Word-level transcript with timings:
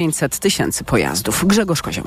500 0.00 0.38
tysięcy 0.38 0.84
pojazdów. 0.84 1.44
Grzegorz 1.46 1.82
Kozioł. 1.82 2.04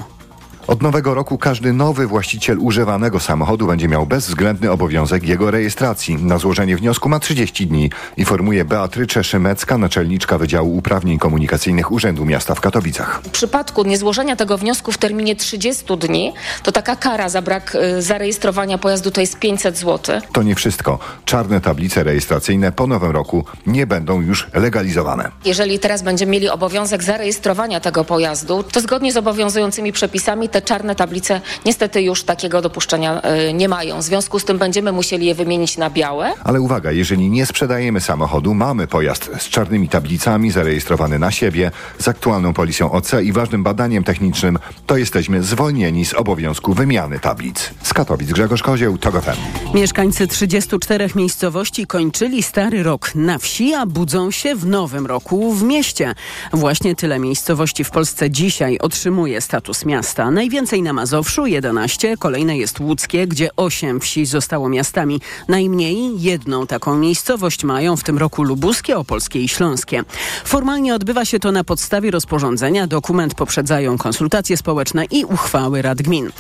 Od 0.68 0.82
nowego 0.82 1.14
roku 1.14 1.38
każdy 1.38 1.74
nowy 1.74 2.08
właściciel 2.08 2.60
używanego 2.60 3.20
samochodu 3.20 3.68
będzie 3.68 3.88
miał 3.88 4.06
bezwzględny 4.06 4.72
obowiązek 4.72 5.28
jego 5.28 5.52
rejestracji. 5.52 6.16
Na 6.16 6.38
złożenie 6.38 6.78
wniosku 6.78 7.10
ma 7.10 7.20
30 7.20 7.68
dni, 7.68 7.90
informuje 8.18 8.66
Beatrycze 8.66 9.24
Szymecka, 9.24 9.78
naczelniczka 9.78 10.38
Wydziału 10.38 10.78
Uprawnień 10.78 11.20
Komunikacyjnych 11.20 11.92
Urzędu 11.92 12.26
Miasta 12.26 12.56
w 12.56 12.62
Katowicach. 12.62 13.22
W 13.24 13.30
przypadku 13.30 13.84
niezłożenia 13.84 14.36
tego 14.36 14.58
wniosku 14.58 14.92
w 14.92 14.98
terminie 14.98 15.36
30 15.36 15.98
dni, 15.98 16.34
to 16.64 16.72
taka 16.72 16.96
kara 16.96 17.30
za 17.30 17.42
brak 17.42 17.76
y, 17.76 18.02
zarejestrowania 18.02 18.78
pojazdu 18.78 19.12
to 19.12 19.22
jest 19.22 19.40
500 19.40 19.78
zł. 19.78 20.22
To 20.34 20.44
nie 20.44 20.56
wszystko. 20.56 21.00
Czarne 21.26 21.62
tablice 21.62 22.04
rejestracyjne 22.04 22.72
po 22.72 22.88
nowym 22.88 23.12
roku 23.12 23.46
nie 23.68 23.88
będą 23.88 24.22
już 24.22 24.48
legalizowane. 24.54 25.32
Jeżeli 25.46 25.80
teraz 25.80 26.02
będziemy 26.02 26.32
mieli 26.32 26.50
obowiązek 26.50 27.04
zarejestrowania 27.04 27.80
tego 27.80 28.04
pojazdu, 28.04 28.64
to 28.64 28.82
zgodnie 28.82 29.12
z 29.12 29.18
obowiązującymi 29.18 29.92
przepisami 29.92 30.50
te 30.54 30.62
czarne 30.62 30.96
tablice 30.96 31.42
niestety 31.66 32.02
już 32.02 32.24
takiego 32.24 32.62
dopuszczenia 32.62 33.22
y, 33.50 33.54
nie 33.54 33.70
mają. 33.70 34.00
W 34.00 34.04
związku 34.04 34.40
z 34.40 34.46
tym 34.46 34.58
będziemy 34.58 34.92
musieli 34.92 35.26
je 35.26 35.36
wymienić 35.36 35.78
na 35.78 35.90
białe. 35.90 36.34
Ale 36.44 36.62
uwaga, 36.62 36.92
jeżeli 36.92 37.30
nie 37.30 37.46
sprzedajemy 37.46 38.02
samochodu, 38.02 38.54
mamy 38.54 38.88
pojazd 38.88 39.30
z 39.40 39.50
czarnymi 39.50 39.90
tablicami, 39.90 40.52
zarejestrowany 40.52 41.20
na 41.20 41.32
siebie, 41.32 41.72
z 42.00 42.08
aktualną 42.08 42.54
policją 42.54 42.92
OC 42.92 43.12
i 43.24 43.32
ważnym 43.32 43.64
badaniem 43.64 44.04
technicznym, 44.04 44.60
to 44.88 44.98
jesteśmy 44.98 45.44
zwolnieni 45.44 46.06
z 46.06 46.14
obowiązku 46.14 46.74
wymiany 46.74 47.20
tablic. 47.20 47.72
Z 47.84 47.94
Katowic 47.94 48.32
Grzegorz 48.32 48.64
Kozieł, 48.64 48.98
TOG 48.98 49.22
FM. 49.22 49.38
Mieszkańcy 49.78 50.28
34 50.28 51.10
miejscowości 51.16 51.88
kończyli 51.88 52.44
stary 52.44 52.84
rok 52.84 53.16
na 53.16 53.38
wsi, 53.38 53.74
a 53.74 53.86
budzą 53.86 54.32
się 54.32 54.56
w 54.56 54.66
nowym 54.66 55.06
roku 55.06 55.54
w 55.54 55.64
mieście. 55.64 56.16
Właśnie 56.54 56.96
tyle 56.96 57.20
miejscowości 57.20 57.84
w 57.84 57.92
Polsce 57.92 58.32
dzisiaj 58.32 58.78
otrzymuje 58.78 59.42
status 59.42 59.86
miasta. 59.86 60.32
Najwięcej 60.44 60.82
na 60.82 60.94
Mazowszu 60.94 61.46
11, 61.46 62.18
kolejne 62.18 62.58
jest 62.58 62.80
Łódzkie, 62.80 63.28
gdzie 63.28 63.50
8 63.56 64.00
wsi 64.00 64.26
zostało 64.26 64.70
miastami. 64.70 65.22
Najmniej 65.48 66.22
jedną 66.22 66.68
taką 66.68 66.98
miejscowość 66.98 67.64
mają 67.64 67.98
w 67.98 68.04
tym 68.04 68.18
roku 68.18 68.44
Lubuskie, 68.44 68.98
Opolskie 68.98 69.40
i 69.40 69.48
Śląskie. 69.48 70.04
Formalnie 70.46 70.96
odbywa 70.96 71.26
się 71.26 71.40
to 71.40 71.52
na 71.52 71.64
podstawie 71.64 72.12
rozporządzenia. 72.12 72.88
Dokument 72.88 73.36
poprzedzają 73.36 73.98
konsultacje 73.98 74.58
społeczne 74.58 75.06
i 75.06 75.26
uchwały 75.26 75.82
rad 75.82 76.02
gmin. 76.02 76.32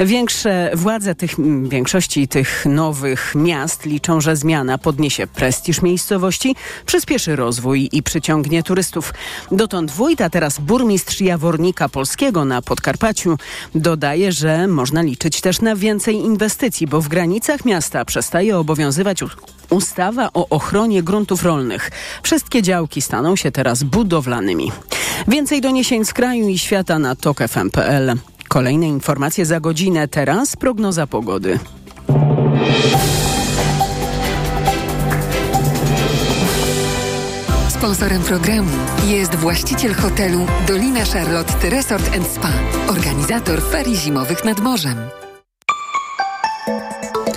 Większe 0.00 0.70
władze 0.74 1.14
tych, 1.14 1.34
większości 1.68 2.28
tych 2.28 2.66
nowych 2.66 3.32
miast 3.34 3.86
liczą, 3.86 4.20
że 4.20 4.36
zmiana 4.36 4.78
podniesie 4.78 5.26
prestiż 5.26 5.82
miejscowości, 5.82 6.56
przyspieszy 6.86 7.36
rozwój 7.36 7.88
i 7.92 8.02
przyciągnie 8.02 8.62
turystów. 8.62 9.14
Dotąd 9.52 9.90
wójt, 9.90 10.20
a 10.20 10.30
teraz 10.30 10.58
burmistrz 10.58 11.20
Jawornika 11.20 11.88
Polskiego 11.88 12.44
na 12.44 12.62
Podkarpaciu 12.62 13.36
dodaje, 13.74 14.32
że 14.32 14.66
można 14.66 15.02
liczyć 15.02 15.40
też 15.40 15.60
na 15.60 15.76
więcej 15.76 16.16
inwestycji, 16.16 16.86
bo 16.86 17.00
w 17.00 17.08
granicach 17.08 17.64
miasta 17.64 18.04
przestaje 18.04 18.58
obowiązywać 18.58 19.22
ustawa 19.70 20.28
o 20.34 20.48
ochronie 20.48 21.02
gruntów 21.02 21.44
rolnych. 21.44 21.90
Wszystkie 22.22 22.62
działki 22.62 23.02
staną 23.02 23.36
się 23.36 23.50
teraz 23.50 23.82
budowlanymi. 23.82 24.72
Więcej 25.28 25.60
doniesień 25.60 26.04
z 26.04 26.12
kraju 26.12 26.48
i 26.48 26.58
świata 26.58 26.98
na 26.98 27.14
tokefm.pl. 27.14 28.14
Kolejne 28.48 28.88
informacje 28.88 29.46
za 29.46 29.60
godzinę. 29.60 30.08
Teraz 30.08 30.56
prognoza 30.56 31.06
pogody. 31.06 31.58
Sponsorem 37.82 38.22
programu 38.22 38.70
jest 39.06 39.34
właściciel 39.34 39.94
hotelu 39.94 40.46
Dolina 40.68 41.04
Charlotte 41.04 41.70
Resort 41.70 42.16
Spa, 42.26 42.52
organizator 42.88 43.62
ferii 43.62 43.96
zimowych 43.96 44.44
nad 44.44 44.60
morzem. 44.60 44.96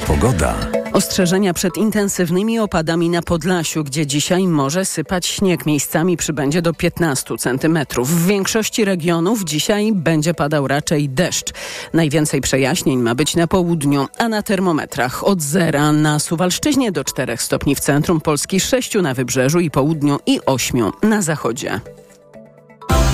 Pogoda. 0.07 0.55
Ostrzeżenia 0.95 1.53
przed 1.53 1.77
intensywnymi 1.77 2.59
opadami 2.59 3.09
na 3.09 3.21
Podlasiu, 3.21 3.83
gdzie 3.83 4.07
dzisiaj 4.07 4.47
może 4.47 4.85
sypać 4.85 5.25
śnieg. 5.25 5.65
Miejscami 5.65 6.17
przybędzie 6.17 6.61
do 6.61 6.73
15 6.73 7.37
centymetrów. 7.37 8.09
W 8.09 8.27
większości 8.27 8.85
regionów 8.85 9.43
dzisiaj 9.43 9.91
będzie 9.93 10.33
padał 10.33 10.67
raczej 10.67 11.09
deszcz. 11.09 11.53
Najwięcej 11.93 12.41
przejaśnień 12.41 12.99
ma 12.99 13.15
być 13.15 13.35
na 13.35 13.47
południu, 13.47 14.07
a 14.17 14.29
na 14.29 14.43
termometrach 14.43 15.23
od 15.23 15.41
zera 15.41 15.91
na 15.91 16.19
Suwalszczyźnie 16.19 16.91
do 16.91 17.03
4 17.03 17.37
stopni 17.37 17.75
w 17.75 17.79
centrum 17.79 18.21
Polski, 18.21 18.59
6 18.59 18.95
na 18.95 19.13
wybrzeżu 19.13 19.59
i 19.59 19.71
południu 19.71 20.19
i 20.25 20.39
8 20.45 20.91
na 21.03 21.21
zachodzie. 21.21 21.79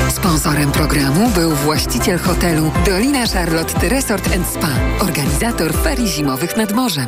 Sponsorem 0.10 0.72
programu 0.72 1.30
był 1.36 1.52
właściciel 1.52 2.20
hotelu 2.20 2.72
Dolina 2.86 3.28
Charlotte 3.28 3.90
Resort 3.90 4.30
Spa, 4.54 4.72
organizator 5.00 5.74
ferii 5.74 6.08
zimowych 6.08 6.58
nad 6.58 6.72
morzem. 6.72 7.08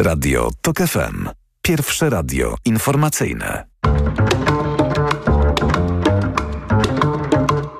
Radio 0.00 0.50
TOK 0.60 0.78
FM. 0.78 1.28
Pierwsze 1.62 2.10
radio 2.10 2.56
informacyjne. 2.64 3.64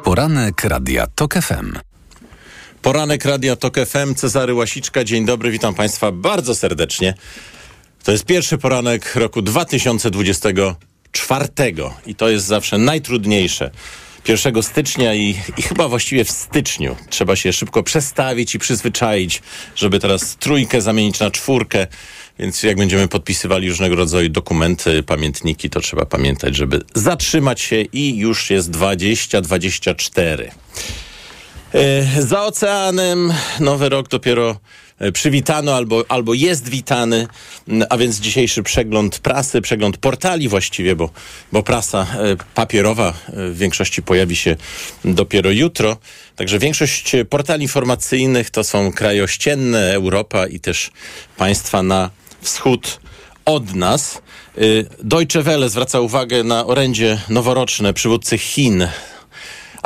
Poranek 0.04 0.64
Radia 0.64 1.06
TOK 1.14 1.34
FM. 1.34 1.72
Poranek 2.82 3.24
Radia 3.24 3.56
TOK 3.56 3.76
FM, 3.86 4.14
Cezary 4.14 4.54
Łasiczka. 4.54 5.04
Dzień 5.04 5.24
dobry, 5.24 5.50
witam 5.50 5.74
Państwa 5.74 6.12
bardzo 6.12 6.54
serdecznie. 6.54 7.14
To 8.04 8.12
jest 8.12 8.24
pierwszy 8.24 8.58
poranek 8.58 9.16
roku 9.16 9.42
2024 9.42 11.46
i 12.06 12.14
to 12.14 12.28
jest 12.28 12.46
zawsze 12.46 12.78
najtrudniejsze. 12.78 13.70
1 14.28 14.62
stycznia 14.62 15.14
i, 15.14 15.36
i, 15.56 15.62
chyba 15.62 15.88
właściwie 15.88 16.24
w 16.24 16.30
styczniu 16.30 16.96
trzeba 17.10 17.36
się 17.36 17.52
szybko 17.52 17.82
przestawić 17.82 18.54
i 18.54 18.58
przyzwyczaić, 18.58 19.42
żeby 19.76 20.00
teraz 20.00 20.36
trójkę 20.36 20.80
zamienić 20.80 21.20
na 21.20 21.30
czwórkę. 21.30 21.86
Więc 22.38 22.62
jak 22.62 22.76
będziemy 22.76 23.08
podpisywali 23.08 23.68
różnego 23.68 23.96
rodzaju 23.96 24.28
dokumenty, 24.28 25.02
pamiętniki, 25.02 25.70
to 25.70 25.80
trzeba 25.80 26.06
pamiętać, 26.06 26.56
żeby 26.56 26.82
zatrzymać 26.94 27.60
się 27.60 27.80
i 27.80 28.16
już 28.16 28.50
jest 28.50 28.70
2024. 28.70 30.50
E, 31.74 32.22
za 32.22 32.44
oceanem 32.44 33.32
nowy 33.60 33.88
rok 33.88 34.08
dopiero 34.08 34.56
przywitano 35.12 35.74
albo, 35.74 36.04
albo 36.08 36.34
jest 36.34 36.68
witany, 36.68 37.26
a 37.90 37.96
więc 37.96 38.20
dzisiejszy 38.20 38.62
przegląd 38.62 39.18
prasy, 39.18 39.60
przegląd 39.60 39.96
portali 39.96 40.48
właściwie, 40.48 40.96
bo, 40.96 41.10
bo 41.52 41.62
prasa 41.62 42.06
e, 42.18 42.36
papierowa 42.54 43.14
w 43.28 43.58
większości 43.58 44.02
pojawi 44.02 44.36
się 44.36 44.56
dopiero 45.04 45.50
jutro. 45.50 45.96
Także 46.36 46.58
większość 46.58 47.12
portali 47.30 47.62
informacyjnych 47.62 48.50
to 48.50 48.64
są 48.64 48.92
kraje 48.92 49.24
ościenne, 49.24 49.94
Europa 49.94 50.46
i 50.46 50.60
też 50.60 50.90
państwa 51.36 51.82
na 51.82 52.10
wschód 52.40 53.00
od 53.44 53.74
nas. 53.74 54.22
Deutsche 55.02 55.42
Welle 55.42 55.68
zwraca 55.68 56.00
uwagę 56.00 56.44
na 56.44 56.66
orędzie 56.66 57.20
noworoczne 57.28 57.94
przywódcy 57.94 58.38
Chin 58.38 58.88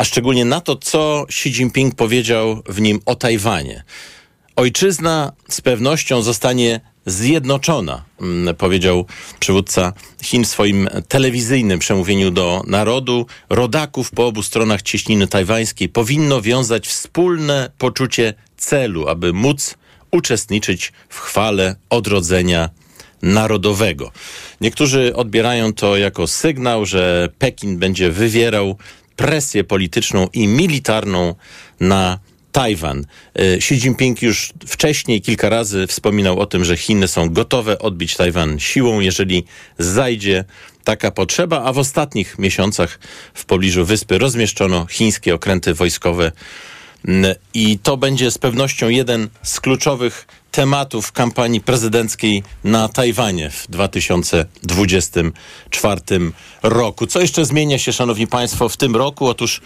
a 0.01 0.05
szczególnie 0.05 0.45
na 0.45 0.61
to, 0.61 0.77
co 0.77 1.27
Xi 1.29 1.49
Jinping 1.49 1.95
powiedział 1.95 2.63
w 2.67 2.81
nim 2.81 3.01
o 3.07 3.15
Tajwanie. 3.15 3.85
Ojczyzna 4.57 5.33
z 5.49 5.61
pewnością 5.61 6.23
zostanie 6.23 6.81
zjednoczona, 7.07 8.05
powiedział 8.59 9.07
przywódca 9.41 9.93
Chin 10.23 10.45
w 10.45 10.49
swoim 10.49 10.89
telewizyjnym 11.09 11.79
przemówieniu 11.79 12.31
do 12.31 12.63
narodu. 12.67 13.27
Rodaków 13.51 14.11
po 14.11 14.27
obu 14.27 14.43
stronach 14.43 14.83
cieśniny 14.83 15.27
tajwańskiej 15.27 15.89
powinno 15.89 16.43
wiązać 16.43 16.89
wspólne 16.89 17.71
poczucie 17.79 18.35
celu, 18.57 19.09
aby 19.09 19.33
móc 19.33 19.75
uczestniczyć 20.11 20.93
w 21.09 21.19
chwale 21.19 21.77
odrodzenia 21.91 22.71
narodowego. 23.23 24.13
Niektórzy 24.61 25.17
odbierają 25.17 25.73
to 25.73 25.97
jako 25.97 26.27
sygnał, 26.27 26.87
że 26.87 27.29
Pekin 27.39 27.79
będzie 27.79 28.11
wywierał 28.11 28.77
presję 29.17 29.65
polityczną 29.65 30.29
i 30.33 30.47
militarną 30.47 31.35
na 31.81 32.19
Tajwan. 32.53 33.07
E, 33.35 33.55
Xi 33.55 33.75
Jinping 33.75 34.23
już 34.23 34.53
wcześniej 34.67 35.21
kilka 35.21 35.49
razy 35.49 35.87
wspominał 35.87 36.39
o 36.39 36.47
tym, 36.47 36.65
że 36.65 36.77
Chiny 36.77 37.09
są 37.09 37.31
gotowe 37.31 37.79
odbić 37.79 38.17
Tajwan 38.17 38.59
siłą, 38.59 39.01
jeżeli 39.01 39.45
zajdzie 39.79 40.45
taka 40.85 41.11
potrzeba, 41.11 41.65
a 41.65 41.73
w 41.73 41.79
ostatnich 41.79 42.39
miesiącach 42.39 42.99
w 43.35 43.45
pobliżu 43.45 43.85
wyspy 43.85 44.19
rozmieszczono 44.19 44.87
chińskie 44.87 45.35
okręty 45.35 45.75
wojskowe 45.75 46.33
i 47.55 47.79
to 47.79 47.97
będzie 47.97 48.31
z 48.31 48.39
pewnością 48.39 48.89
jeden 48.89 49.29
z 49.43 49.61
kluczowych 49.61 50.27
tematów 50.51 51.13
kampanii 51.13 51.61
prezydenckiej 51.61 52.43
na 52.65 52.89
Tajwanie 52.89 53.51
w 53.51 53.67
2024 53.69 56.01
roku. 56.63 57.07
Co 57.07 57.21
jeszcze 57.21 57.45
zmienia 57.45 57.79
się, 57.79 57.93
szanowni 57.93 58.27
państwo, 58.27 58.69
w 58.69 58.77
tym 58.77 58.97
roku? 58.97 59.27
Otóż 59.27 59.61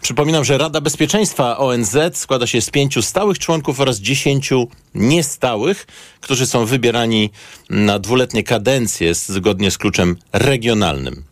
przypominam, 0.00 0.44
że 0.44 0.58
Rada 0.58 0.80
Bezpieczeństwa 0.80 1.58
ONZ 1.58 1.96
składa 2.12 2.46
się 2.46 2.60
z 2.60 2.70
pięciu 2.70 3.02
stałych 3.02 3.38
członków 3.38 3.80
oraz 3.80 3.98
dziesięciu 3.98 4.68
niestałych, 4.94 5.86
którzy 6.20 6.46
są 6.46 6.66
wybierani 6.66 7.30
na 7.70 7.98
dwuletnie 7.98 8.42
kadencje 8.42 9.14
zgodnie 9.14 9.70
z 9.70 9.78
kluczem 9.78 10.16
regionalnym. 10.32 11.24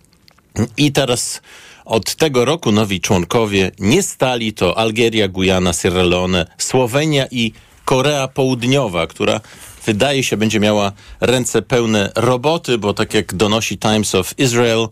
I 0.77 0.93
teraz 0.93 1.41
Od 1.87 2.15
tego 2.15 2.45
roku 2.45 2.73
nowi 2.73 3.01
członkowie 3.01 3.71
nie 3.79 4.03
stali 4.03 4.53
to 4.53 4.79
Algieria, 4.79 5.29
Gujana, 5.29 5.73
Sierra 5.73 6.03
Leone, 6.03 6.47
Słowenia 6.59 7.27
i 7.31 7.53
Korea 7.87 8.29
Południowa, 8.29 9.07
która 9.07 9.41
wydaje 9.87 10.25
się 10.25 10.37
będzie 10.37 10.61
miała 10.61 10.93
ręce 11.21 11.63
pełne 11.63 12.13
roboty, 12.17 12.79
bo 12.79 12.95
tak 12.95 13.15
jak 13.15 13.35
donosi 13.35 13.79
Times 13.79 14.15
of 14.15 14.39
Israel, 14.39 14.89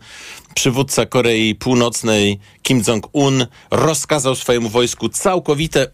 przywódca 0.55 1.05
Korei 1.05 1.55
Północnej 1.55 2.39
Kim 2.61 2.83
Jong-un 2.87 3.45
rozkazał 3.71 4.35
swojemu 4.35 4.69
wojsku 4.69 5.09
całkowite 5.09 5.87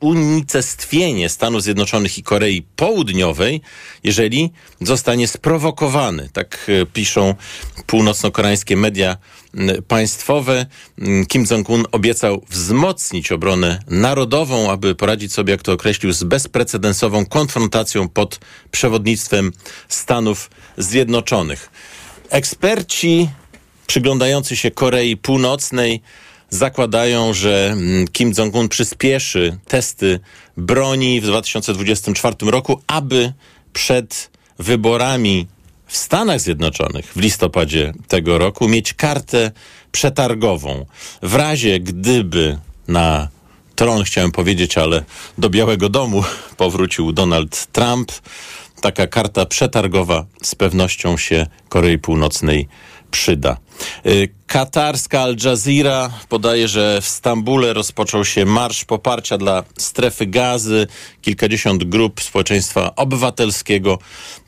unicestwienie 0.00 1.28
Stanów 1.28 1.62
Zjednoczonych 1.62 2.18
i 2.18 2.22
Korei 2.22 2.62
Południowej, 2.76 3.60
jeżeli 4.04 4.50
zostanie 4.80 5.28
sprowokowany. 5.28 6.28
Tak 6.32 6.70
e, 6.82 6.86
piszą 6.86 7.34
północno-koreańskie 7.86 8.76
media 8.76 9.16
państwowe. 9.88 10.66
Kim 11.28 11.44
Jong-un 11.50 11.84
obiecał 11.92 12.42
wzmocnić 12.48 13.32
obronę 13.32 13.82
narodową, 13.86 14.70
aby 14.70 14.94
poradzić 14.94 15.32
sobie, 15.32 15.52
jak 15.52 15.62
to 15.62 15.72
określił, 15.72 16.12
z 16.12 16.24
bezprecedensową 16.24 17.26
konfrontacją 17.26 18.08
pod 18.08 18.40
przewodnictwem 18.70 19.52
Stanów 19.88 20.50
Zjednoczonych. 20.76 21.70
Eksperci 22.30 23.28
przyglądający 23.86 24.56
się 24.56 24.70
Korei 24.70 25.16
Północnej 25.16 26.02
zakładają, 26.50 27.34
że 27.34 27.68
mm, 27.72 28.08
Kim 28.08 28.32
Jong-un 28.38 28.68
przyspieszy 28.68 29.58
testy 29.68 30.20
broni 30.56 31.20
w 31.20 31.24
2024 31.24 32.36
roku, 32.40 32.80
aby 32.86 33.32
przed 33.72 34.30
wyborami 34.58 35.46
w 35.86 35.96
Stanach 35.96 36.40
Zjednoczonych 36.40 37.12
w 37.12 37.16
listopadzie 37.16 37.92
tego 38.08 38.38
roku 38.38 38.68
mieć 38.68 38.94
kartę 38.94 39.50
przetargową. 39.92 40.86
W 41.22 41.34
razie 41.34 41.80
gdyby 41.80 42.58
na 42.88 43.28
tron, 43.76 44.04
chciałem 44.04 44.32
powiedzieć, 44.32 44.78
ale 44.78 45.04
do 45.38 45.50
Białego 45.50 45.88
Domu 45.88 46.24
powrócił 46.56 47.12
Donald 47.12 47.66
Trump, 47.66 48.12
taka 48.80 49.06
karta 49.06 49.46
przetargowa 49.46 50.26
z 50.42 50.54
pewnością 50.54 51.16
się 51.16 51.46
Korei 51.68 51.98
Północnej 51.98 52.68
przyda. 53.16 53.56
Y, 54.06 54.28
katarska 54.46 55.20
Al 55.20 55.36
Jazeera 55.44 56.10
podaje, 56.28 56.68
że 56.68 57.00
w 57.00 57.08
Stambule 57.08 57.72
rozpoczął 57.72 58.24
się 58.24 58.44
marsz 58.44 58.84
poparcia 58.84 59.38
dla 59.38 59.64
strefy 59.76 60.26
gazy. 60.26 60.86
Kilkadziesiąt 61.22 61.84
grup 61.84 62.22
społeczeństwa 62.22 62.94
obywatelskiego 62.96 63.98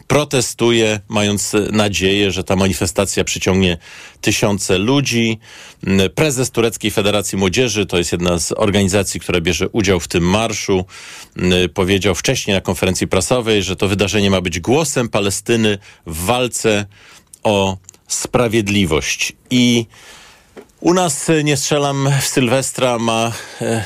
protestuje, 0.06 1.00
mając 1.08 1.52
nadzieję, 1.72 2.32
że 2.32 2.44
ta 2.44 2.56
manifestacja 2.56 3.24
przyciągnie 3.24 3.78
tysiące 4.20 4.78
ludzi. 4.78 5.38
Mm, 5.86 6.10
prezes 6.10 6.50
Tureckiej 6.50 6.90
Federacji 6.90 7.38
Młodzieży, 7.38 7.86
to 7.86 7.98
jest 7.98 8.12
jedna 8.12 8.38
z 8.38 8.52
organizacji, 8.52 9.20
która 9.20 9.40
bierze 9.40 9.68
udział 9.68 10.00
w 10.00 10.08
tym 10.08 10.24
marszu, 10.24 10.84
mm, 11.36 11.68
powiedział 11.68 12.14
wcześniej 12.14 12.54
na 12.54 12.60
konferencji 12.60 13.06
prasowej, 13.06 13.62
że 13.62 13.76
to 13.76 13.88
wydarzenie 13.88 14.30
ma 14.30 14.40
być 14.40 14.60
głosem 14.60 15.08
Palestyny 15.08 15.78
w 16.06 16.24
walce 16.24 16.86
o 17.42 17.76
sprawiedliwość. 18.08 19.32
I 19.50 19.86
u 20.80 20.94
nas 20.94 21.30
e, 21.30 21.44
nie 21.44 21.56
strzelam 21.56 22.08
w 22.20 22.26
Sylwestra 22.26 22.98
ma 22.98 23.32
e, 23.60 23.84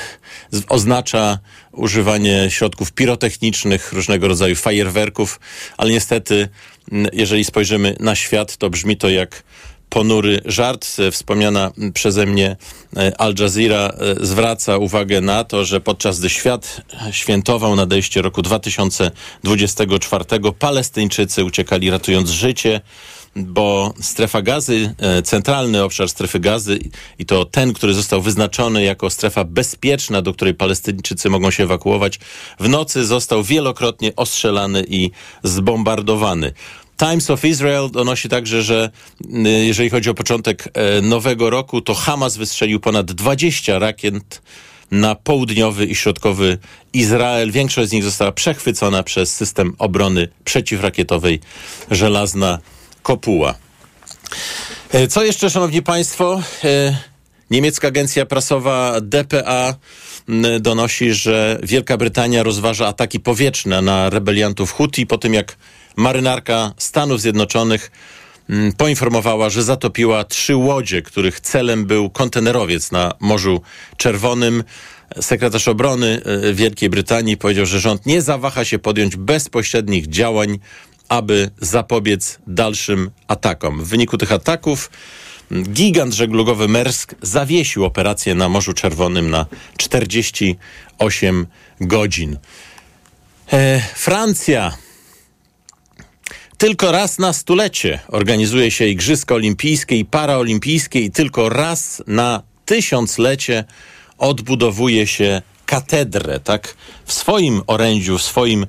oznacza 0.69 1.39
używanie 1.73 2.47
środków 2.51 2.93
pirotechnicznych, 2.93 3.93
różnego 3.93 4.29
rodzaju 4.29 4.57
fajerwerków, 4.57 5.41
ale 5.77 5.91
niestety, 5.91 6.49
jeżeli 7.13 7.45
spojrzymy 7.45 7.97
na 8.01 8.15
świat, 8.15 8.57
to 8.57 8.71
brzmi 8.71 8.97
to 8.97 9.09
jak 9.09 9.43
ponury 9.89 10.41
żart. 10.45 10.87
E, 10.99 11.11
wspomniana 11.11 11.73
przeze 11.95 12.27
mnie 12.27 12.57
e, 12.97 13.21
Al 13.21 13.35
Jazeera 13.39 13.93
zwraca 14.21 14.77
uwagę 14.77 15.21
na 15.21 15.45
to, 15.45 15.65
że 15.65 15.81
podczas 15.81 16.19
gdy 16.19 16.31
świat 16.31 16.81
świętował 17.11 17.77
nadejście 17.77 18.23
roku 18.23 18.43
2024, 18.43 20.25
Palestyńczycy 20.59 21.45
uciekali 21.45 21.91
ratując 21.91 22.31
życie 22.31 22.81
bo 23.37 23.95
strefa 24.01 24.43
gazy, 24.43 24.95
e, 24.99 25.23
centralny 25.23 25.85
obszar 25.85 26.09
strefy 26.09 26.41
gazy 26.41 26.79
i 27.19 27.27
to 27.27 27.45
ten, 27.45 27.73
który 27.73 27.95
został 27.95 28.23
wyznaczony 28.23 28.85
jako 28.85 29.11
strefa 29.11 29.45
bezpieczna, 29.45 30.23
do 30.23 30.35
której 30.35 30.55
Palestyńczycy 30.55 31.31
mogą 31.31 31.51
się 31.51 31.63
ewakuować, 31.63 32.19
w 32.61 32.69
nocy 32.69 33.05
został 33.05 33.43
wielokrotnie 33.43 34.17
ostrzelany 34.17 34.85
i 34.89 35.11
zbombardowany. 35.43 36.53
Times 36.97 37.31
of 37.31 37.45
Israel 37.45 37.91
donosi 37.91 38.29
także, 38.29 38.63
że 38.63 38.91
jeżeli 39.45 39.91
chodzi 39.91 40.11
o 40.11 40.15
początek 40.15 40.69
e, 40.75 41.01
nowego 41.01 41.51
roku, 41.51 41.81
to 41.81 41.95
Hamas 41.95 42.37
wystrzelił 42.37 42.81
ponad 42.81 43.13
20 43.13 43.79
rakiet 43.79 44.43
na 44.91 45.15
południowy 45.15 45.87
i 45.87 45.95
środkowy 45.95 46.59
Izrael. 46.93 47.51
Większość 47.51 47.91
z 47.91 47.93
nich 47.93 48.05
została 48.05 48.33
przechwycona 48.33 49.03
przez 49.03 49.35
system 49.35 49.75
obrony 49.79 50.29
przeciwrakietowej 50.45 51.41
Żelazna 51.91 52.59
kopuła. 53.03 53.55
E, 54.93 55.09
co 55.09 55.25
jeszcze, 55.25 55.51
szanowni 55.51 55.83
państwo? 55.83 56.43
E, 56.65 56.97
niemiecka 57.51 57.89
agencja 57.89 58.27
prasowa 58.27 59.01
DPA 59.01 59.75
donosi, 60.61 61.13
że 61.15 61.59
Wielka 61.63 61.97
Brytania 61.97 62.43
rozważa 62.43 62.87
ataki 62.87 63.21
powietrzne 63.21 63.83
na 63.83 64.11
rebeliantów 64.11 64.73
Houthi 64.73 65.07
po 65.07 65.19
tym, 65.19 65.35
jak 65.35 65.57
marynarka 65.97 66.75
Stanów 66.77 67.21
Zjednoczonych 67.21 67.91
poinformowała, 68.77 69.51
że 69.51 69.63
zatopiła 69.63 70.25
trzy 70.25 70.57
łodzie, 70.57 71.03
których 71.03 71.41
celem 71.41 71.87
był 71.87 72.11
kontenerowiec 72.11 72.93
na 72.93 73.15
Morzu 73.21 73.61
Czerwonym. 73.97 74.65
Sekretarz 75.21 75.69
obrony 75.69 76.23
e, 76.25 76.55
Wielkiej 76.55 76.91
Brytanii 76.91 77.37
powiedział, 77.37 77.67
że 77.67 77.81
rząd 77.81 78.07
nie 78.07 78.23
zawaha 78.23 78.65
się 78.65 78.79
podjąć 78.79 79.17
bezpośrednich 79.17 80.07
działań 80.07 80.59
aby 81.13 81.51
zapobiec 81.61 82.39
dalszym 82.47 83.11
atakom. 83.29 83.85
W 83.85 83.89
wyniku 83.89 84.19
tych 84.19 84.33
ataków 84.33 84.91
gigant 85.63 86.15
żeglugowy 86.15 86.69
Mersk 86.69 87.15
zawiesił 87.23 87.85
operację 87.85 88.35
na 88.35 88.49
Morzu 88.49 88.73
Czerwonym 88.73 89.31
na 89.31 89.47
48 89.77 91.47
godzin. 91.81 92.39
E, 93.53 93.83
Francja 93.95 94.77
tylko 96.59 96.93
raz 96.93 97.19
na 97.19 97.33
stulecie 97.33 97.99
organizuje 98.09 98.71
się 98.71 98.87
Igrzyska 98.87 99.35
Olimpijskie 99.35 99.97
i 99.97 100.05
Paraolimpijskie 100.05 101.01
i 101.01 101.11
tylko 101.11 101.49
raz 101.49 102.03
na 102.07 102.43
tysiąclecie 102.65 103.65
odbudowuje 104.19 105.07
się 105.07 105.43
katedrę, 105.67 106.41
tak? 106.41 106.75
W 107.05 107.13
swoim 107.13 107.63
orędziu, 107.67 108.19
w 108.19 108.23
swoim 108.23 108.67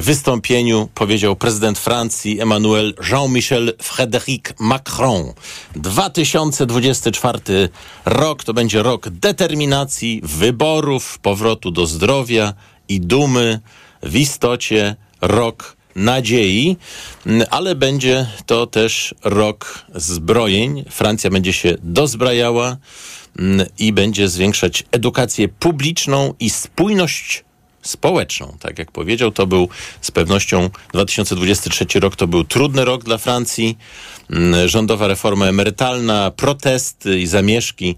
wystąpieniu 0.00 0.88
powiedział 0.94 1.36
prezydent 1.36 1.78
Francji 1.78 2.40
Emmanuel 2.40 2.94
Jean-Michel 3.10 3.72
Frédéric 3.82 4.52
Macron. 4.58 5.32
2024 5.76 7.68
rok 8.04 8.44
to 8.44 8.54
będzie 8.54 8.82
rok 8.82 9.08
determinacji, 9.08 10.20
wyborów, 10.24 11.18
powrotu 11.18 11.70
do 11.70 11.86
zdrowia 11.86 12.54
i 12.88 13.00
dumy, 13.00 13.60
w 14.02 14.16
istocie 14.16 14.96
rok 15.20 15.76
nadziei, 15.96 16.76
ale 17.50 17.74
będzie 17.74 18.26
to 18.46 18.66
też 18.66 19.14
rok 19.24 19.84
zbrojeń. 19.94 20.84
Francja 20.90 21.30
będzie 21.30 21.52
się 21.52 21.76
dozbrajała 21.82 22.76
i 23.78 23.92
będzie 23.92 24.28
zwiększać 24.28 24.84
edukację 24.92 25.48
publiczną 25.48 26.34
i 26.40 26.50
spójność 26.50 27.44
społeczną. 27.82 28.56
Tak 28.60 28.78
jak 28.78 28.92
powiedział, 28.92 29.30
to 29.30 29.46
był 29.46 29.68
z 30.00 30.10
pewnością 30.10 30.70
2023 30.92 32.00
rok 32.00 32.16
to 32.16 32.26
był 32.26 32.44
trudny 32.44 32.84
rok 32.84 33.04
dla 33.04 33.18
Francji. 33.18 33.78
Mm, 34.30 34.68
rządowa 34.68 35.06
reforma 35.06 35.46
emerytalna, 35.46 36.30
protesty 36.30 37.20
i 37.20 37.26
zamieszki, 37.26 37.96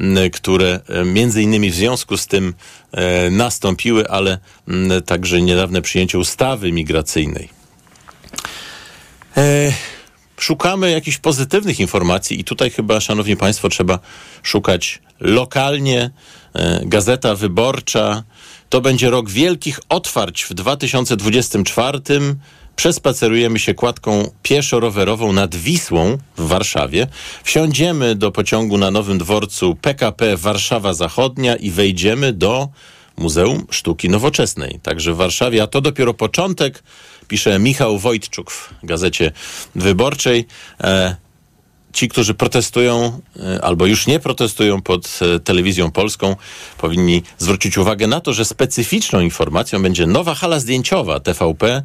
mm, 0.00 0.30
które 0.30 0.80
e, 0.88 1.04
między 1.04 1.42
innymi 1.42 1.70
w 1.70 1.74
związku 1.74 2.16
z 2.16 2.26
tym 2.26 2.54
e, 2.92 3.30
nastąpiły, 3.30 4.08
ale 4.08 4.38
mm, 4.68 5.02
także 5.02 5.42
niedawne 5.42 5.82
przyjęcie 5.82 6.18
ustawy 6.18 6.72
migracyjnej. 6.72 7.48
E, 9.36 9.72
szukamy 10.40 10.90
jakichś 10.90 11.18
pozytywnych 11.18 11.80
informacji 11.80 12.40
i 12.40 12.44
tutaj 12.44 12.70
chyba, 12.70 13.00
szanowni 13.00 13.36
państwo, 13.36 13.68
trzeba 13.68 13.98
szukać 14.42 15.02
lokalnie. 15.20 16.10
Gazeta 16.82 17.34
Wyborcza 17.34 18.22
to 18.72 18.80
będzie 18.80 19.10
rok 19.10 19.30
wielkich 19.30 19.80
otwarć 19.88 20.44
w 20.44 20.54
2024. 20.54 22.00
Przespacerujemy 22.76 23.58
się 23.58 23.74
kładką 23.74 24.30
pieszo-rowerową 24.42 25.32
nad 25.32 25.56
Wisłą 25.56 26.18
w 26.36 26.46
Warszawie. 26.46 27.06
Wsiądziemy 27.44 28.14
do 28.14 28.30
pociągu 28.30 28.78
na 28.78 28.90
Nowym 28.90 29.18
Dworcu 29.18 29.74
PKP 29.74 30.36
Warszawa 30.36 30.94
Zachodnia 30.94 31.56
i 31.56 31.70
wejdziemy 31.70 32.32
do 32.32 32.68
Muzeum 33.16 33.66
Sztuki 33.70 34.08
Nowoczesnej. 34.08 34.80
Także 34.82 35.12
w 35.12 35.16
Warszawie, 35.16 35.62
a 35.62 35.66
to 35.66 35.80
dopiero 35.80 36.14
początek, 36.14 36.82
pisze 37.28 37.58
Michał 37.58 37.98
Wojtczuk 37.98 38.50
w 38.50 38.74
Gazecie 38.82 39.32
Wyborczej. 39.74 40.46
E, 40.80 41.16
ci, 41.92 42.08
którzy 42.08 42.34
protestują 42.34 43.20
e, 43.40 43.64
albo 43.64 43.86
już 43.86 44.06
nie 44.06 44.20
protestują 44.20 44.82
pod 44.82 45.18
e, 45.22 45.40
telewizją 45.40 45.90
polską, 45.90 46.36
powinni 46.78 47.22
zwrócić 47.38 47.78
uwagę 47.78 48.06
na 48.06 48.20
to, 48.20 48.32
że 48.32 48.44
specyficzną 48.44 49.20
informacją 49.20 49.82
będzie 49.82 50.06
nowa 50.06 50.34
hala 50.34 50.60
zdjęciowa 50.60 51.20
TVP 51.20 51.82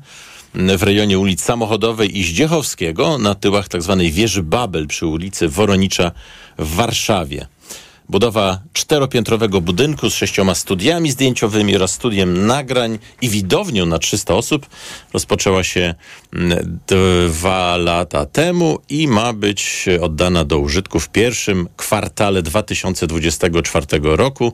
w 0.53 0.83
rejonie 0.83 1.19
ulic 1.19 1.41
Samochodowej 1.41 2.17
i 2.17 2.23
Zdziechowskiego 2.23 3.17
na 3.17 3.35
tyłach 3.35 3.67
tzw. 3.67 3.97
Tak 3.99 4.13
wieży 4.13 4.43
Babel 4.43 4.87
przy 4.87 5.05
ulicy 5.05 5.49
Woronicza 5.49 6.11
w 6.57 6.75
Warszawie. 6.75 7.47
Budowa 8.09 8.61
czteropiętrowego 8.73 9.61
budynku 9.61 10.09
z 10.09 10.13
sześcioma 10.13 10.55
studiami 10.55 11.11
zdjęciowymi 11.11 11.75
oraz 11.75 11.91
studiem 11.91 12.47
nagrań 12.47 12.99
i 13.21 13.29
widownią 13.29 13.85
na 13.85 13.99
300 13.99 14.33
osób 14.33 14.67
rozpoczęła 15.13 15.63
się 15.63 15.95
mm, 16.33 16.79
dwa 16.87 17.77
lata 17.77 18.25
temu 18.25 18.79
i 18.89 19.07
ma 19.07 19.33
być 19.33 19.85
oddana 20.01 20.45
do 20.45 20.59
użytku 20.59 20.99
w 20.99 21.09
pierwszym 21.09 21.69
kwartale 21.77 22.41
2024 22.41 23.85
roku. 24.01 24.53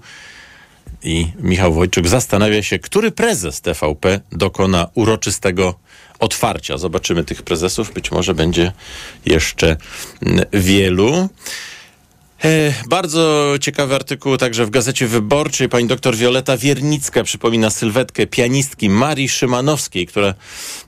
I 1.03 1.27
Michał 1.39 1.73
Wojczyk 1.73 2.07
zastanawia 2.07 2.63
się, 2.63 2.79
który 2.79 3.11
prezes 3.11 3.61
TVP 3.61 4.19
dokona 4.31 4.87
uroczystego 4.93 5.75
otwarcia. 6.19 6.77
Zobaczymy 6.77 7.23
tych 7.23 7.41
prezesów, 7.41 7.93
być 7.93 8.11
może 8.11 8.33
będzie 8.33 8.71
jeszcze 9.25 9.77
mm, 10.21 10.45
wielu. 10.53 11.29
E, 12.43 12.73
bardzo 12.87 13.53
ciekawy 13.61 13.95
artykuł 13.95 14.37
także 14.37 14.65
w 14.65 14.69
Gazecie 14.69 15.07
Wyborczej. 15.07 15.69
Pani 15.69 15.87
doktor 15.87 16.15
Wioleta 16.15 16.57
Wiernicka 16.57 17.23
przypomina 17.23 17.69
sylwetkę 17.69 18.27
pianistki 18.27 18.89
Marii 18.89 19.29
Szymanowskiej, 19.29 20.07
która 20.07 20.33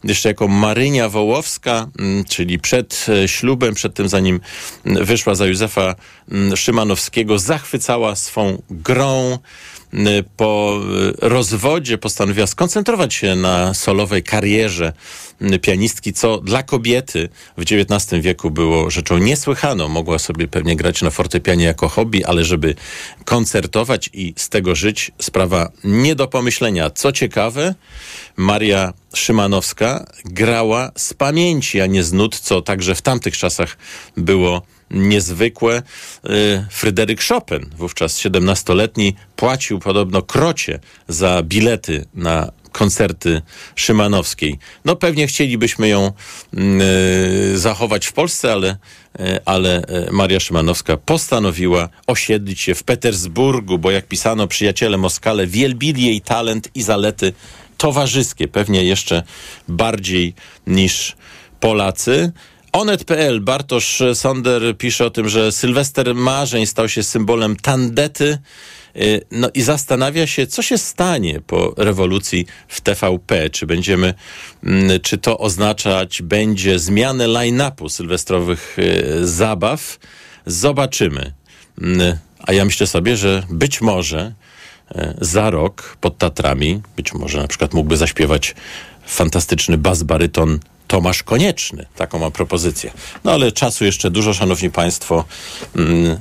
jeszcze 0.03 0.29
jako 0.29 0.47
Marynia 0.47 1.09
Wołowska, 1.09 1.88
mm, 2.00 2.25
czyli 2.25 2.59
przed 2.59 3.05
e, 3.09 3.27
ślubem, 3.27 3.74
przed 3.74 3.93
tym 3.93 4.09
zanim 4.09 4.39
mm, 4.85 5.05
wyszła 5.05 5.35
za 5.35 5.45
Józefa 5.45 5.95
mm, 6.31 6.57
Szymanowskiego, 6.57 7.39
zachwycała 7.39 8.15
swą 8.15 8.62
grą, 8.69 9.39
Y, 9.95 10.24
po 10.38 10.79
y, 11.24 11.29
rozwodzie 11.29 11.97
postanowiła 11.97 12.47
skoncentrować 12.47 13.13
się 13.13 13.35
na 13.35 13.74
solowej 13.74 14.24
karierze 14.24 14.93
pianistki, 15.62 16.13
co 16.13 16.38
dla 16.38 16.63
kobiety 16.63 17.30
w 17.58 17.62
XIX 17.62 18.22
wieku 18.22 18.51
było 18.51 18.89
rzeczą 18.89 19.18
niesłychaną. 19.18 19.88
Mogła 19.88 20.20
sobie 20.20 20.48
pewnie 20.48 20.75
grać 20.75 21.01
na 21.01 21.10
fortepianie 21.10 21.65
jako 21.65 21.89
hobby, 21.89 22.25
ale 22.25 22.44
żeby 22.44 22.75
koncertować 23.25 24.10
i 24.13 24.34
z 24.38 24.50
tego 24.50 24.75
żyć, 24.75 25.12
sprawa 25.22 25.72
nie 25.84 26.15
do 26.15 26.27
pomyślenia. 26.27 26.89
Co 26.89 27.12
ciekawe, 27.12 27.75
Maria 28.38 28.94
Szymanowska 29.15 30.06
grała 30.25 30.92
z 30.96 31.13
pamięci, 31.13 31.82
a 31.82 31.86
nie 31.86 32.04
z 32.04 32.13
nut, 32.13 32.39
co 32.39 32.62
także 32.62 32.96
w 32.96 33.01
tamtych 33.01 33.38
czasach 33.38 33.77
było 34.18 34.62
niezwykłe. 34.92 35.84
Y, 36.30 36.65
Fryderyk 36.72 37.24
Chopin, 37.24 37.70
wówczas 37.77 38.20
17-letni, 38.20 39.15
płacił 39.36 39.80
podobno 39.80 40.22
krocie 40.22 40.80
za 41.08 41.44
bilety 41.44 42.06
na 42.13 42.51
koncerty 42.75 43.41
Szymanowskiej. 43.75 44.60
No 44.86 44.96
pewnie 44.96 45.27
chcielibyśmy 45.27 45.88
ją 45.88 46.12
y, 47.53 47.58
zachować 47.58 48.05
w 48.05 48.13
Polsce, 48.13 48.51
ale, 48.51 48.77
y, 49.20 49.39
ale 49.46 49.82
Maria 50.12 50.39
Szymanowska 50.39 50.98
postanowiła 50.98 51.89
osiedlić 52.08 52.62
się 52.62 52.75
w 52.75 52.84
Petersburgu, 52.84 53.77
bo 53.77 53.91
jak 53.91 54.08
pisano, 54.08 54.48
przyjaciele 54.48 54.98
Moskale 54.98 55.48
wielbili 55.48 56.05
jej 56.05 56.22
talent 56.22 56.70
i 56.75 56.82
zalety 56.82 57.34
towarzyskie, 57.77 58.48
pewnie 58.48 58.84
jeszcze 58.84 59.24
bardziej 59.67 60.34
niż 60.67 61.15
Polacy. 61.60 62.32
Onet.pl 62.75 63.41
Bartosz 63.41 64.03
Sonder 64.13 64.77
pisze 64.77 65.05
o 65.05 65.10
tym, 65.10 65.29
że 65.29 65.51
Sylwester 65.51 66.15
Marzeń 66.15 66.65
stał 66.65 66.89
się 66.89 67.03
symbolem 67.03 67.55
tandety. 67.55 68.38
Y, 68.96 69.22
no 69.32 69.50
i 69.53 69.62
zastanawia 69.62 70.27
się, 70.27 70.48
co 70.48 70.62
się 70.62 70.77
stanie 70.77 71.41
po 71.41 71.74
rewolucji 71.77 72.46
w 72.67 72.82
TVP. 72.82 73.50
Czy 73.50 73.65
będziemy, 73.65 74.13
mm, 74.63 75.00
czy 75.00 75.17
to 75.17 75.38
oznaczać 75.38 76.22
będzie 76.22 76.79
zmianę 76.79 77.27
line-upu 77.27 77.89
sylwestrowych 77.89 78.79
y, 78.79 79.27
zabaw? 79.27 80.00
Zobaczymy. 80.46 81.34
Mm, 81.82 82.17
a 82.39 82.53
ja 82.53 82.65
myślę 82.65 82.88
sobie, 82.88 83.17
że 83.17 83.44
być 83.50 83.82
może 83.82 84.34
y, 84.91 85.15
za 85.22 85.50
rok 85.50 85.98
pod 86.01 86.17
Tatrami, 86.17 86.82
być 86.96 87.13
może 87.13 87.38
na 87.38 87.48
przykład 87.48 87.74
mógłby 87.74 87.98
zaśpiewać 87.98 88.55
fantastyczny 89.05 89.77
bas-baryton 89.77 90.60
Tomasz 90.88 91.24
Konieczny. 91.24 91.86
Taką 91.96 92.20
mam 92.20 92.32
propozycję. 92.32 92.92
No 93.24 93.32
ale 93.32 93.51
czasu 93.51 93.86
jeszcze 93.86 94.12
dużo, 94.12 94.34
szanowni 94.34 94.72
państwo. 94.72 95.25
Mm, 95.75 96.18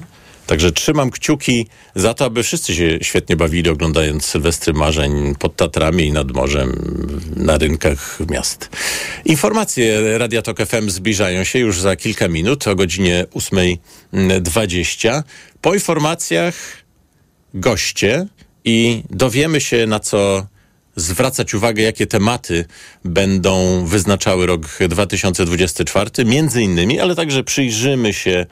Także 0.47 0.73
trzymam 0.73 1.11
kciuki 1.11 1.67
za 1.95 2.15
to, 2.15 2.25
aby 2.25 2.43
wszyscy 2.43 2.75
się 2.75 2.99
świetnie 3.03 3.37
bawili 3.37 3.71
oglądając 3.71 4.25
Sylwestry 4.25 4.73
Marzeń 4.73 5.35
pod 5.39 5.57
Tatrami 5.57 6.05
i 6.05 6.13
nad 6.13 6.33
morzem 6.33 6.97
na 7.37 7.59
rynkach 7.59 8.19
miast. 8.31 8.71
Informacje 9.25 10.19
Radia 10.19 10.43
Tok 10.43 10.59
FM 10.67 10.91
zbliżają 10.91 11.45
się 11.45 11.59
już 11.59 11.81
za 11.81 11.97
kilka 11.97 12.29
minut 12.29 12.69
o 12.69 12.75
godzinie 12.77 13.27
8.20. 13.35 15.23
Po 15.61 15.75
informacjach 15.75 16.55
goście 17.55 18.27
i 18.65 19.03
dowiemy 19.11 19.61
się 19.61 19.87
na 19.87 20.01
co 20.01 20.47
zwracać 20.97 21.55
uwagę, 21.55 21.83
jakie 21.83 22.07
tematy 22.07 22.65
będą 23.05 23.85
wyznaczały 23.87 24.47
rok 24.47 24.61
2024, 24.89 26.11
między 26.25 26.63
innymi, 26.63 27.01
ale 27.01 27.15
także 27.15 27.45
przyjrzymy 27.45 28.13
się 28.13 28.47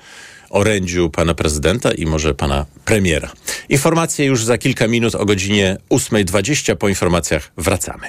orędziu 0.50 1.11
pana 1.11 1.34
prezydenta 1.34 1.92
i 1.92 2.06
może 2.06 2.34
pana 2.34 2.66
premiera. 2.84 3.32
Informacje 3.68 4.26
już 4.26 4.44
za 4.44 4.58
kilka 4.58 4.88
minut 4.88 5.14
o 5.14 5.25
godzinie 5.25 5.76
8.20. 5.90 6.76
Po 6.76 6.88
informacjach 6.88 7.52
wracamy. 7.56 8.06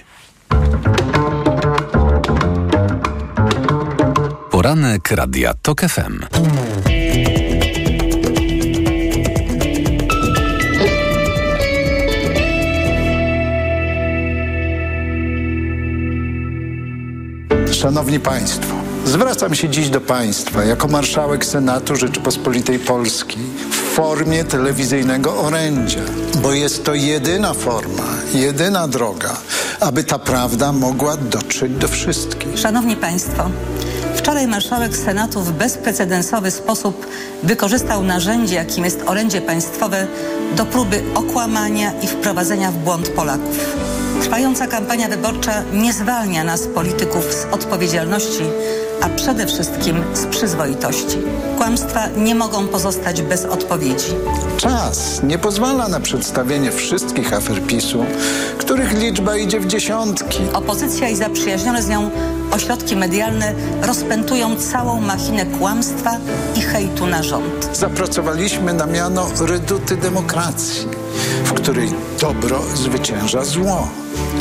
Poranek 4.52 5.12
Radia 5.12 5.54
TOK 5.54 5.82
FM. 5.82 6.20
Szanowni 17.84 18.20
Państwo, 18.20 18.76
zwracam 19.06 19.56
się 19.56 19.70
dziś 19.70 19.90
do 19.90 20.02
Państwa 20.02 20.64
jako 20.64 20.88
marszałek 20.88 21.46
Senatu 21.46 21.96
Rzeczypospolitej 21.96 22.80
Polskiej 22.80 23.44
w 23.72 23.76
formie 23.76 24.44
telewizyjnego 24.44 25.38
orędzia, 25.38 26.00
bo 26.44 26.54
jest 26.54 26.84
to 26.84 26.94
jedyna 26.94 27.54
forma, 27.54 28.04
jedyna 28.34 28.88
droga, 28.88 29.38
aby 29.80 30.04
ta 30.04 30.20
prawda 30.20 30.72
mogła 30.72 31.18
dotrzeć 31.18 31.72
do 31.72 31.88
wszystkich. 31.88 32.60
Szanowni 32.60 32.96
Państwo, 32.96 33.50
Wczoraj 34.16 34.48
marszałek 34.48 34.98
Senatu 34.98 35.42
w 35.42 35.52
bezprecedensowy 35.52 36.52
sposób 36.52 37.08
wykorzystał 37.44 38.04
narzędzie, 38.04 38.56
jakim 38.56 38.86
jest 38.86 39.04
orędzie 39.06 39.42
państwowe, 39.42 40.08
do 40.56 40.66
próby 40.66 41.04
okłamania 41.16 41.94
i 42.02 42.08
wprowadzenia 42.08 42.72
w 42.72 42.76
błąd 42.76 43.10
Polaków. 43.10 43.76
Trwająca 44.22 44.68
kampania 44.68 45.08
wyborcza 45.08 45.64
nie 45.74 45.94
zwalnia 45.94 46.44
nas, 46.44 46.68
polityków, 46.68 47.34
z 47.34 47.46
odpowiedzialności, 47.52 48.44
a 49.04 49.10
przede 49.10 49.48
wszystkim 49.48 50.04
z 50.14 50.26
przyzwoitości. 50.26 51.18
Kłamstwa 51.58 52.08
nie 52.08 52.36
mogą 52.36 52.68
pozostać 52.68 53.22
bez 53.22 53.46
odpowiedzi. 53.46 54.16
Czas 54.58 55.24
nie 55.24 55.38
pozwala 55.38 55.88
na 55.88 56.00
przedstawienie 56.00 56.72
wszystkich 56.72 57.34
afer 57.34 57.62
PiSu, 57.62 58.06
których 58.58 58.94
liczba 58.94 59.38
idzie 59.38 59.60
w 59.60 59.68
dziesiątki. 59.68 60.40
Opozycja 60.54 61.10
i 61.10 61.16
zaprzyjaźnione 61.16 61.84
z 61.84 61.90
nią 61.90 62.10
ośrodki 62.52 62.96
medialne 62.96 63.54
rozpętują 63.82 64.56
całą 64.56 65.02
machinę 65.02 65.46
kłamstwa 65.46 66.18
i 66.56 66.62
hejtu 66.62 67.08
na 67.08 67.24
rząd. 67.24 67.70
Zapracowaliśmy 67.74 68.74
na 68.74 68.86
miano 68.86 69.28
reduty 69.42 69.98
demokracji, 69.98 70.88
w 71.46 71.54
której 71.54 71.90
dobro 72.22 72.60
zwycięża 72.76 73.44
zło, 73.44 73.88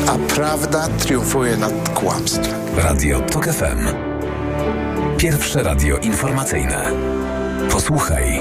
a 0.07 0.35
prawda 0.35 0.89
triumfuje 0.99 1.57
nad 1.57 1.89
kłamstwem. 1.89 2.55
Radio 2.77 3.21
TOK 3.21 3.47
FM. 3.47 4.12
Pierwsze 5.23 5.63
radio 5.63 5.97
informacyjne. 5.97 6.91
Posłuchaj, 7.71 8.41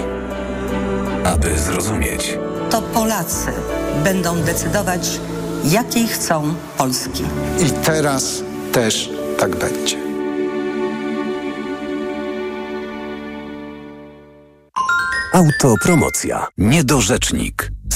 aby 1.25 1.59
zrozumieć. 1.59 2.37
To 2.69 2.81
Polacy 2.81 3.51
będą 4.03 4.35
decydować, 4.35 5.19
jakiej 5.63 6.07
chcą 6.07 6.53
Polski. 6.77 7.23
I 7.59 7.71
teraz 7.85 8.43
też 8.71 9.09
tak 9.39 9.55
będzie. 9.55 9.97
Autopromocja. 15.33 16.47
Niedorzecznik. 16.57 17.71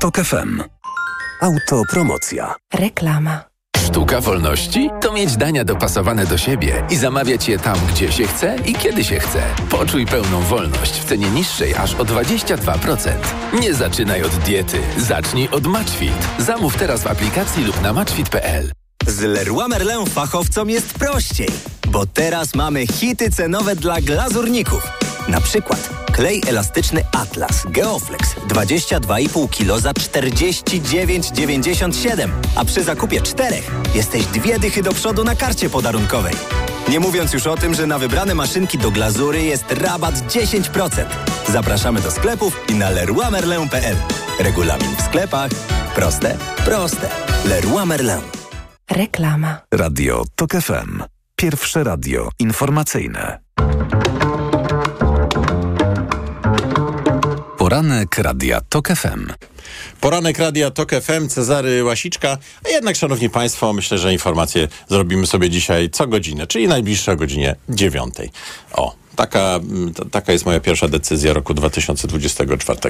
Tok 0.00 0.16
FM. 0.16 0.62
Autopromocja. 1.40 2.54
Reklama. 2.74 3.44
Sztuka 3.76 4.20
wolności 4.20 4.90
to 5.00 5.12
mieć 5.12 5.36
dania 5.36 5.64
dopasowane 5.64 6.26
do 6.26 6.38
siebie 6.38 6.84
i 6.90 6.96
zamawiać 6.96 7.48
je 7.48 7.58
tam, 7.58 7.78
gdzie 7.92 8.12
się 8.12 8.26
chce 8.26 8.56
i 8.66 8.74
kiedy 8.74 9.04
się 9.04 9.20
chce. 9.20 9.42
Poczuj 9.70 10.06
pełną 10.06 10.40
wolność 10.40 10.92
w 10.92 11.04
cenie 11.04 11.30
niższej 11.30 11.74
aż 11.74 11.94
o 11.94 12.04
22%. 12.04 13.10
Nie 13.60 13.74
zaczynaj 13.74 14.22
od 14.22 14.32
diety, 14.32 14.80
zacznij 14.96 15.48
od 15.48 15.66
Matchfit. 15.66 16.28
Zamów 16.38 16.76
teraz 16.76 17.02
w 17.02 17.06
aplikacji 17.06 17.64
lub 17.64 17.82
na 17.82 17.92
matchfit.pl. 17.92 18.72
Z 19.06 19.20
Leroy 19.20 19.68
Merlin 19.68 20.06
fachowcom 20.06 20.70
jest 20.70 20.94
prościej, 20.94 21.50
bo 21.88 22.06
teraz 22.06 22.54
mamy 22.54 22.86
hity 22.86 23.30
cenowe 23.30 23.76
dla 23.76 24.00
glazurników. 24.00 24.82
Na 25.28 25.40
przykład 25.40 26.09
klej 26.20 26.42
elastyczny 26.48 27.04
Atlas 27.12 27.66
Geoflex 27.68 28.34
22,5 28.48 29.48
kg 29.48 29.80
za 29.80 29.92
49,97, 29.92 32.30
a 32.56 32.64
przy 32.64 32.84
zakupie 32.84 33.20
czterech 33.20 33.70
jesteś 33.94 34.26
dwie 34.26 34.58
dychy 34.58 34.82
do 34.82 34.92
przodu 34.92 35.24
na 35.24 35.36
karcie 35.36 35.70
podarunkowej. 35.70 36.34
Nie 36.88 37.00
mówiąc 37.00 37.32
już 37.32 37.46
o 37.46 37.56
tym, 37.56 37.74
że 37.74 37.86
na 37.86 37.98
wybrane 37.98 38.34
maszynki 38.34 38.78
do 38.78 38.90
glazury 38.90 39.42
jest 39.42 39.72
rabat 39.72 40.14
10%. 40.14 41.04
Zapraszamy 41.48 42.00
do 42.00 42.10
sklepów 42.10 42.60
i 42.68 42.74
na 42.74 42.90
leroymerlin.pl. 42.90 43.96
Regulamin 44.38 44.96
w 44.96 45.02
sklepach. 45.02 45.50
Proste, 45.94 46.36
proste. 46.64 47.08
Leroy 47.44 47.86
Merlin. 47.86 48.20
Reklama. 48.90 49.60
Radio 49.74 50.24
Tok 50.34 50.52
FM. 50.52 51.02
Pierwsze 51.36 51.84
radio 51.84 52.28
informacyjne. 52.38 53.38
Poranek 57.70 58.18
Radia 58.18 58.60
TOK 58.68 58.88
FM. 58.88 59.32
Poranek 60.00 60.38
Radia 60.38 60.70
TOK 60.70 60.90
FM, 60.90 61.28
Cezary 61.28 61.84
Łasiczka. 61.84 62.38
A 62.66 62.68
jednak, 62.68 62.96
szanowni 62.96 63.30
państwo, 63.30 63.72
myślę, 63.72 63.98
że 63.98 64.12
informacje 64.12 64.68
zrobimy 64.88 65.26
sobie 65.26 65.50
dzisiaj 65.50 65.90
co 65.90 66.06
godzinę, 66.06 66.46
czyli 66.46 66.68
najbliższe 66.68 67.12
o 67.12 67.16
godzinie 67.16 67.56
dziewiątej. 67.68 68.30
O, 68.72 68.94
taka, 69.16 69.60
taka 70.10 70.32
jest 70.32 70.46
moja 70.46 70.60
pierwsza 70.60 70.88
decyzja 70.88 71.32
roku 71.32 71.54
2024. 71.54 72.80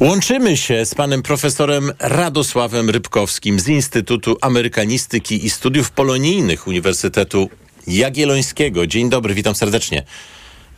Łączymy 0.00 0.56
się 0.56 0.86
z 0.86 0.94
panem 0.94 1.22
profesorem 1.22 1.92
Radosławem 1.98 2.90
Rybkowskim 2.90 3.60
z 3.60 3.68
Instytutu 3.68 4.36
Amerykanistyki 4.40 5.46
i 5.46 5.50
Studiów 5.50 5.90
Polonijnych 5.90 6.66
Uniwersytetu 6.66 7.50
Jagiellońskiego. 7.86 8.86
Dzień 8.86 9.10
dobry, 9.10 9.34
witam 9.34 9.54
serdecznie, 9.54 10.04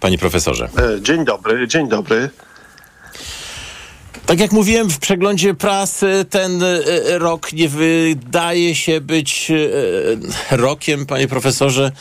panie 0.00 0.18
profesorze. 0.18 0.68
Dzień 1.00 1.24
dobry, 1.24 1.68
dzień 1.68 1.88
dobry. 1.88 2.30
Tak 4.26 4.40
jak 4.40 4.52
mówiłem 4.52 4.90
w 4.90 4.98
przeglądzie 4.98 5.54
prasy, 5.54 6.24
ten 6.30 6.62
rok 7.08 7.52
nie 7.52 7.68
wydaje 7.68 8.74
się 8.74 9.00
być 9.00 9.52
rokiem, 10.50 11.06
panie 11.06 11.28
profesorze, 11.28 11.92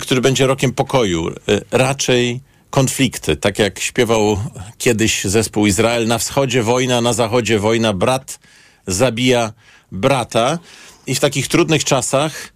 który 0.00 0.20
będzie 0.20 0.46
rokiem 0.46 0.72
pokoju. 0.72 1.30
Raczej 1.70 2.40
konflikty. 2.70 3.36
Tak 3.36 3.58
jak 3.58 3.80
śpiewał 3.80 4.38
kiedyś 4.78 5.24
zespół 5.24 5.66
Izrael, 5.66 6.06
na 6.06 6.18
wschodzie 6.18 6.62
wojna, 6.62 7.00
na 7.00 7.12
zachodzie 7.12 7.58
wojna, 7.58 7.92
brat 7.92 8.38
zabija 8.86 9.52
brata. 9.92 10.58
I 11.06 11.14
w 11.14 11.20
takich 11.20 11.48
trudnych 11.48 11.84
czasach, 11.84 12.52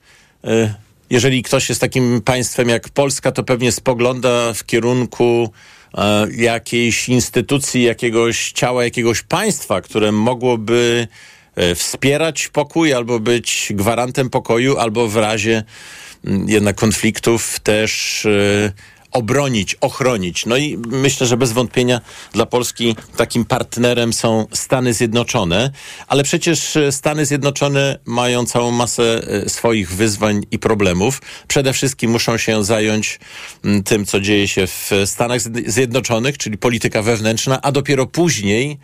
jeżeli 1.10 1.42
ktoś 1.42 1.68
jest 1.68 1.80
takim 1.80 2.22
państwem 2.22 2.68
jak 2.68 2.88
Polska, 2.88 3.32
to 3.32 3.42
pewnie 3.44 3.72
spogląda 3.72 4.52
w 4.52 4.66
kierunku 4.66 5.52
jakiejś 6.36 7.08
instytucji, 7.08 7.82
jakiegoś 7.82 8.52
ciała, 8.52 8.84
jakiegoś 8.84 9.22
państwa, 9.22 9.80
które 9.80 10.12
mogłoby 10.12 11.08
wspierać 11.74 12.48
pokój 12.48 12.94
albo 12.94 13.20
być 13.20 13.68
gwarantem 13.70 14.30
pokoju, 14.30 14.78
albo 14.78 15.08
w 15.08 15.16
razie 15.16 15.62
jednak 16.46 16.76
konfliktów 16.76 17.60
też 17.60 18.26
obronić, 19.12 19.76
ochronić. 19.80 20.46
No 20.46 20.56
i 20.56 20.78
myślę, 20.88 21.26
że 21.26 21.36
bez 21.36 21.52
wątpienia 21.52 22.00
dla 22.32 22.46
Polski 22.46 22.96
takim 23.16 23.44
partnerem 23.44 24.12
są 24.12 24.46
Stany 24.52 24.94
Zjednoczone, 24.94 25.70
ale 26.08 26.24
przecież 26.24 26.78
Stany 26.90 27.26
Zjednoczone 27.26 27.98
mają 28.04 28.46
całą 28.46 28.70
masę 28.70 29.22
swoich 29.46 29.92
wyzwań 29.92 30.42
i 30.50 30.58
problemów. 30.58 31.22
Przede 31.48 31.72
wszystkim 31.72 32.10
muszą 32.10 32.36
się 32.38 32.64
zająć 32.64 33.20
tym, 33.84 34.06
co 34.06 34.20
dzieje 34.20 34.48
się 34.48 34.66
w 34.66 34.90
Stanach 35.04 35.40
Zjednoczonych, 35.66 36.38
czyli 36.38 36.58
polityka 36.58 37.02
wewnętrzna, 37.02 37.62
a 37.62 37.72
dopiero 37.72 38.06
później 38.06 38.78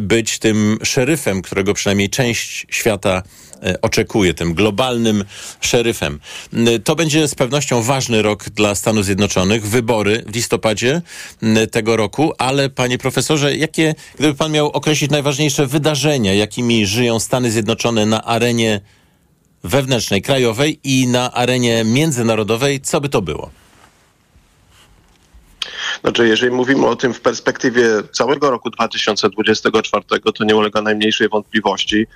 być 0.00 0.38
tym 0.38 0.78
szeryfem, 0.82 1.42
którego 1.42 1.74
przynajmniej 1.74 2.10
część 2.10 2.66
świata 2.70 3.22
oczekuje, 3.82 4.34
tym 4.34 4.54
globalnym 4.54 5.24
szeryfem. 5.60 6.20
To 6.84 6.96
będzie 6.96 7.28
z 7.28 7.34
pewnością 7.34 7.82
ważny 7.82 8.22
rok 8.22 8.44
dla 8.44 8.74
Stanów 8.74 9.04
Zjednoczonych, 9.04 9.66
wybory 9.66 10.24
w 10.26 10.34
listopadzie 10.34 11.02
tego 11.70 11.96
roku, 11.96 12.32
ale 12.38 12.70
panie 12.70 12.98
profesorze, 12.98 13.56
jakie, 13.56 13.94
gdyby 14.18 14.34
pan 14.34 14.52
miał 14.52 14.66
określić 14.66 15.10
najważniejsze 15.10 15.66
wydarzenia, 15.66 16.34
jakimi 16.34 16.86
żyją 16.86 17.20
Stany 17.20 17.50
Zjednoczone 17.50 18.06
na 18.06 18.24
arenie 18.24 18.80
wewnętrznej, 19.64 20.22
krajowej 20.22 20.80
i 20.84 21.06
na 21.06 21.32
arenie 21.32 21.84
międzynarodowej, 21.84 22.80
co 22.80 23.00
by 23.00 23.08
to 23.08 23.22
było? 23.22 23.50
Znaczy, 26.00 26.28
jeżeli 26.28 26.52
mówimy 26.52 26.86
o 26.86 26.96
tym 26.96 27.14
w 27.14 27.20
perspektywie 27.20 27.88
całego 28.12 28.50
roku 28.50 28.70
2024, 28.70 30.04
to 30.34 30.44
nie 30.44 30.56
ulega 30.56 30.82
najmniejszej 30.82 31.28
wątpliwości, 31.28 32.06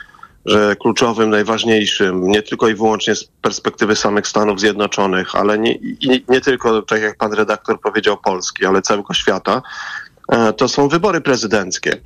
że 0.47 0.77
kluczowym, 0.77 1.31
najważniejszym, 1.31 2.29
nie 2.29 2.43
tylko 2.43 2.69
i 2.69 2.75
wyłącznie 2.75 3.15
z 3.15 3.25
perspektywy 3.25 3.97
samych 3.97 4.29
Stanów 4.29 4.61
Zjednoczonych, 4.61 5.35
ale 5.35 5.59
nie, 5.59 5.79
nie 6.29 6.41
tylko, 6.41 6.83
tak 6.83 7.03
jak 7.03 7.17
pan 7.17 7.33
redaktor 7.33 7.81
powiedział, 7.81 8.17
Polski, 8.17 8.67
ale 8.67 8.83
całego 8.83 9.15
świata, 9.15 9.63
to 10.57 10.69
są 10.69 10.89
wybory 10.89 11.21
prezydenckie, 11.21 12.01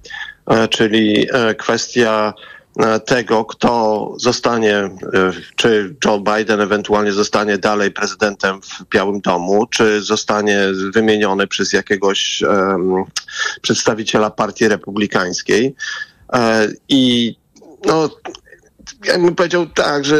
czyli 0.71 1.29
kwestia 1.59 2.35
tego, 3.07 3.45
kto 3.45 4.13
zostanie, 4.17 4.91
czy 5.57 5.95
Joe 6.05 6.21
Biden 6.21 6.61
ewentualnie 6.61 7.13
zostanie 7.13 7.59
dalej 7.59 7.91
prezydentem 7.91 8.61
w 8.63 8.85
Białym 8.91 9.21
Domu, 9.21 9.67
czy 9.67 10.03
zostanie 10.03 10.59
wymieniony 10.93 11.47
przez 11.47 11.73
jakiegoś 11.73 12.43
um, 12.43 13.05
przedstawiciela 13.63 14.31
partii 14.31 14.69
republikańskiej. 14.69 15.75
I 16.89 17.37
no, 17.87 18.11
ja 19.05 19.19
bym 19.19 19.35
powiedział 19.35 19.67
tak, 19.67 20.05
że 20.05 20.17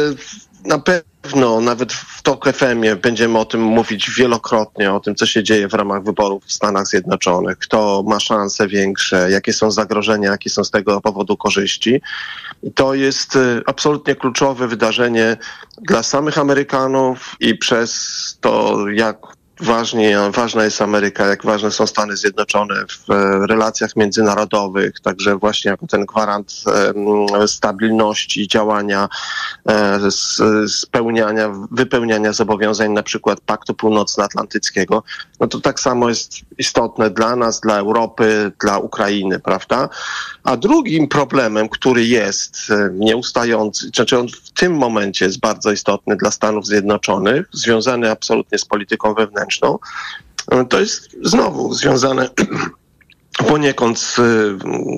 na 0.65 0.79
pewno 0.79 1.61
nawet 1.61 1.93
w 1.93 2.21
TOK 2.21 2.45
FM-ie 2.53 2.95
będziemy 2.95 3.39
o 3.39 3.45
tym 3.45 3.61
mówić 3.61 4.11
wielokrotnie, 4.11 4.93
o 4.93 4.99
tym, 4.99 5.15
co 5.15 5.25
się 5.25 5.43
dzieje 5.43 5.67
w 5.67 5.73
ramach 5.73 6.03
wyborów 6.03 6.43
w 6.45 6.51
Stanach 6.51 6.87
Zjednoczonych, 6.87 7.57
kto 7.57 8.03
ma 8.07 8.19
szanse 8.19 8.67
większe, 8.67 9.31
jakie 9.31 9.53
są 9.53 9.71
zagrożenia, 9.71 10.31
jakie 10.31 10.49
są 10.49 10.63
z 10.63 10.71
tego 10.71 11.01
powodu 11.01 11.37
korzyści. 11.37 12.01
I 12.63 12.71
to 12.71 12.93
jest 12.93 13.37
absolutnie 13.65 14.15
kluczowe 14.15 14.67
wydarzenie 14.67 15.37
dla 15.81 16.03
samych 16.03 16.37
Amerykanów 16.37 17.35
i 17.39 17.55
przez 17.55 18.37
to, 18.41 18.85
jak 18.89 19.17
ważnie, 19.61 20.17
ważna 20.31 20.63
jest 20.63 20.81
Ameryka, 20.81 21.25
jak 21.25 21.45
ważne 21.45 21.71
są 21.71 21.87
Stany 21.87 22.17
Zjednoczone 22.17 22.75
w 23.07 23.09
relacjach 23.49 23.95
międzynarodowych, 23.95 24.99
także 24.99 25.35
właśnie 25.35 25.71
jako 25.71 25.87
ten 25.87 26.05
gwarant 26.05 26.63
stabilności 27.47 28.47
działania, 28.47 29.09
spełniania, 30.67 31.51
wypełniania 31.71 32.33
zobowiązań 32.33 32.91
na 32.91 33.03
przykład 33.03 33.41
Paktu 33.41 33.73
Północnoatlantyckiego, 33.73 35.03
no 35.39 35.47
to 35.47 35.59
tak 35.59 35.79
samo 35.79 36.09
jest 36.09 36.33
istotne 36.57 37.09
dla 37.09 37.35
nas, 37.35 37.59
dla 37.59 37.77
Europy, 37.77 38.51
dla 38.61 38.77
Ukrainy, 38.77 39.39
prawda? 39.39 39.89
A 40.43 40.57
drugim 40.57 41.07
problemem, 41.07 41.69
który 41.69 42.05
jest 42.05 42.57
nieustający, 42.91 43.87
znaczy 43.95 44.19
on 44.19 44.27
w 44.27 44.51
tym 44.51 44.73
momencie 44.73 45.25
jest 45.25 45.39
bardzo 45.39 45.71
istotny 45.71 46.15
dla 46.15 46.31
Stanów 46.31 46.67
Zjednoczonych, 46.67 47.47
związany 47.51 48.11
absolutnie 48.11 48.57
z 48.57 48.65
polityką 48.65 49.13
wewnętrzną, 49.13 49.44
to 50.69 50.79
jest 50.79 51.15
znowu 51.23 51.73
związane 51.73 52.29
poniekąd 53.47 53.99
z 53.99 54.19
y, 54.19 54.57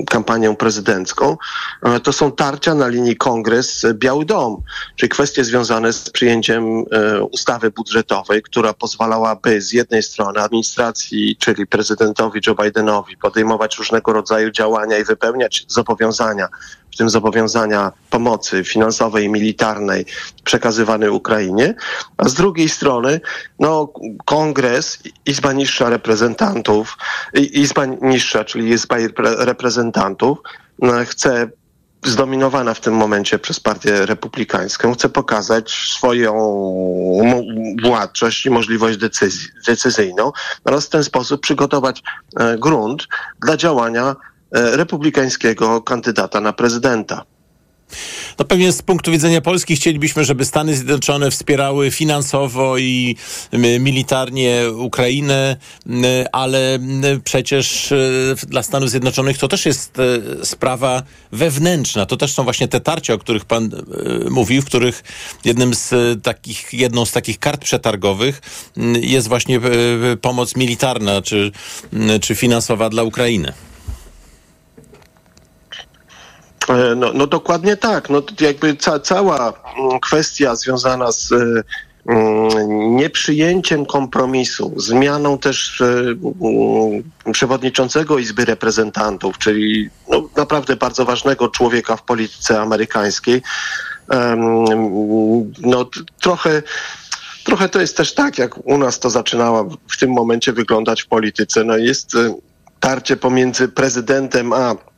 kampanią 0.10 0.56
prezydencką, 0.56 1.38
e, 1.84 2.00
to 2.00 2.14
są 2.14 2.32
tarcia 2.32 2.76
na 2.76 2.88
linii 2.88 3.18
Kongres-Biały 3.18 4.26
Dom, 4.26 4.62
czyli 4.96 5.10
kwestie 5.10 5.44
związane 5.44 5.94
z 5.94 6.10
przyjęciem 6.10 6.64
e, 6.92 7.24
ustawy 7.24 7.72
budżetowej, 7.72 8.42
która 8.42 8.74
pozwalałaby 8.74 9.62
z 9.62 9.74
jednej 9.74 10.04
strony 10.04 10.40
administracji, 10.40 11.38
czyli 11.40 11.68
prezydentowi 11.68 12.40
Joe 12.48 12.56
Bidenowi 12.56 13.18
podejmować 13.18 13.78
różnego 13.78 14.14
rodzaju 14.14 14.52
działania 14.52 14.98
i 14.98 15.04
wypełniać 15.04 15.66
zobowiązania, 15.68 16.48
w 16.98 17.06
tym 17.06 17.10
zobowiązania 17.10 17.92
pomocy 18.10 18.64
finansowej 18.64 19.26
i 19.26 19.30
militarnej 19.30 20.06
przekazywanej 20.44 21.10
Ukrainie, 21.10 21.76
a 22.18 22.30
z 22.30 22.34
drugiej 22.34 22.70
strony 22.70 23.22
no, 23.60 23.94
Kongres, 24.26 25.00
Izba 25.26 25.54
Niższa 25.54 25.90
Reprezentantów, 25.90 26.98
Izba 27.34 27.86
Niższa, 27.86 28.46
czyli 28.46 28.70
Izba 28.70 28.96
Reprezentantów 29.18 30.38
no, 30.80 30.94
chce 31.06 31.50
zdominowana 32.06 32.74
w 32.74 32.82
tym 32.82 32.94
momencie 32.94 33.40
przez 33.40 33.60
partię 33.60 34.06
republikańską, 34.06 34.94
chce 34.94 35.10
pokazać 35.10 35.72
swoją 35.72 36.34
władczość 37.84 38.46
i 38.46 38.50
możliwość 38.50 38.98
decyzji, 38.98 39.48
decyzyjną 39.68 40.32
oraz 40.66 40.86
w 40.86 40.90
ten 40.90 41.04
sposób 41.04 41.42
przygotować 41.42 42.04
e, 42.40 42.58
grunt 42.58 43.08
dla 43.42 43.58
działania 43.58 44.16
republikańskiego 44.52 45.82
kandydata 45.82 46.42
na 46.42 46.54
prezydenta. 46.54 47.26
No 48.40 48.46
pewnie 48.46 48.72
z 48.72 48.82
punktu 48.82 49.12
widzenia 49.12 49.42
Polski 49.42 49.76
chcielibyśmy, 49.76 50.26
żeby 50.26 50.46
Stany 50.46 50.76
Zjednoczone 50.76 51.32
wspierały 51.32 51.92
finansowo 51.92 52.78
i 52.78 53.16
militarnie 53.80 54.62
Ukrainę, 54.78 55.58
ale 56.32 56.80
przecież 57.24 57.92
e, 57.92 57.98
dla 58.48 58.64
Stanów 58.64 58.90
Zjednoczonych 58.90 59.38
to 59.38 59.48
też 59.48 59.66
jest 59.66 60.00
e, 60.00 60.46
sprawa 60.46 61.04
wewnętrzna. 61.32 62.06
To 62.06 62.18
też 62.18 62.34
są 62.34 62.44
właśnie 62.44 62.68
te 62.68 62.80
tarcia, 62.80 63.14
o 63.14 63.18
których 63.18 63.46
pan 63.46 63.70
mówił, 64.30 64.62
w 64.62 64.66
których 64.66 65.04
jednym 65.46 65.74
z 65.74 65.94
takich, 66.24 66.74
jedną 66.74 67.06
z 67.06 67.12
takich 67.12 67.40
kart 67.40 67.62
przetargowych 67.62 68.42
jest 69.02 69.28
właśnie 69.28 69.60
pomoc 70.22 70.56
militarna 70.56 71.22
czy, 71.22 71.52
czy 72.22 72.36
finansowa 72.36 72.90
dla 72.90 73.04
Ukrainy. 73.04 73.54
E, 76.57 76.57
no, 76.96 77.14
no 77.14 77.28
dokładnie 77.28 77.78
tak. 77.78 78.10
No, 78.10 78.22
jakby 78.42 78.76
ca 78.76 79.00
cała 79.00 79.54
mm, 79.80 80.00
kwestia 80.00 80.56
związana 80.56 81.12
z 81.12 81.32
e, 81.32 81.36
mm, 82.06 82.96
nieprzyjęciem 82.96 83.86
kompromisu, 83.86 84.74
zmianą 84.78 85.38
też 85.38 85.82
e, 85.82 85.86
mm, 85.86 87.04
przewodniczącego 87.32 88.18
Izby 88.18 88.46
Reprezentantów, 88.46 89.38
czyli 89.38 89.90
no, 90.10 90.30
naprawdę 90.38 90.76
bardzo 90.76 91.06
ważnego 91.06 91.48
człowieka 91.48 91.96
w 91.96 92.04
polityce 92.04 92.62
amerykańskiej, 92.62 93.42
no 95.60 95.90
trochę 96.22 96.64
Trochę 97.44 97.70
to 97.70 97.80
jest 97.80 97.98
też 97.98 98.14
tak, 98.14 98.38
jak 98.38 98.68
u 98.68 98.78
nas 98.78 99.00
to 99.00 99.10
zaczynało 99.10 99.78
w 99.88 99.98
tym 99.98 100.12
momencie 100.12 100.54
wyglądać 100.54 101.02
w 101.02 101.08
polityce. 101.08 101.64
No 101.64 101.78
jest 101.78 102.12
tarcie 102.80 103.18
pomiędzy 103.18 103.68
prezydentem 103.68 104.54
a 104.54 104.76
E, 104.76 104.97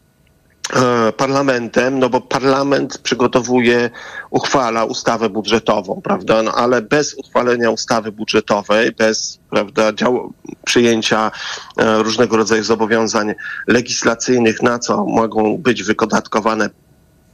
parlamentem, 1.18 2.00
no 2.00 2.10
bo 2.10 2.22
parlament 2.22 2.98
przygotowuje, 2.98 3.90
uchwala 4.30 4.86
ustawę 4.86 5.30
budżetową, 5.30 6.02
prawda, 6.04 6.44
no 6.44 6.52
ale 6.54 6.82
bez 6.82 7.14
uchwalenia 7.14 7.72
ustawy 7.72 8.12
budżetowej, 8.12 8.92
bez, 8.92 9.40
prawda, 9.50 9.94
dział, 9.94 10.34
przyjęcia 10.66 11.32
e, 11.78 12.04
różnego 12.04 12.38
rodzaju 12.38 12.64
zobowiązań 12.64 13.34
legislacyjnych, 13.68 14.62
na 14.62 14.80
co 14.80 15.06
mogą 15.06 15.58
być 15.58 15.84
wydatkowane 15.84 16.70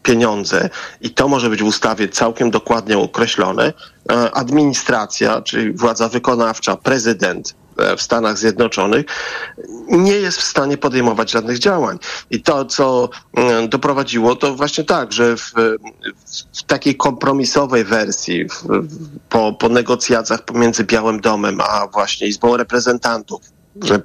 pieniądze 0.04 0.70
i 1.02 1.10
to 1.10 1.28
może 1.28 1.50
być 1.50 1.64
w 1.64 1.68
ustawie 1.68 2.10
całkiem 2.10 2.52
dokładnie 2.52 2.98
określone, 2.98 3.74
e, 4.12 4.32
administracja, 4.32 5.42
czyli 5.42 5.74
władza 5.74 6.10
wykonawcza, 6.10 6.76
prezydent, 6.76 7.56
w 7.98 8.02
Stanach 8.02 8.38
Zjednoczonych, 8.38 9.06
nie 9.88 10.12
jest 10.12 10.38
w 10.38 10.44
stanie 10.44 10.78
podejmować 10.78 11.32
żadnych 11.32 11.60
działań. 11.60 11.98
I 12.30 12.42
to, 12.42 12.66
co 12.66 13.10
mm, 13.34 13.70
doprowadziło, 13.70 14.36
to 14.36 14.56
właśnie 14.56 14.84
tak, 14.84 15.14
że 15.14 15.38
w, 15.38 15.54
w 16.54 16.64
takiej 16.64 16.96
kompromisowej 16.96 17.84
wersji, 17.84 18.50
w, 18.50 18.64
po, 19.30 19.54
po 19.54 19.70
negocjacjach 19.70 20.46
pomiędzy 20.46 20.84
Białym 20.84 21.22
Domem 21.22 21.62
a 21.62 21.88
właśnie 21.88 22.28
Izbą 22.28 22.58
Reprezentantów, 22.58 23.42
że 23.84 24.02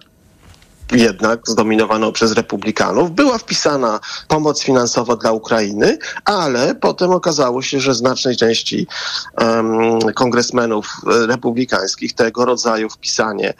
jednak 0.92 1.40
zdominowaną 1.46 2.12
przez 2.12 2.32
republikanów, 2.32 3.10
była 3.10 3.38
wpisana 3.38 4.00
pomoc 4.28 4.62
finansowa 4.62 5.16
dla 5.16 5.32
Ukrainy, 5.32 5.98
ale 6.24 6.74
potem 6.74 7.10
okazało 7.10 7.62
się, 7.62 7.80
że 7.80 7.94
znacznej 7.94 8.36
części 8.36 8.86
um, 9.40 10.00
kongresmenów 10.14 10.86
republikańskich 11.28 12.12
tego 12.14 12.44
rodzaju 12.44 12.88
wpisanie 12.90 13.54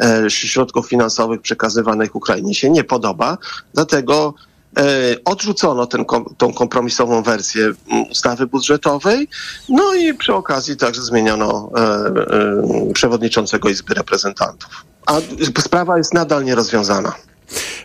e, 0.00 0.30
środków 0.30 0.88
finansowych 0.88 1.40
przekazywanych 1.40 2.14
Ukrainie 2.14 2.54
się 2.54 2.70
nie 2.70 2.84
podoba, 2.84 3.38
dlatego 3.74 4.34
e, 4.76 4.82
odrzucono 5.24 5.86
ten, 5.86 6.04
tą 6.36 6.52
kompromisową 6.52 7.22
wersję 7.22 7.72
ustawy 8.10 8.46
budżetowej, 8.46 9.28
no 9.68 9.94
i 9.94 10.14
przy 10.14 10.34
okazji 10.34 10.76
także 10.76 11.02
zmieniono 11.02 11.70
e, 11.76 11.80
e, 11.80 12.92
przewodniczącego 12.92 13.68
Izby 13.68 13.94
Reprezentantów 13.94 14.84
a 15.06 15.20
sprawa 15.60 15.98
jest 15.98 16.14
nadal 16.14 16.44
nierozwiązana. 16.44 17.12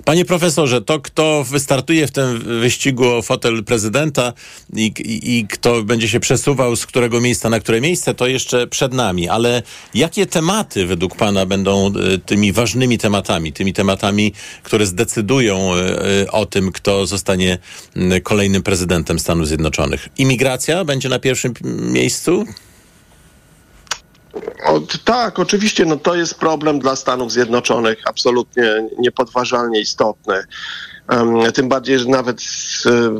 Panie 0.06 0.26
profesorze, 0.26 0.82
to 0.82 1.00
kto 1.00 1.44
wystartuje 1.44 2.08
w 2.08 2.12
tym 2.12 2.40
wyścigu 2.40 3.06
o 3.08 3.22
fotel 3.22 3.64
prezydenta 3.64 4.34
i, 4.74 4.86
i, 4.86 5.38
i, 5.38 5.48
kto 5.48 5.84
będzie 5.84 6.08
się 6.08 6.20
przesuwał 6.20 6.76
z 6.76 6.86
którego 6.86 7.22
miejsca 7.22 7.50
na 7.50 7.60
które 7.60 7.82
miejsce, 7.82 8.14
to 8.14 8.28
jeszcze 8.28 8.68
przed 8.68 8.94
nami. 8.94 9.30
Ale 9.30 9.64
jakie 9.94 10.26
tematy 10.26 10.86
według 10.86 11.16
pana 11.16 11.46
będą 11.46 11.88
e, 11.88 12.18
tymi 12.18 12.54
ważnymi 12.54 12.98
tematami, 12.98 13.54
tymi 13.54 13.74
tematami, 13.74 14.34
które 14.64 14.86
zdecydują 14.86 15.76
e, 15.76 16.22
e, 16.22 16.32
o 16.32 16.46
tym, 16.46 16.72
kto 16.72 17.08
zostanie 17.08 17.58
kolejnym 18.24 18.64
prezydentem 18.64 19.20
Stanów 19.20 19.48
Zjednoczonych? 19.48 20.10
Imigracja 20.18 20.86
będzie 20.86 21.10
na 21.10 21.20
pierwszym 21.20 21.54
miejscu? 21.80 22.46
O, 24.66 24.82
tak, 25.06 25.40
oczywiście, 25.40 25.86
no 25.86 25.96
to 25.96 26.16
jest 26.16 26.36
problem 26.36 26.80
dla 26.80 26.96
Stanów 26.96 27.32
Zjednoczonych, 27.32 27.98
absolutnie 28.06 28.88
niepodważalnie 29.00 29.80
istotny. 29.80 30.44
Tym 31.54 31.70
bardziej, 31.70 32.00
że 32.00 32.06
nawet 32.06 32.42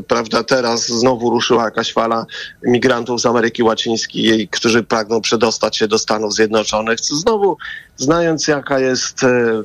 prawda, 0.08 0.42
teraz 0.42 0.86
znowu 0.86 1.30
ruszyła 1.30 1.64
jakaś 1.64 1.92
fala 1.92 2.26
migrantów 2.62 3.20
z 3.20 3.26
Ameryki 3.26 3.62
Łacińskiej, 3.62 4.48
którzy 4.48 4.82
pragną 4.82 5.20
przedostać 5.20 5.76
się 5.76 5.88
do 5.88 5.98
Stanów 5.98 6.34
Zjednoczonych. 6.34 7.00
Znowu, 7.00 7.56
znając 7.96 8.48
jaka 8.48 8.78
jest, 8.78 9.24
e, 9.24 9.62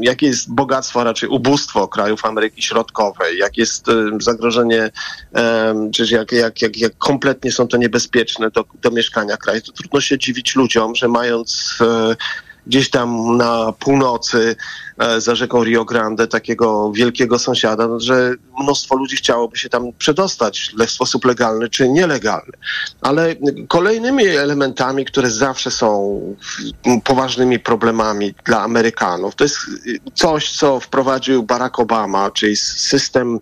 jakie 0.00 0.26
jest 0.26 0.54
bogactwo, 0.54 1.04
raczej 1.04 1.28
ubóstwo 1.28 1.88
krajów 1.88 2.24
Ameryki 2.24 2.62
Środkowej, 2.62 3.38
jak 3.38 3.56
jest 3.56 3.86
zagrożenie, 4.20 4.90
czy 5.94 6.06
jak, 6.14 6.32
jak, 6.32 6.62
jak, 6.62 6.76
jak 6.76 6.98
kompletnie 6.98 7.52
są 7.52 7.68
to 7.68 7.76
niebezpieczne 7.76 8.50
do, 8.50 8.64
do 8.82 8.90
mieszkania 8.90 9.36
kraju, 9.36 9.60
to 9.60 9.72
trudno 9.72 10.00
się 10.00 10.18
dziwić 10.18 10.56
ludziom, 10.56 10.94
że 10.94 11.08
mając 11.08 11.78
e, 11.80 12.16
gdzieś 12.66 12.90
tam 12.90 13.36
na 13.36 13.72
północy 13.72 14.56
E, 14.56 14.85
za 15.18 15.34
rzeką 15.34 15.64
Rio 15.64 15.84
Grande, 15.84 16.26
takiego 16.26 16.92
wielkiego 16.92 17.38
sąsiada, 17.38 17.88
no, 17.88 18.00
że 18.00 18.34
mnóstwo 18.60 18.96
ludzi 18.96 19.16
chciałoby 19.16 19.58
się 19.58 19.68
tam 19.68 19.92
przedostać 19.98 20.72
w 20.86 20.90
sposób 20.90 21.24
legalny 21.24 21.68
czy 21.68 21.88
nielegalny. 21.88 22.52
Ale 23.00 23.34
kolejnymi 23.68 24.26
elementami, 24.26 25.04
które 25.04 25.30
zawsze 25.30 25.70
są 25.70 26.20
poważnymi 27.04 27.58
problemami 27.58 28.34
dla 28.44 28.62
Amerykanów, 28.62 29.34
to 29.34 29.44
jest 29.44 29.56
coś, 30.14 30.52
co 30.52 30.80
wprowadził 30.80 31.42
Barack 31.42 31.78
Obama, 31.78 32.30
czyli 32.30 32.56
system 32.56 33.40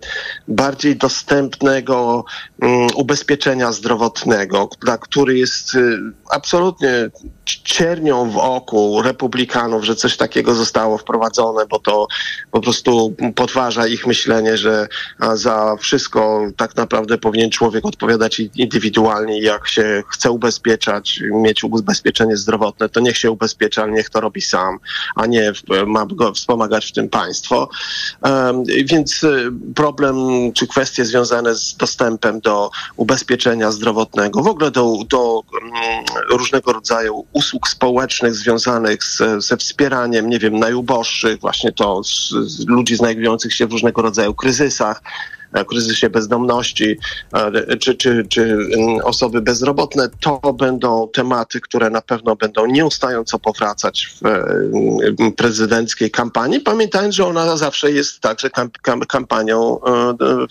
bardziej 0.49 0.97
dostępnego 0.97 2.25
um, 2.62 2.87
ubezpieczenia 2.97 3.73
zdrowotnego, 3.73 4.69
dla 4.81 4.99
który 4.99 5.38
jest 5.38 5.75
y, 5.75 5.99
absolutnie 6.31 7.11
ciernią 7.45 8.31
w 8.31 8.38
oku 8.38 9.03
republikanów, 9.03 9.85
że 9.85 9.97
coś 9.97 10.17
takiego 10.17 10.55
zostało 10.55 10.99
wprowadzone 10.99 11.44
bo 11.71 11.79
to 11.79 12.07
po 12.51 12.61
prostu 12.61 13.15
podważa 13.35 13.87
ich 13.87 14.07
myślenie, 14.07 14.57
że 14.57 14.89
za 15.35 15.77
wszystko 15.81 16.41
tak 16.57 16.77
naprawdę 16.77 17.19
powinien 17.19 17.51
człowiek 17.51 17.87
odpowiadać 17.87 18.43
indywidualnie. 18.57 19.41
Jak 19.41 19.69
się 19.69 20.03
chce 20.09 20.31
ubezpieczać, 20.31 21.21
mieć 21.33 21.65
ubezpieczenie 21.65 22.37
zdrowotne, 22.37 22.89
to 22.89 23.01
niech 23.01 23.19
się 23.19 23.31
ubezpiecza, 23.31 23.83
ale 23.83 23.93
niech 23.93 24.11
to 24.11 24.21
robi 24.21 24.41
sam, 24.41 24.79
a 25.17 25.27
nie 25.27 25.53
ma 25.87 26.07
go 26.07 26.33
wspomagać 26.33 26.87
w 26.87 26.93
tym 26.93 27.09
państwo. 27.09 27.69
Więc 28.85 29.25
y, 29.25 29.51
problem 29.75 30.17
czy 30.53 30.67
kwestie 30.67 31.05
związane 31.05 31.55
z 31.55 31.77
dostępem 31.77 32.41
do 32.41 32.71
ubezpieczenia 32.97 33.71
zdrowotnego, 33.71 34.43
w 34.43 34.47
ogóle 34.47 34.71
do, 34.71 34.93
do 35.09 35.43
mm, 35.63 36.05
różnego 36.31 36.73
rodzaju 36.73 37.27
usług 37.33 37.69
społecznych 37.69 38.35
związanych 38.35 39.05
z, 39.05 39.45
ze 39.45 39.57
wspieraniem, 39.57 40.31
nie 40.31 40.39
wiem, 40.39 40.59
najuboższych, 40.59 41.34
właśnie 41.37 41.73
to 41.73 42.05
z, 42.05 42.31
z 42.31 42.66
ludzi 42.66 42.97
znajdujących 42.97 43.55
się 43.55 43.66
w 43.66 43.73
różnego 43.73 44.03
rodzaju 44.03 44.35
kryzysach, 44.35 45.03
kryzysie 45.68 46.11
bezdomności, 46.11 46.99
czy, 47.81 47.94
czy, 47.94 48.27
czy 48.29 48.42
mm, 48.42 48.99
osoby 49.05 49.40
bezrobotne, 49.40 50.09
to 50.20 50.53
będą 50.53 51.09
tematy, 51.09 51.61
które 51.61 51.90
na 51.90 52.03
pewno 52.03 52.37
będą 52.37 52.66
nieustająco 52.66 53.38
powracać 53.38 54.07
w 54.07 54.27
mm, 54.27 55.33
prezydenckiej 55.33 56.11
kampanii, 56.11 56.61
pamiętając, 56.61 57.14
że 57.14 57.27
ona 57.27 57.57
zawsze 57.57 57.92
jest 57.92 58.20
także 58.20 58.51
kampanią 59.09 59.81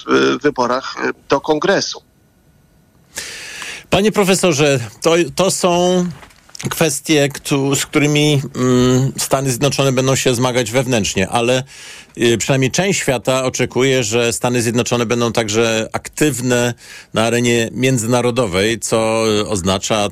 w 0.08 0.44
wyborach 0.44 0.96
do 1.30 1.42
kongresu. 1.42 2.02
Panie 3.90 4.12
profesorze, 4.12 4.80
to, 5.02 5.16
to 5.36 5.52
są 5.52 6.06
kwestie, 6.70 7.30
z 7.76 7.86
którymi 7.86 8.42
mm, 8.56 9.12
Stany 9.18 9.50
Zjednoczone 9.50 9.92
będą 9.92 10.16
się 10.16 10.36
zmagać 10.36 10.72
wewnętrznie, 10.72 11.30
ale 11.30 11.64
y, 12.18 12.38
przynajmniej 12.38 12.72
część 12.72 13.00
świata 13.00 13.44
oczekuje, 13.44 14.04
że 14.04 14.34
Stany 14.34 14.62
Zjednoczone 14.62 15.06
będą 15.06 15.32
także 15.32 15.90
aktywne 15.94 16.74
na 17.14 17.24
arenie 17.24 17.70
międzynarodowej, 17.72 18.80
co 18.80 19.24
oznacza 19.48 20.08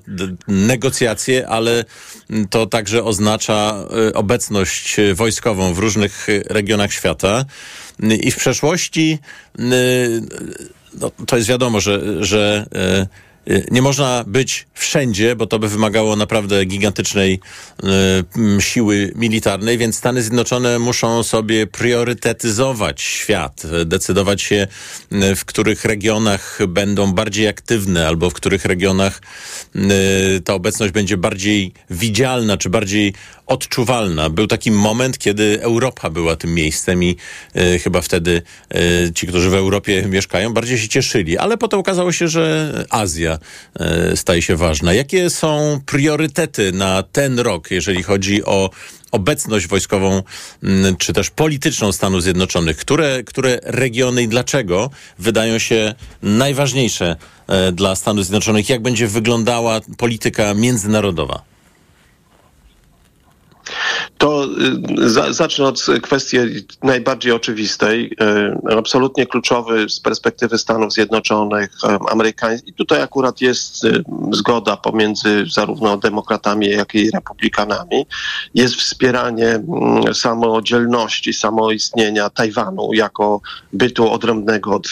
negocjacje, 0.47 1.47
ale 1.47 1.85
to 2.49 2.65
także 2.65 3.03
oznacza 3.03 3.85
y, 4.09 4.13
obecność 4.13 4.97
wojskową 5.13 5.73
w 5.73 5.79
różnych 5.79 6.27
regionach 6.49 6.93
świata. 6.93 7.45
I 8.21 8.31
w 8.31 8.37
przeszłości 8.37 9.19
y, 9.59 9.61
no, 10.99 11.11
to 11.27 11.37
jest 11.37 11.49
wiadomo, 11.49 11.79
że, 11.81 12.25
że 12.25 12.65
nie 13.71 13.81
można 13.81 14.23
być 14.27 14.67
wszędzie, 14.73 15.35
bo 15.35 15.47
to 15.47 15.59
by 15.59 15.69
wymagało 15.69 16.15
naprawdę 16.15 16.65
gigantycznej 16.65 17.39
y, 18.57 18.61
siły 18.61 19.13
militarnej, 19.15 19.77
więc 19.77 19.95
Stany 19.95 20.21
Zjednoczone 20.21 20.79
muszą 20.79 21.23
sobie 21.23 21.67
priorytetyzować 21.67 23.01
świat, 23.01 23.63
decydować 23.85 24.41
się, 24.41 24.67
y, 25.11 25.35
w 25.35 25.45
których 25.45 25.85
regionach 25.85 26.59
będą 26.67 27.13
bardziej 27.13 27.47
aktywne, 27.47 28.07
albo 28.07 28.29
w 28.29 28.33
których 28.33 28.65
regionach 28.65 29.21
y, 29.75 30.41
ta 30.41 30.53
obecność 30.53 30.93
będzie 30.93 31.17
bardziej 31.17 31.73
widzialna, 31.89 32.57
czy 32.57 32.69
bardziej 32.69 33.13
odczuwalna. 33.51 34.29
Był 34.29 34.47
taki 34.47 34.71
moment, 34.71 35.17
kiedy 35.17 35.59
Europa 35.61 36.09
była 36.09 36.35
tym 36.35 36.53
miejscem 36.53 37.03
i 37.03 37.15
y, 37.55 37.79
chyba 37.79 38.01
wtedy 38.01 38.41
y, 38.75 39.11
ci, 39.13 39.27
którzy 39.27 39.49
w 39.49 39.53
Europie 39.53 40.05
mieszkają, 40.09 40.53
bardziej 40.53 40.77
się 40.77 40.87
cieszyli. 40.87 41.37
Ale 41.37 41.57
potem 41.57 41.79
okazało 41.79 42.11
się, 42.11 42.27
że 42.27 42.73
Azja 42.89 43.39
y, 44.11 44.17
staje 44.17 44.41
się 44.41 44.55
ważna. 44.55 44.93
Jakie 44.93 45.29
są 45.29 45.81
priorytety 45.85 46.71
na 46.71 47.03
ten 47.03 47.39
rok, 47.39 47.71
jeżeli 47.71 48.03
chodzi 48.03 48.45
o 48.45 48.69
obecność 49.11 49.67
wojskową 49.67 50.23
mm, 50.63 50.97
czy 50.97 51.13
też 51.13 51.29
polityczną 51.29 51.91
Stanów 51.91 52.23
Zjednoczonych? 52.23 52.77
Które, 52.77 53.23
które 53.23 53.59
regiony 53.63 54.23
i 54.23 54.27
dlaczego 54.27 54.89
wydają 55.19 55.59
się 55.59 55.93
najważniejsze 56.21 57.15
e, 57.47 57.71
dla 57.71 57.95
Stanów 57.95 58.25
Zjednoczonych? 58.25 58.69
Jak 58.69 58.81
będzie 58.81 59.07
wyglądała 59.07 59.79
polityka 59.97 60.53
międzynarodowa? 60.53 61.50
To 64.21 64.45
y, 64.99 65.09
za, 65.09 65.33
zacznę 65.33 65.65
od 65.65 65.85
kwestii 66.01 66.37
najbardziej 66.83 67.31
oczywistej. 67.31 68.13
Y, 68.69 68.77
absolutnie 68.77 69.25
kluczowy 69.25 69.89
z 69.89 69.99
perspektywy 69.99 70.57
Stanów 70.57 70.93
Zjednoczonych, 70.93 71.71
y, 71.83 72.11
amerykańskich. 72.11 72.69
I 72.69 72.73
tutaj 72.73 73.01
akurat 73.01 73.41
jest 73.41 73.87
zgoda 74.31 74.77
pomiędzy 74.77 75.45
zarówno 75.53 75.97
demokratami, 75.97 76.69
jak 76.69 76.95
i 76.95 77.11
republikanami. 77.11 78.05
Jest 78.53 78.75
wspieranie 78.75 79.47
mm, 79.47 80.13
samodzielności, 80.13 81.33
samoistnienia 81.33 82.29
Tajwanu 82.29 82.89
jako 82.93 83.41
bytu 83.73 84.11
odrębnego 84.11 84.75
od 84.75 84.87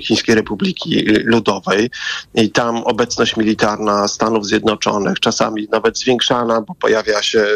Chińskiej 0.00 0.34
Republiki 0.34 1.04
Ludowej. 1.24 1.90
I 2.34 2.50
tam 2.50 2.76
obecność 2.76 3.36
militarna 3.36 4.08
Stanów 4.08 4.46
Zjednoczonych, 4.46 5.20
czasami 5.20 5.68
nawet 5.72 5.98
zwiększana, 5.98 6.60
bo 6.60 6.74
pojawia 6.74 7.22
się 7.22 7.46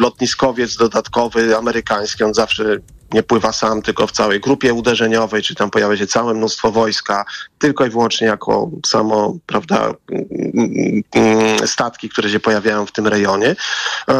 lotniskowiec 0.00 0.76
dodatkowy 0.76 1.56
amerykański, 1.56 2.24
on 2.24 2.34
zawsze 2.34 2.76
nie 3.12 3.22
pływa 3.22 3.52
sam, 3.52 3.82
tylko 3.82 4.06
w 4.06 4.12
całej 4.12 4.40
grupie 4.40 4.74
uderzeniowej, 4.74 5.42
czy 5.42 5.54
tam 5.54 5.70
pojawia 5.70 5.96
się 5.96 6.06
całe 6.06 6.34
mnóstwo 6.34 6.72
wojska, 6.72 7.24
tylko 7.58 7.86
i 7.86 7.90
wyłącznie 7.90 8.26
jako 8.26 8.70
samo, 8.86 9.36
prawda, 9.46 9.94
statki, 11.66 12.08
które 12.08 12.30
się 12.30 12.40
pojawiają 12.40 12.86
w 12.86 12.92
tym 12.92 13.06
rejonie. 13.06 13.56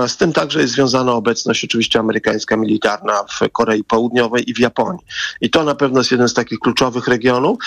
Z 0.06 0.16
tym 0.16 0.32
także 0.32 0.60
jest 0.60 0.72
związana 0.72 1.12
obecność 1.12 1.64
oczywiście 1.64 1.98
amerykańska 1.98 2.56
militarna 2.56 3.24
w 3.24 3.50
Korei 3.52 3.84
Południowej 3.84 4.50
i 4.50 4.54
w 4.54 4.58
Japonii. 4.58 5.04
I 5.40 5.50
to 5.50 5.64
na 5.64 5.74
pewno 5.74 6.00
jest 6.00 6.10
jeden 6.10 6.28
z 6.28 6.34
takich 6.34 6.58
kluczowych 6.58 7.08
regionów. 7.08 7.58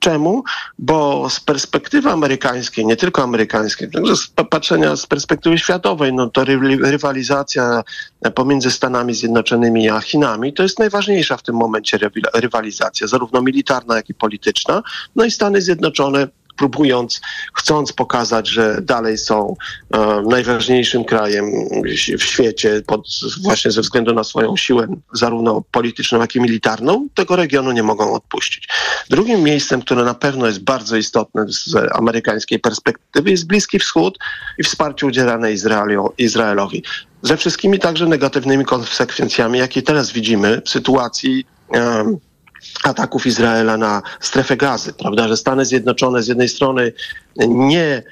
Czemu? 0.00 0.44
Bo 0.78 1.30
z 1.30 1.40
perspektywy 1.40 2.10
amerykańskiej, 2.10 2.86
nie 2.86 2.96
tylko 2.96 3.22
amerykańskiej, 3.22 3.90
także 3.90 4.16
z 4.16 4.28
patrzenia 4.50 4.96
z 4.96 5.06
perspektywy 5.06 5.58
światowej, 5.58 6.12
no 6.12 6.30
to 6.30 6.44
rywalizacja 6.80 7.82
pomiędzy 8.34 8.70
Stanami 8.70 9.14
Zjednoczonymi 9.14 9.88
a 9.88 10.00
Chinami 10.00 10.52
to 10.52 10.62
jest 10.62 10.78
najważniejsza 10.78 11.36
w 11.36 11.42
tym 11.42 11.54
momencie 11.54 11.98
rywalizacja, 12.34 13.06
zarówno 13.06 13.42
militarna, 13.42 13.96
jak 13.96 14.10
i 14.10 14.14
polityczna. 14.14 14.82
No 15.16 15.24
i 15.24 15.30
Stany 15.30 15.62
Zjednoczone 15.62 16.28
próbując, 16.60 17.20
chcąc 17.54 17.92
pokazać, 17.92 18.48
że 18.48 18.82
dalej 18.82 19.18
są 19.18 19.56
e, 19.94 20.22
najważniejszym 20.28 21.04
krajem 21.04 21.44
w 22.18 22.22
świecie, 22.22 22.82
pod, 22.86 23.06
właśnie 23.42 23.70
ze 23.70 23.80
względu 23.80 24.14
na 24.14 24.24
swoją 24.24 24.56
siłę, 24.56 24.86
zarówno 25.12 25.62
polityczną, 25.70 26.20
jak 26.20 26.34
i 26.34 26.40
militarną, 26.40 27.08
tego 27.14 27.36
regionu 27.36 27.72
nie 27.72 27.82
mogą 27.82 28.12
odpuścić. 28.14 28.68
Drugim 29.10 29.42
miejscem, 29.42 29.82
które 29.82 30.04
na 30.04 30.14
pewno 30.14 30.46
jest 30.46 30.60
bardzo 30.60 30.96
istotne 30.96 31.44
z 31.48 31.74
amerykańskiej 31.92 32.58
perspektywy, 32.58 33.30
jest 33.30 33.46
Bliski 33.46 33.78
Wschód 33.78 34.18
i 34.58 34.62
wsparcie 34.62 35.06
udzielane 35.06 35.52
Izraelu, 35.52 36.12
Izraelowi. 36.18 36.82
Ze 37.22 37.36
wszystkimi 37.36 37.78
także 37.78 38.06
negatywnymi 38.06 38.64
konsekwencjami, 38.64 39.58
jakie 39.58 39.82
teraz 39.82 40.12
widzimy 40.12 40.62
w 40.64 40.70
sytuacji 40.70 41.46
ataków 42.84 43.26
Izraela 43.26 43.76
na 43.76 44.02
strefę 44.20 44.56
gazy, 44.56 44.92
prawda, 44.92 45.28
że 45.28 45.36
Stany 45.36 45.64
Zjednoczone 45.64 46.22
z 46.22 46.28
jednej 46.28 46.48
strony 46.48 46.92
nie 47.48 48.02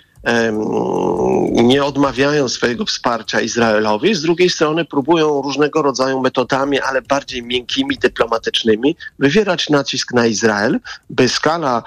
nie 1.51 1.85
odmawiają 1.85 2.49
swojego 2.49 2.85
wsparcia 2.85 3.41
Izraelowi, 3.41 4.15
z 4.15 4.23
drugiej 4.23 4.51
strony 4.51 4.85
próbują 4.85 5.43
różnego 5.43 5.83
rodzaju 5.83 6.21
metodami, 6.21 6.81
ale 6.81 7.03
bardziej 7.03 7.43
miękkimi, 7.43 7.99
dyplomatycznymi, 7.99 8.97
wywierać 9.19 9.71
nacisk 9.71 10.13
na 10.13 10.27
Izrael, 10.27 10.81
by 11.11 11.29
skala 11.29 11.83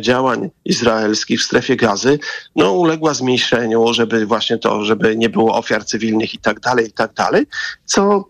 działań 0.00 0.50
izraelskich 0.64 1.40
w 1.40 1.44
strefie 1.44 1.76
gazy 1.76 2.18
no, 2.56 2.72
uległa 2.72 3.14
zmniejszeniu, 3.14 3.94
żeby 3.94 4.26
właśnie 4.26 4.58
to, 4.58 4.84
żeby 4.84 5.16
nie 5.16 5.28
było 5.28 5.54
ofiar 5.54 5.84
cywilnych 5.84 6.34
i 6.34 6.38
tak 6.38 6.60
dalej, 6.60 6.88
i 6.88 6.92
tak 6.92 7.14
dalej, 7.14 7.46
co 7.84 8.24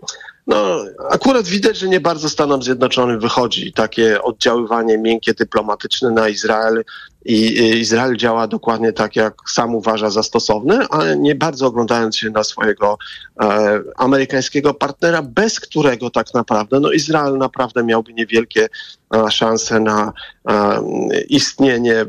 no, 0.46 0.84
akurat 1.10 1.46
widać, 1.46 1.78
że 1.78 1.88
nie 1.88 2.00
bardzo 2.00 2.28
Stanom 2.28 2.62
Zjednoczonym 2.62 3.20
wychodzi 3.20 3.72
takie 3.72 4.22
oddziaływanie 4.22 4.98
miękkie, 4.98 5.34
dyplomatyczne 5.34 6.10
na 6.10 6.28
Izrael 6.28 6.84
i 7.24 7.58
Izrael 7.80 8.16
działa 8.16 8.46
dokładnie 8.46 8.92
tak, 8.92 9.16
jak 9.16 9.34
sam 9.50 9.74
uważa 9.74 10.10
za 10.10 10.22
stosowne, 10.22 10.86
ale 10.90 11.16
nie 11.16 11.34
bardzo 11.34 11.66
oglądając 11.66 12.16
się 12.16 12.30
na 12.30 12.44
swojego 12.44 12.98
e, 13.40 13.80
amerykańskiego 13.96 14.74
partnera, 14.74 15.22
bez 15.22 15.60
którego 15.60 16.10
tak 16.10 16.34
naprawdę 16.34 16.80
no, 16.80 16.92
Izrael 16.92 17.38
naprawdę 17.38 17.84
miałby 17.84 18.12
niewielkie 18.12 18.68
e, 19.14 19.30
szanse 19.30 19.80
na 19.80 20.12
e, 20.48 20.80
istnienie 21.28 22.06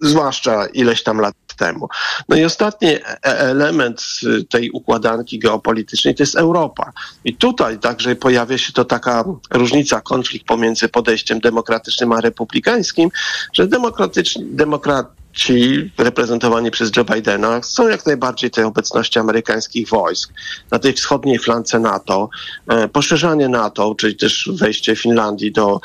zwłaszcza 0.00 0.66
ileś 0.66 1.02
tam 1.02 1.20
lat 1.20 1.34
temu. 1.56 1.88
No 2.28 2.36
i 2.36 2.44
ostatni 2.44 2.88
e, 2.88 3.20
element 3.22 4.02
tej 4.50 4.70
układanki 4.70 5.38
geopolitycznej 5.38 6.14
to 6.14 6.22
jest 6.22 6.36
Europa. 6.36 6.92
I 7.24 7.34
tutaj 7.34 7.78
także 7.78 8.16
pojawia 8.16 8.58
się 8.58 8.72
to 8.72 8.84
taka 8.84 9.24
różnica, 9.50 10.00
konflikt 10.00 10.46
pomiędzy 10.46 10.88
podejściem 10.88 11.40
demokratycznym 11.40 12.12
a 12.12 12.20
republikańskim, 12.20 13.10
że 13.52 13.66
demokratyczni, 13.66 14.44
demokrat 14.46 15.06
ci 15.36 15.90
reprezentowani 15.98 16.70
przez 16.70 16.90
Joe 16.96 17.04
Bidena 17.04 17.62
są 17.62 17.88
jak 17.88 18.06
najbardziej 18.06 18.50
tej 18.50 18.64
obecności 18.64 19.18
amerykańskich 19.18 19.88
wojsk 19.88 20.32
na 20.70 20.78
tej 20.78 20.92
wschodniej 20.92 21.38
flance 21.38 21.78
NATO, 21.78 22.28
e, 22.68 22.88
poszerzanie 22.88 23.48
NATO, 23.48 23.94
czyli 23.94 24.16
też 24.16 24.50
wejście 24.52 24.96
Finlandii 24.96 25.52
do 25.52 25.80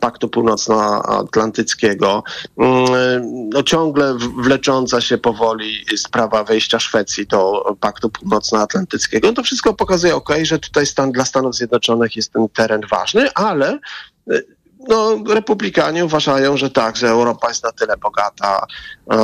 Paktu 0.00 0.28
Północnoatlantyckiego, 0.28 2.22
mm, 2.58 3.48
no 3.48 3.62
ciągle 3.62 4.14
wlecząca 4.42 5.00
się 5.00 5.18
powoli 5.18 5.84
sprawa 5.96 6.44
wejścia 6.44 6.80
Szwecji 6.80 7.26
do 7.26 7.76
Paktu 7.80 8.10
Północnoatlantyckiego. 8.10 9.32
To 9.32 9.42
wszystko 9.42 9.74
pokazuje, 9.74 10.14
ok, 10.14 10.30
że 10.42 10.58
tutaj 10.58 10.86
stan 10.86 11.12
dla 11.12 11.24
Stanów 11.24 11.54
Zjednoczonych 11.54 12.16
jest 12.16 12.32
ten 12.32 12.48
teren 12.48 12.80
ważny, 12.90 13.28
ale 13.34 13.78
e, 14.30 14.55
no, 14.88 15.18
republikanie 15.34 16.04
uważają, 16.04 16.56
że 16.56 16.70
tak, 16.70 16.96
że 16.96 17.08
Europa 17.08 17.48
jest 17.48 17.64
na 17.64 17.72
tyle 17.72 17.96
bogata, 17.96 18.66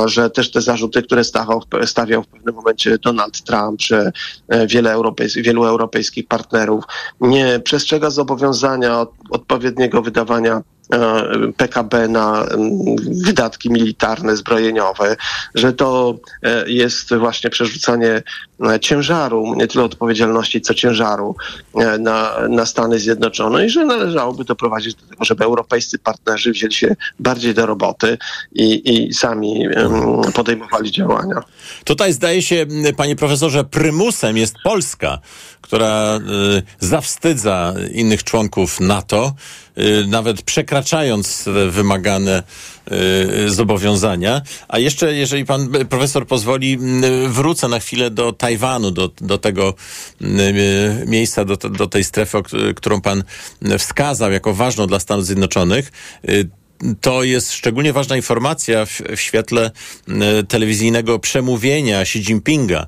że 0.05 0.29
też 0.29 0.51
te 0.51 0.61
zarzuty, 0.61 1.03
które 1.03 1.23
stawiał, 1.23 1.61
stawiał 1.85 2.23
w 2.23 2.27
pewnym 2.27 2.55
momencie 2.55 2.97
Donald 2.97 3.41
Trump, 3.43 3.81
że 3.81 4.11
e, 4.47 4.67
wiele 4.67 4.91
europejs 4.91 5.35
wielu 5.35 5.65
europejskich 5.65 6.27
partnerów 6.27 6.83
nie 7.21 7.59
przestrzega 7.59 8.09
zobowiązania 8.09 9.05
odpowiedniego 9.29 10.01
wydawania 10.01 10.53
E, 10.55 10.72
PKB 11.57 12.07
na 12.07 12.45
wydatki 13.25 13.69
militarne, 13.69 14.35
zbrojeniowe, 14.35 15.15
że 15.55 15.73
to 15.73 16.15
e, 16.43 16.71
jest 16.71 17.15
właśnie 17.15 17.49
przerzucanie 17.49 18.23
e, 18.69 18.79
ciężaru, 18.79 19.55
nie 19.55 19.67
tyle 19.67 19.83
odpowiedzialności, 19.83 20.61
co 20.61 20.73
ciężaru 20.73 21.35
na, 21.99 22.35
na 22.49 22.65
Stany 22.65 22.99
Zjednoczone 22.99 23.65
i 23.65 23.69
że 23.69 23.85
należałoby 23.85 24.43
doprowadzić 24.43 24.95
do 24.95 25.07
tego, 25.07 25.25
żeby 25.25 25.43
europejscy 25.43 25.99
partnerzy 25.99 26.51
wzięli 26.51 26.73
się 26.73 26.95
bardziej 27.19 27.53
do 27.53 27.65
roboty 27.65 28.17
i, 28.51 28.93
i 28.93 29.13
sami 29.13 29.67
podejmowali 30.33 30.91
działania. 30.91 31.43
Tutaj 31.83 32.13
zdaje 32.13 32.41
się, 32.41 32.65
panie 32.97 33.15
profesorze, 33.15 33.63
prymusem 33.63 34.37
jest 34.37 34.55
Polska, 34.63 35.19
która 35.61 36.19
zawstydza 36.79 37.73
innych 37.93 38.23
członków 38.23 38.79
NATO, 38.79 39.33
nawet 40.07 40.41
przekraczając 40.41 41.49
wymagane 41.69 42.43
y, 43.45 43.49
zobowiązania. 43.49 44.41
A 44.67 44.79
jeszcze, 44.79 45.13
jeżeli 45.13 45.45
pan 45.45 45.69
profesor 45.89 46.27
pozwoli, 46.27 46.79
y, 47.25 47.29
wrócę 47.29 47.67
na 47.67 47.79
chwilę 47.79 48.11
do 48.11 48.33
Tajwanu, 48.33 48.91
do, 48.91 49.11
do 49.21 49.37
tego 49.37 49.73
miejsca, 51.05 51.45
do, 51.45 51.57
do 51.57 51.87
tej 51.87 52.03
strefy, 52.03 52.37
którą 52.75 53.01
pan 53.01 53.23
wskazał 53.79 54.31
jako 54.31 54.53
ważną 54.53 54.87
dla 54.87 54.99
Stanów 54.99 55.25
Zjednoczonych 55.25 55.91
to 57.01 57.23
jest 57.23 57.53
szczególnie 57.53 57.93
ważna 57.93 58.15
informacja 58.15 58.85
w, 58.85 59.01
w, 59.15 59.19
świetle 59.19 59.71
telewizyjnego 60.47 61.19
przemówienia 61.19 62.01
Xi 62.01 62.19
Jinpinga, 62.19 62.87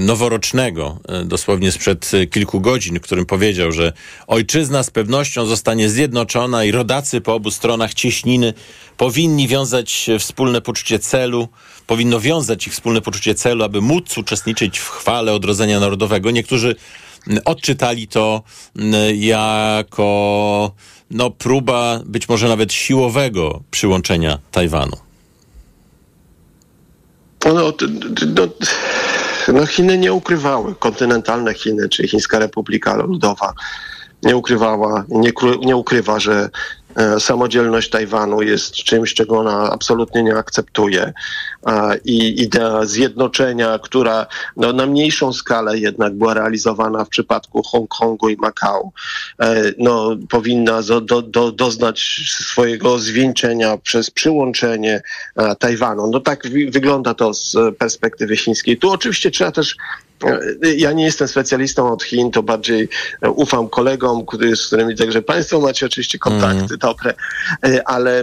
noworocznego, 0.00 0.98
dosłownie 1.24 1.72
sprzed 1.72 2.10
kilku 2.30 2.60
godzin, 2.60 2.98
w 2.98 3.02
którym 3.02 3.26
powiedział, 3.26 3.72
że 3.72 3.92
ojczyzna 4.26 4.82
z 4.82 4.90
pewnością 4.90 5.46
zostanie 5.46 5.88
zjednoczona 5.88 6.64
i 6.64 6.70
rodacy 6.70 7.20
po 7.20 7.34
obu 7.34 7.50
stronach 7.50 7.94
cieśniny 7.94 8.54
powinni 8.96 9.48
wiązać 9.48 10.10
wspólne 10.18 10.60
poczucie 10.60 10.98
celu, 10.98 11.48
powinno 11.86 12.20
wiązać 12.20 12.66
ich 12.66 12.72
wspólne 12.72 13.00
poczucie 13.00 13.34
celu, 13.34 13.64
aby 13.64 13.80
móc 13.80 14.18
uczestniczyć 14.18 14.78
w 14.78 14.88
chwale 14.88 15.32
odrodzenia 15.32 15.80
narodowego. 15.80 16.30
Niektórzy 16.30 16.76
odczytali 17.44 18.08
to 18.08 18.42
jako 19.14 20.72
no, 21.10 21.30
próba 21.30 22.00
być 22.06 22.28
może 22.28 22.48
nawet 22.48 22.72
siłowego 22.72 23.62
przyłączenia 23.70 24.38
Tajwanu? 24.50 24.96
No, 27.44 27.54
no, 27.54 27.72
no, 29.52 29.66
Chiny 29.66 29.98
nie 29.98 30.12
ukrywały, 30.12 30.74
kontynentalne 30.74 31.54
Chiny, 31.54 31.88
czy 31.88 32.08
Chińska 32.08 32.38
Republika 32.38 32.96
Ludowa 32.96 33.52
nie 34.22 34.36
ukrywała, 34.36 35.04
nie, 35.08 35.32
nie 35.60 35.76
ukrywa, 35.76 36.20
że 36.20 36.50
samodzielność 37.18 37.90
Tajwanu 37.90 38.42
jest 38.42 38.72
czymś, 38.72 39.14
czego 39.14 39.38
ona 39.38 39.70
absolutnie 39.70 40.22
nie 40.22 40.36
akceptuje. 40.36 41.12
I 42.04 42.42
idea 42.42 42.84
zjednoczenia, 42.84 43.78
która 43.82 44.26
no, 44.56 44.72
na 44.72 44.86
mniejszą 44.86 45.32
skalę 45.32 45.78
jednak 45.78 46.14
była 46.14 46.34
realizowana 46.34 47.04
w 47.04 47.08
przypadku 47.08 47.62
Hongkongu 47.62 48.28
i 48.28 48.36
Makao, 48.36 48.92
e, 49.40 49.62
no, 49.78 50.16
powinna 50.28 50.82
do, 50.82 51.22
do, 51.22 51.52
doznać 51.52 52.00
swojego 52.28 52.98
zwieńczenia 52.98 53.76
przez 53.76 54.10
przyłączenie 54.10 55.02
e, 55.36 55.56
Tajwanu. 55.56 56.10
No 56.10 56.20
tak 56.20 56.48
wygląda 56.70 57.14
to 57.14 57.34
z 57.34 57.56
perspektywy 57.78 58.36
chińskiej. 58.36 58.78
Tu 58.78 58.90
oczywiście 58.90 59.30
trzeba 59.30 59.52
też 59.52 59.76
ja 60.76 60.92
nie 60.92 61.04
jestem 61.04 61.28
specjalistą 61.28 61.92
od 61.92 62.04
Chin, 62.04 62.30
to 62.30 62.42
bardziej 62.42 62.88
ufam 63.22 63.68
kolegom, 63.68 64.24
z 64.54 64.66
którymi 64.66 64.96
także 64.96 65.22
Państwo 65.22 65.60
macie 65.60 65.86
oczywiście 65.86 66.18
kontakty 66.18 66.58
mm. 66.58 66.78
dobre, 66.78 67.14
ale 67.84 68.22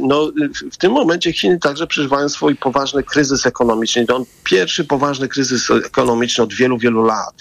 no, 0.00 0.32
w 0.72 0.76
tym 0.76 0.92
momencie 0.92 1.32
Chiny 1.32 1.58
także 1.58 1.86
przeżywają 1.86 2.28
swój 2.28 2.56
poważny 2.56 3.02
kryzys 3.02 3.46
ekonomiczny. 3.46 4.06
To 4.06 4.16
on 4.16 4.24
pierwszy 4.44 4.84
poważny 4.84 5.28
kryzys 5.28 5.70
ekonomiczny 5.70 6.44
od 6.44 6.54
wielu, 6.54 6.78
wielu 6.78 7.02
lat. 7.02 7.34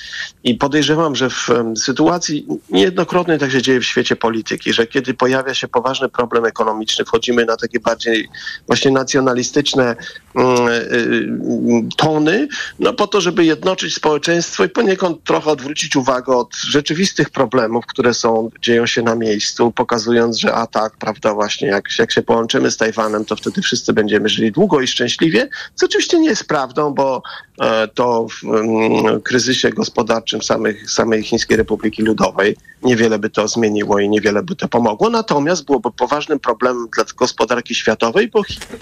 I 0.44 0.56
podejrzewam, 0.56 1.16
że 1.16 1.30
w 1.30 1.50
sytuacji 1.78 2.48
niejednokrotnie 2.70 3.38
tak 3.38 3.52
się 3.52 3.62
dzieje 3.62 3.80
w 3.80 3.86
świecie 3.86 4.16
polityki, 4.16 4.74
że 4.74 4.88
kiedy 4.88 5.14
pojawia 5.14 5.54
się 5.54 5.68
poważny 5.68 6.10
problem 6.10 6.46
ekonomiczny, 6.46 7.06
wchodzimy 7.06 7.46
na 7.46 7.58
takie 7.58 7.80
bardziej 7.80 8.28
właśnie 8.68 8.92
nacjonalistyczne 8.92 9.96
mm, 10.36 11.90
tony, 11.98 12.48
no 12.80 12.94
po 12.94 13.08
to, 13.08 13.22
żeby 13.22 13.46
jednoczyć 13.46 13.95
społeczeństwo 13.96 14.64
i 14.64 14.70
poniekąd 14.70 15.24
trochę 15.24 15.52
odwrócić 15.52 15.96
uwagę 15.96 16.36
od 16.36 16.56
rzeczywistych 16.56 17.30
problemów, 17.30 17.86
które 17.86 18.14
są, 18.14 18.50
dzieją 18.62 18.86
się 18.86 19.02
na 19.02 19.16
miejscu, 19.16 19.72
pokazując, 19.72 20.38
że 20.38 20.54
a 20.54 20.68
tak, 20.68 20.98
prawda, 20.98 21.34
właśnie 21.34 21.68
jak, 21.68 22.00
jak 22.00 22.12
się 22.12 22.22
połączymy 22.22 22.72
z 22.72 22.78
Tajwanem, 22.78 23.26
to 23.26 23.36
wtedy 23.36 23.62
wszyscy 23.62 23.94
będziemy 23.94 24.30
żyli 24.30 24.52
długo 24.52 24.82
i 24.82 24.88
szczęśliwie, 24.88 25.50
co 25.76 25.86
oczywiście 25.86 26.20
nie 26.20 26.30
jest 26.30 26.48
prawdą, 26.48 26.94
bo 26.94 27.22
e, 27.62 27.88
to 27.88 28.28
w 28.28 28.44
mm, 28.44 29.22
kryzysie 29.22 29.70
gospodarczym 29.70 30.42
samych, 30.42 30.92
samej 30.92 31.24
Chińskiej 31.24 31.58
Republiki 31.58 32.04
Ludowej 32.04 32.56
niewiele 32.86 33.20
by 33.20 33.30
to 33.30 33.48
zmieniło 33.48 34.00
i 34.00 34.10
niewiele 34.10 34.44
by 34.44 34.56
to 34.56 34.68
pomogło, 34.68 35.10
natomiast 35.10 35.66
byłoby 35.66 35.92
poważnym 35.92 36.40
problemem 36.40 36.88
dla 36.96 37.04
gospodarki 37.18 37.76
światowej, 37.76 38.28
bo 38.28 38.42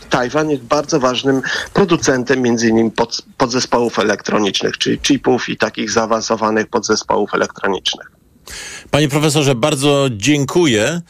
Tajwan 0.10 0.50
jest 0.50 0.64
bardzo 0.64 1.00
ważnym 1.00 1.42
producentem 1.74 2.42
między 2.42 2.70
innymi 2.70 2.92
pod, 2.92 3.22
podzespołów 3.38 4.00
elektronicznych, 4.00 4.78
czyli 4.78 5.00
chipów 5.04 5.50
i 5.50 5.58
takich 5.58 5.92
zaawansowanych 5.92 6.68
podzespołów 6.68 7.34
elektronicznych. 7.34 8.14
Panie 8.92 9.10
profesorze, 9.10 9.56
bardzo 9.56 10.08
dziękuję 10.12 11.02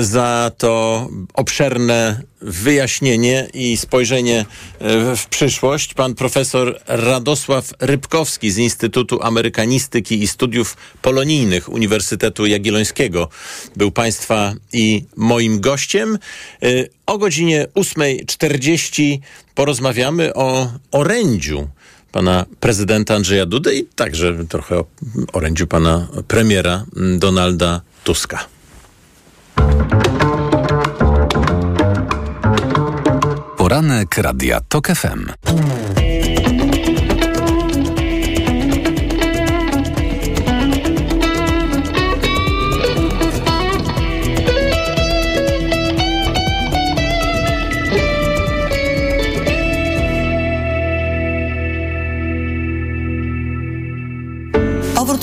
za 0.00 0.50
to 0.58 1.08
obszerne 1.34 2.22
wyjaśnienie 2.40 3.48
i 3.54 3.76
spojrzenie 3.76 4.44
e, 4.78 5.16
w 5.16 5.26
przyszłość. 5.26 5.94
Pan 5.94 6.14
profesor 6.14 6.80
Radosław 6.86 7.72
Rybkowski 7.80 8.50
z 8.50 8.58
Instytutu 8.58 9.22
Amerykanistyki 9.22 10.22
i 10.22 10.28
Studiów 10.28 10.76
Polonijnych 11.02 11.68
Uniwersytetu 11.68 12.46
Jagiellońskiego 12.46 13.28
był 13.76 13.90
Państwa 13.90 14.54
i 14.72 15.04
moim 15.16 15.60
gościem. 15.60 16.18
E, 16.62 16.68
o 17.06 17.18
godzinie 17.18 17.66
8.40 17.74 19.18
porozmawiamy 19.54 20.34
o 20.34 20.72
orędziu 20.90 21.68
pana 22.12 22.46
prezydenta 22.60 23.14
Andrzeja 23.14 23.46
Dudy 23.46 23.74
i 23.74 23.84
także 23.84 24.44
trochę 24.48 24.78
o 24.78 24.84
orędziu 25.32 25.66
pana 25.66 26.08
premiera 26.28 26.84
Donalda 27.18 27.80
Tuska. 28.04 28.38
Poranek 33.56 34.18
Radia 34.18 34.60
TOK 34.68 34.88
FM. 34.88 35.30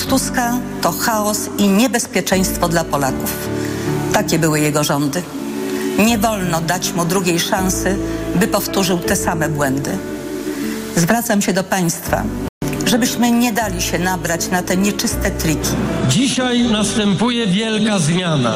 Tuska 0.10 0.58
to 0.82 0.92
chaos 0.92 1.50
i 1.58 1.68
niebezpieczeństwo 1.68 2.68
dla 2.70 2.84
Polaków. 2.84 3.50
Takie 4.14 4.40
były 4.40 4.60
jego 4.60 4.84
rządy. 4.84 5.22
Nie 6.06 6.18
wolno 6.18 6.62
dać 6.62 6.94
mu 6.94 7.06
drugiej 7.06 7.40
szansy, 7.40 7.98
by 8.36 8.48
powtórzył 8.48 8.98
te 8.98 9.16
same 9.16 9.50
błędy. 9.50 9.98
Zwracam 10.96 11.42
się 11.42 11.54
do 11.54 11.64
Państwa, 11.64 12.24
żebyśmy 12.86 13.32
nie 13.32 13.54
dali 13.54 13.82
się 13.82 14.00
nabrać 14.00 14.50
na 14.52 14.62
te 14.62 14.78
nieczyste 14.78 15.32
triki. 15.32 15.70
Dzisiaj 16.10 16.64
następuje 16.64 17.48
wielka 17.48 18.00
zmiana. 18.00 18.56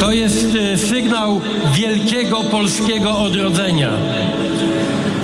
To 0.00 0.12
jest 0.12 0.46
e, 0.74 0.78
sygnał 0.78 1.40
wielkiego 1.74 2.40
polskiego 2.40 3.18
odrodzenia. 3.18 3.90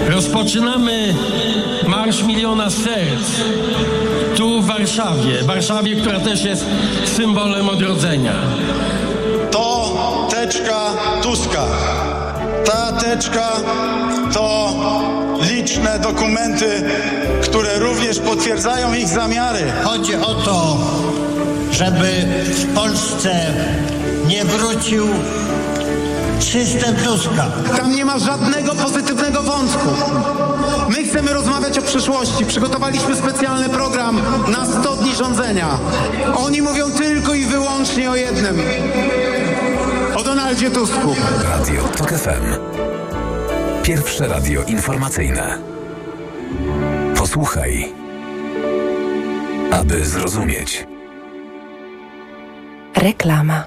Rozpoczynamy 0.09 1.15
Marsz 1.89 2.23
Miliona 2.23 2.71
Serc 2.71 3.29
tu 4.37 4.63
w 4.63 4.67
Warszawie. 4.67 5.43
Warszawie, 5.43 5.97
która 5.97 6.21
też 6.21 6.45
jest 6.45 6.65
symbolem 7.17 7.69
odrodzenia. 7.69 8.33
To 9.51 10.29
teczka 10.31 10.81
Tuska. 11.23 11.65
Ta 12.65 12.93
teczka 12.93 13.49
to 14.33 14.75
liczne 15.51 15.99
dokumenty, 15.99 16.91
które 17.43 17.79
również 17.79 18.19
potwierdzają 18.19 18.95
ich 18.95 19.09
zamiary. 19.09 19.73
Chodzi 19.85 20.17
o 20.17 20.35
to, 20.35 20.79
żeby 21.71 22.09
w 22.45 22.75
Polsce 22.75 23.55
nie 24.27 24.45
wrócił 24.45 25.07
system 26.41 26.97
Tuska. 26.97 27.47
Tam 27.77 27.93
nie 27.93 28.05
ma 28.05 28.19
żadnego 28.19 28.75
pozytywnego 28.75 29.43
wątku. 29.43 29.89
My 30.89 31.05
chcemy 31.05 31.33
rozmawiać 31.33 31.79
o 31.79 31.83
przyszłości. 31.83 32.47
Przygotowaliśmy 32.47 33.17
specjalny 33.17 33.69
program 33.69 34.21
na 34.49 34.67
100 34.67 34.97
dni 34.97 35.15
rządzenia. 35.15 35.79
Oni 36.37 36.63
mówią 36.63 36.91
tylko 36.91 37.35
i 37.35 37.45
wyłącznie 37.45 38.11
o 38.11 38.17
jednym. 38.17 38.57
O 40.17 40.23
Donaldzie 40.23 40.71
Tusku. 40.71 41.15
Radio 41.45 41.83
TOK 41.83 42.11
FM. 42.11 42.55
Pierwsze 43.83 44.29
radio 44.29 44.63
informacyjne. 44.63 45.59
Posłuchaj, 47.17 47.93
aby 49.71 50.05
zrozumieć. 50.05 50.87
Reklama. 52.97 53.67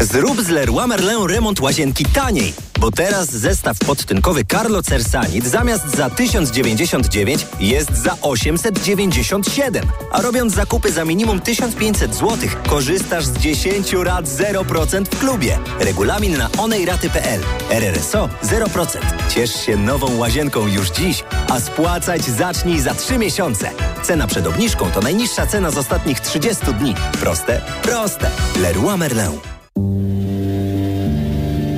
Zrób 0.00 0.40
z 0.40 0.48
Leroy 0.48 0.86
Merlin 0.86 1.26
remont 1.28 1.60
łazienki 1.60 2.04
taniej, 2.04 2.54
bo 2.82 2.90
teraz 2.90 3.30
zestaw 3.30 3.78
podtynkowy 3.78 4.44
Carlo 4.44 4.82
Cersanit 4.82 5.46
zamiast 5.46 5.96
za 5.96 6.10
1099 6.10 7.46
jest 7.60 7.96
za 7.96 8.16
897. 8.22 9.84
A 10.12 10.22
robiąc 10.22 10.54
zakupy 10.54 10.92
za 10.92 11.04
minimum 11.04 11.40
1500 11.40 12.14
zł, 12.14 12.48
korzystasz 12.68 13.24
z 13.24 13.32
10 13.38 13.92
rat 13.92 14.24
0% 14.24 15.04
w 15.04 15.18
klubie. 15.18 15.58
Regulamin 15.80 16.38
na 16.38 16.50
onejraty.pl. 16.58 17.40
RRSO 17.70 18.28
0%. 18.44 18.98
Ciesz 19.28 19.54
się 19.66 19.76
nową 19.76 20.16
łazienką 20.16 20.66
już 20.66 20.90
dziś, 20.90 21.24
a 21.48 21.60
spłacać 21.60 22.22
zacznij 22.22 22.80
za 22.80 22.94
3 22.94 23.18
miesiące. 23.18 23.70
Cena 24.02 24.26
przed 24.26 24.46
obniżką 24.46 24.90
to 24.90 25.00
najniższa 25.00 25.46
cena 25.46 25.70
z 25.70 25.78
ostatnich 25.78 26.20
30 26.20 26.64
dni. 26.78 26.94
Proste? 27.20 27.60
Proste. 27.82 28.30
Leroy 28.62 28.96
Merlin. 28.96 29.38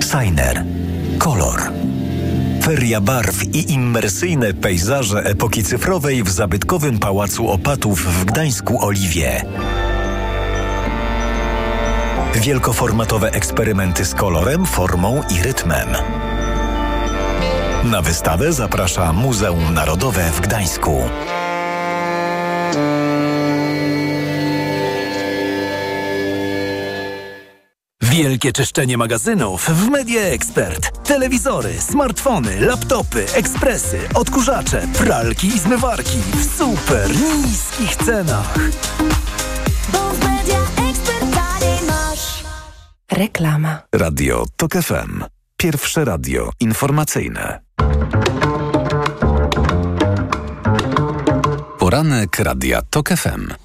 Signer. 0.03 0.84
Kolor. 1.19 1.71
Feria 2.63 3.01
barw 3.01 3.43
i 3.55 3.73
immersyjne 3.73 4.55
pejzaże 4.55 5.19
epoki 5.19 5.63
cyfrowej 5.63 6.23
w 6.23 6.31
zabytkowym 6.31 6.99
Pałacu 6.99 7.49
Opatów 7.49 8.07
w 8.07 8.25
Gdańsku 8.25 8.85
Oliwie. 8.87 9.45
Wielkoformatowe 12.35 13.33
eksperymenty 13.33 14.05
z 14.05 14.15
kolorem, 14.15 14.67
formą 14.67 15.23
i 15.31 15.43
rytmem. 15.43 15.89
Na 17.85 18.03
wystawę 18.03 18.53
zaprasza 18.53 19.13
Muzeum 19.13 19.75
Narodowe 19.75 20.31
w 20.31 20.41
Gdańsku. 20.41 21.03
Wielkie 28.15 28.53
czyszczenie 28.53 28.99
magazynów 28.99 29.67
w 29.69 29.89
Media 29.89 30.21
Expert. 30.23 31.07
Telewizory, 31.09 31.81
smartfony, 31.81 32.61
laptopy, 32.61 33.27
ekspresy, 33.35 33.99
odkurzacze, 34.15 34.87
pralki 34.99 35.47
i 35.47 35.59
zmywarki 35.59 36.19
w 36.19 36.59
super 36.59 37.11
niskich 37.47 37.97
cenach. 37.97 38.55
Reklama. 43.13 43.79
Radio 43.95 44.45
TOK 44.57 44.73
FM. 44.73 45.25
Pierwsze 45.57 46.05
radio 46.05 46.51
informacyjne. 46.61 47.61
Poranek 51.79 52.39
Radia 52.39 52.83
TOK 52.83 53.09
FM. 53.09 53.64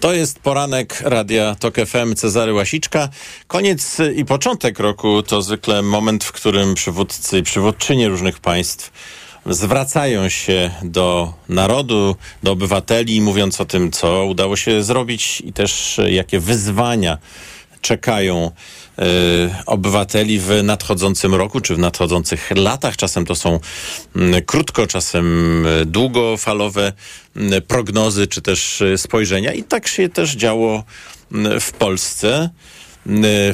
To 0.00 0.12
jest 0.12 0.38
poranek 0.38 1.00
Radia 1.00 1.56
Tok 1.60 1.74
FM 1.86 2.14
Cezary 2.14 2.52
Łasiczka. 2.52 3.08
Koniec 3.46 3.96
i 4.16 4.24
początek 4.24 4.78
roku 4.78 5.22
to 5.22 5.42
zwykle 5.42 5.82
moment, 5.82 6.24
w 6.24 6.32
którym 6.32 6.74
przywódcy 6.74 7.38
i 7.38 7.42
przywódczynie 7.42 8.08
różnych 8.08 8.40
państw 8.40 8.92
zwracają 9.46 10.28
się 10.28 10.70
do 10.82 11.32
narodu, 11.48 12.16
do 12.42 12.52
obywateli, 12.52 13.20
mówiąc 13.20 13.60
o 13.60 13.64
tym, 13.64 13.90
co 13.90 14.24
udało 14.24 14.56
się 14.56 14.82
zrobić 14.82 15.40
i 15.40 15.52
też 15.52 16.00
jakie 16.08 16.40
wyzwania 16.40 17.18
czekają 17.80 18.50
y, 18.98 19.02
obywateli 19.66 20.38
w 20.40 20.50
nadchodzącym 20.62 21.34
roku, 21.34 21.60
czy 21.60 21.74
w 21.74 21.78
nadchodzących 21.78 22.50
latach. 22.56 22.96
Czasem 22.96 23.26
to 23.26 23.34
są 23.34 23.60
y, 24.16 24.42
krótko, 24.42 24.86
czasem 24.86 25.66
y, 25.66 25.86
długofalowe 25.86 26.92
prognozy, 27.66 28.26
czy 28.26 28.42
też 28.42 28.82
spojrzenia. 28.96 29.52
I 29.52 29.62
tak 29.62 29.88
się 29.88 30.08
też 30.08 30.36
działo 30.36 30.84
w 31.60 31.72
Polsce. 31.72 32.50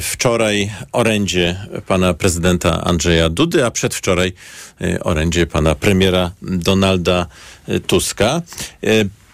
Wczoraj 0.01 0.71
orędzie 0.91 1.67
pana 1.87 2.13
prezydenta 2.13 2.83
Andrzeja 2.83 3.29
Dudy, 3.29 3.65
a 3.65 3.71
przedwczoraj 3.71 4.33
orędzie 5.01 5.47
pana 5.47 5.75
premiera 5.75 6.31
Donalda 6.41 7.27
Tuska. 7.87 8.41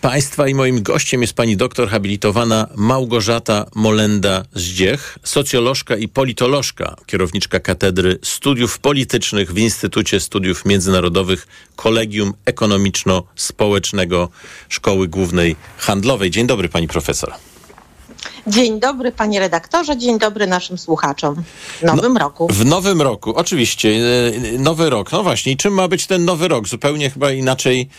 Państwa 0.01 0.47
i 0.47 0.53
moim 0.53 0.83
gościem 0.83 1.21
jest 1.21 1.33
pani 1.33 1.57
doktor 1.57 1.89
habilitowana 1.89 2.67
Małgorzata 2.75 3.65
Molenda-Zdziech, 3.75 5.17
socjolożka 5.23 5.95
i 5.95 6.07
politolożka, 6.07 6.95
kierowniczka 7.05 7.59
Katedry 7.59 8.19
Studiów 8.21 8.79
Politycznych 8.79 9.53
w 9.53 9.57
Instytucie 9.57 10.19
Studiów 10.19 10.65
Międzynarodowych 10.65 11.47
Kolegium 11.75 12.33
Ekonomiczno-Społecznego 12.45 14.29
Szkoły 14.69 15.07
Głównej 15.07 15.55
Handlowej. 15.77 16.31
Dzień 16.31 16.47
dobry 16.47 16.69
pani 16.69 16.87
profesor. 16.87 17.50
Dzień 18.47 18.79
dobry 18.79 19.11
panie 19.11 19.39
redaktorze, 19.39 19.97
dzień 19.97 20.19
dobry 20.19 20.47
naszym 20.47 20.77
słuchaczom 20.77 21.43
w 21.79 21.83
nowym 21.83 22.13
no, 22.13 22.19
roku. 22.19 22.47
W 22.47 22.65
nowym 22.65 23.01
roku, 23.01 23.35
oczywiście, 23.35 23.99
nowy 24.59 24.89
rok. 24.89 25.11
No 25.11 25.23
właśnie, 25.23 25.51
i 25.51 25.57
czym 25.57 25.73
ma 25.73 25.87
być 25.87 26.07
ten 26.07 26.25
nowy 26.25 26.47
rok? 26.47 26.67
Zupełnie 26.67 27.09
chyba 27.09 27.31
inaczej 27.31 27.89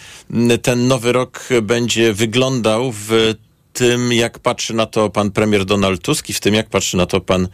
ten 0.63 0.89
nowy 0.89 1.13
rok 1.13 1.49
będzie 1.63 2.13
wyglądał 2.13 2.93
w 2.93 3.35
tym, 3.73 4.13
jak 4.13 4.39
patrzy 4.39 4.75
na 4.75 4.87
to 4.87 5.11
pan 5.11 5.31
premier 5.31 5.65
Donald 5.65 6.03
Tusk 6.03 6.31
i 6.31 6.33
w 6.33 6.41
tym, 6.41 6.55
jak 6.55 6.69
patrzy 6.69 6.97
na 6.97 7.07
to 7.07 7.21
pan 7.21 7.49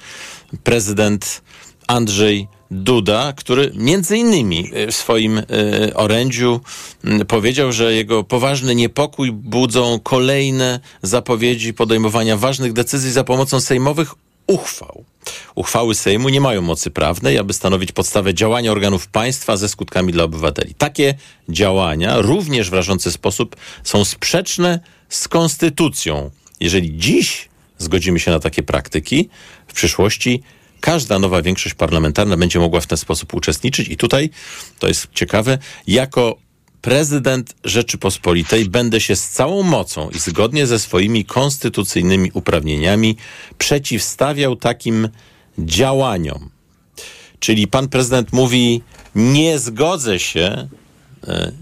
prezydent 0.65 1.43
Andrzej 1.87 2.49
Duda, 2.71 3.33
który 3.37 3.73
między 3.75 4.17
innymi 4.17 4.71
w 4.91 4.95
swoim 4.95 5.39
y, 5.39 5.45
orędziu 5.95 6.61
powiedział, 7.29 7.73
że 7.73 7.95
jego 7.95 8.25
poważny 8.25 8.75
niepokój 8.75 9.33
budzą 9.33 10.01
kolejne 10.03 10.81
zapowiedzi 11.03 11.75
podejmowania 11.75 12.37
ważnych 12.37 12.73
decyzji 12.73 13.13
za 13.13 13.25
pomocą 13.25 13.61
sejmowych 13.61 14.15
uchwał. 14.49 15.05
Uchwały 15.55 15.95
Sejmu 15.95 16.29
nie 16.29 16.41
mają 16.41 16.63
mocy 16.63 16.91
prawnej, 16.91 17.39
aby 17.39 17.53
stanowić 17.53 17.93
podstawę 17.93 18.35
działania 18.35 18.73
organów 18.73 19.07
państwa 19.07 19.57
ze 19.57 19.69
skutkami 19.69 20.13
dla 20.13 20.25
obywateli. 20.25 20.75
Takie 20.75 21.15
działania, 21.49 22.21
również 22.21 22.71
w 22.71 22.73
rażący 22.73 23.13
sposób, 23.13 23.57
są 23.85 24.05
sprzeczne 24.05 24.81
z 25.09 25.29
konstytucją. 25.29 26.31
Jeżeli 26.61 26.99
dziś 26.99 27.49
zgodzimy 27.79 28.21
się 28.21 28.31
na 28.31 28.41
takie 28.41 28.63
praktyki, 28.63 29.29
w 29.67 29.73
przyszłości 29.73 30.43
każda 30.81 31.19
nowa 31.19 31.43
większość 31.43 31.75
parlamentarna 31.75 32.37
będzie 32.37 32.59
mogła 32.59 32.81
w 32.81 32.87
ten 32.87 32.99
sposób 32.99 33.35
uczestniczyć. 33.35 33.89
I 33.89 33.97
tutaj, 33.97 34.31
to 34.79 34.89
jest 34.89 35.09
ciekawe, 35.15 35.59
jako 35.87 36.39
prezydent 36.81 37.55
Rzeczypospolitej 37.65 38.65
będę 38.65 39.01
się 39.01 39.17
z 39.17 39.29
całą 39.29 39.63
mocą 39.63 40.11
i 40.11 40.19
zgodnie 40.19 40.67
ze 40.67 40.79
swoimi 40.79 41.25
konstytucyjnymi 41.25 42.31
uprawnieniami 42.35 43.17
przeciwstawiał 43.59 44.57
takim 44.57 45.09
działaniom. 45.59 46.51
Czyli 47.41 47.67
pan 47.67 47.89
prezydent 47.89 48.33
mówi: 48.33 48.83
Nie 49.15 49.59
zgodzę 49.59 50.19
się 50.19 50.69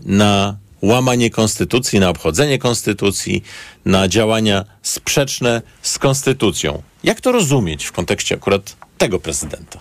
na 0.04 0.56
łamanie 0.82 1.30
konstytucji, 1.30 2.00
na 2.00 2.08
obchodzenie 2.08 2.58
konstytucji, 2.58 3.42
na 3.84 4.08
działania 4.08 4.64
sprzeczne 4.82 5.62
z 5.82 5.98
konstytucją. 5.98 6.82
Jak 7.04 7.20
to 7.20 7.32
rozumieć 7.32 7.84
w 7.84 7.92
kontekście 7.92 8.34
akurat 8.34 8.76
tego 8.98 9.18
prezydenta? 9.18 9.78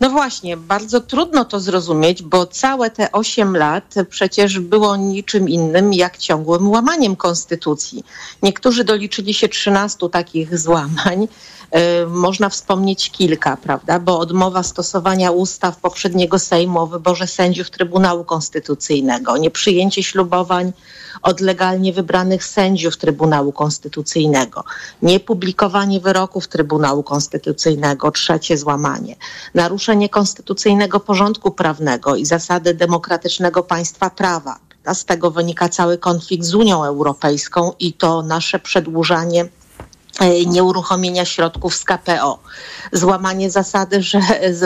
No 0.00 0.10
właśnie, 0.10 0.56
bardzo 0.56 1.00
trudno 1.00 1.44
to 1.44 1.60
zrozumieć, 1.60 2.22
bo 2.22 2.46
całe 2.46 2.90
te 2.90 3.12
8 3.12 3.56
lat 3.56 3.94
przecież 4.10 4.60
było 4.60 4.96
niczym 4.96 5.48
innym 5.48 5.92
jak 5.92 6.18
ciągłym 6.18 6.70
łamaniem 6.70 7.16
konstytucji. 7.16 8.04
Niektórzy 8.42 8.84
doliczyli 8.84 9.34
się 9.34 9.48
13 9.48 10.08
takich 10.12 10.58
złamań. 10.58 11.28
Można 12.08 12.48
wspomnieć 12.48 13.10
kilka, 13.10 13.56
prawda? 13.56 13.98
Bo 13.98 14.18
odmowa 14.18 14.62
stosowania 14.62 15.30
ustaw 15.30 15.76
poprzedniego 15.76 16.38
Sejmu 16.38 16.80
o 16.80 16.86
wyborze 16.86 17.26
sędziów 17.26 17.70
Trybunału 17.70 18.24
Konstytucyjnego, 18.24 19.36
nieprzyjęcie 19.36 20.02
ślubowań 20.02 20.72
od 21.22 21.40
legalnie 21.40 21.92
wybranych 21.92 22.44
sędziów 22.44 22.96
Trybunału 22.96 23.52
Konstytucyjnego, 23.52 24.64
niepublikowanie 25.02 26.00
wyroków 26.00 26.48
Trybunału 26.48 27.02
Konstytucyjnego, 27.02 28.10
trzecie 28.10 28.58
złamanie, 28.58 29.16
naruszenie 29.54 30.08
konstytucyjnego 30.08 31.00
porządku 31.00 31.50
prawnego 31.50 32.16
i 32.16 32.26
zasady 32.26 32.74
demokratycznego 32.74 33.62
państwa 33.62 34.10
prawa. 34.10 34.58
Z 34.94 35.04
tego 35.04 35.30
wynika 35.30 35.68
cały 35.68 35.98
konflikt 35.98 36.44
z 36.44 36.54
Unią 36.54 36.84
Europejską 36.84 37.72
i 37.78 37.92
to 37.92 38.22
nasze 38.22 38.58
przedłużanie 38.58 39.48
e, 40.20 40.46
nieuruchomienia 40.46 41.24
środków 41.24 41.74
z 41.74 41.84
KPO, 41.84 42.38
złamanie 42.92 43.50
zasady, 43.50 44.02
że 44.02 44.20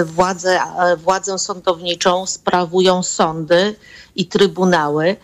władzę, 0.05 0.61
władzę 0.97 1.39
sądowniczą 1.39 2.27
sprawują 2.27 3.03
sądy 3.03 3.77
i 4.17 4.27
trybunały, 4.27 5.17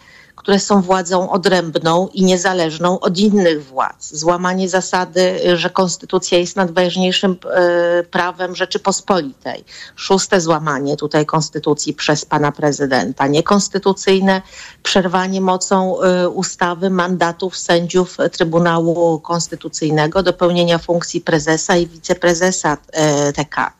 które 0.49 0.61
są 0.61 0.82
władzą 0.82 1.30
odrębną 1.30 2.09
i 2.12 2.24
niezależną 2.24 3.01
od 3.01 3.18
innych 3.18 3.64
władz. 3.64 4.14
Złamanie 4.14 4.68
zasady, 4.68 5.40
że 5.55 5.70
konstytucja 5.70 6.38
jest 6.38 6.57
najważniejszym 6.57 7.36
e, 7.51 8.03
prawem 8.03 8.57
Rzeczypospolitej. 8.57 9.64
Szóste 9.96 10.40
złamanie 10.40 10.96
tutaj 10.96 11.26
konstytucji 11.26 11.94
przez 11.94 12.24
pana 12.24 12.53
prezydenta. 12.53 13.26
Niekonstytucyjne 13.26 14.42
przerwanie 14.82 15.40
mocą 15.40 16.01
e, 16.01 16.28
ustawy 16.28 16.90
mandatów 16.90 17.57
sędziów 17.57 18.16
Trybunału 18.32 19.20
Konstytucyjnego 19.20 20.22
do 20.22 20.32
pełnienia 20.32 20.78
funkcji 20.78 21.20
prezesa 21.20 21.76
i 21.76 21.86
wiceprezesa 21.86 22.76
TK. 23.34 23.78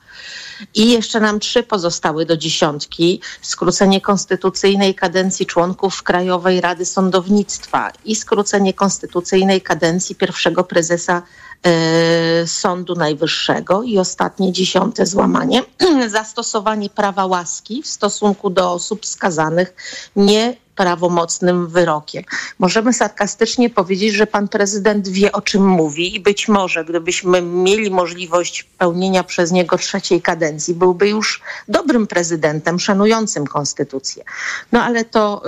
I 0.75 0.91
jeszcze 0.91 1.21
nam 1.21 1.41
trzy 1.41 1.63
pozostały 1.63 2.27
do 2.27 2.37
dziesiątki. 2.37 3.21
Skrócenie 3.43 4.01
konstytucyjnej 4.01 4.95
kadencji 4.95 5.47
członków 5.47 6.03
Krajowej 6.03 6.61
Rady 6.61 6.87
Sądownictwa 6.87 7.91
i 8.05 8.17
skrócenie 8.17 8.75
konstytucyjnej 8.75 9.61
kadencji 9.61 10.15
pierwszego 10.15 10.65
prezesa 10.65 11.23
e, 11.63 12.47
Sądu 12.47 12.95
Najwyższego. 12.95 13.83
I 13.83 13.99
ostatnie, 13.99 14.53
dziesiąte 14.53 15.07
złamanie. 15.07 15.63
Zastosowanie 16.09 16.91
prawa 16.91 17.27
łaski 17.27 17.83
w 17.83 17.87
stosunku 17.87 18.51
do 18.51 18.73
osób 18.73 19.07
skazanych 19.07 19.75
nie 20.17 20.57
prawomocnym 20.79 21.67
wyrokiem. 21.67 22.23
Możemy 22.59 22.93
sarkastycznie 22.93 23.71
powiedzieć, 23.71 24.15
że 24.15 24.27
pan 24.27 24.49
prezydent 24.49 25.09
wie 25.09 25.33
o 25.33 25.41
czym 25.41 25.67
mówi 25.67 26.17
i 26.17 26.21
być 26.21 26.49
może 26.49 26.85
gdybyśmy 26.85 27.43
mieli 27.43 27.91
możliwość 27.91 28.63
pełnienia 28.63 29.25
przez 29.25 29.53
niego 29.53 29.79
trzeciej 29.79 30.23
kadencji, 30.23 30.75
byłby 30.75 31.09
już 31.09 31.43
dobrym 31.69 32.07
prezydentem, 32.07 32.79
szanującym 32.81 33.47
konstytucję. 33.47 34.25
No 34.73 34.83
ale 34.83 35.05
to 35.05 35.43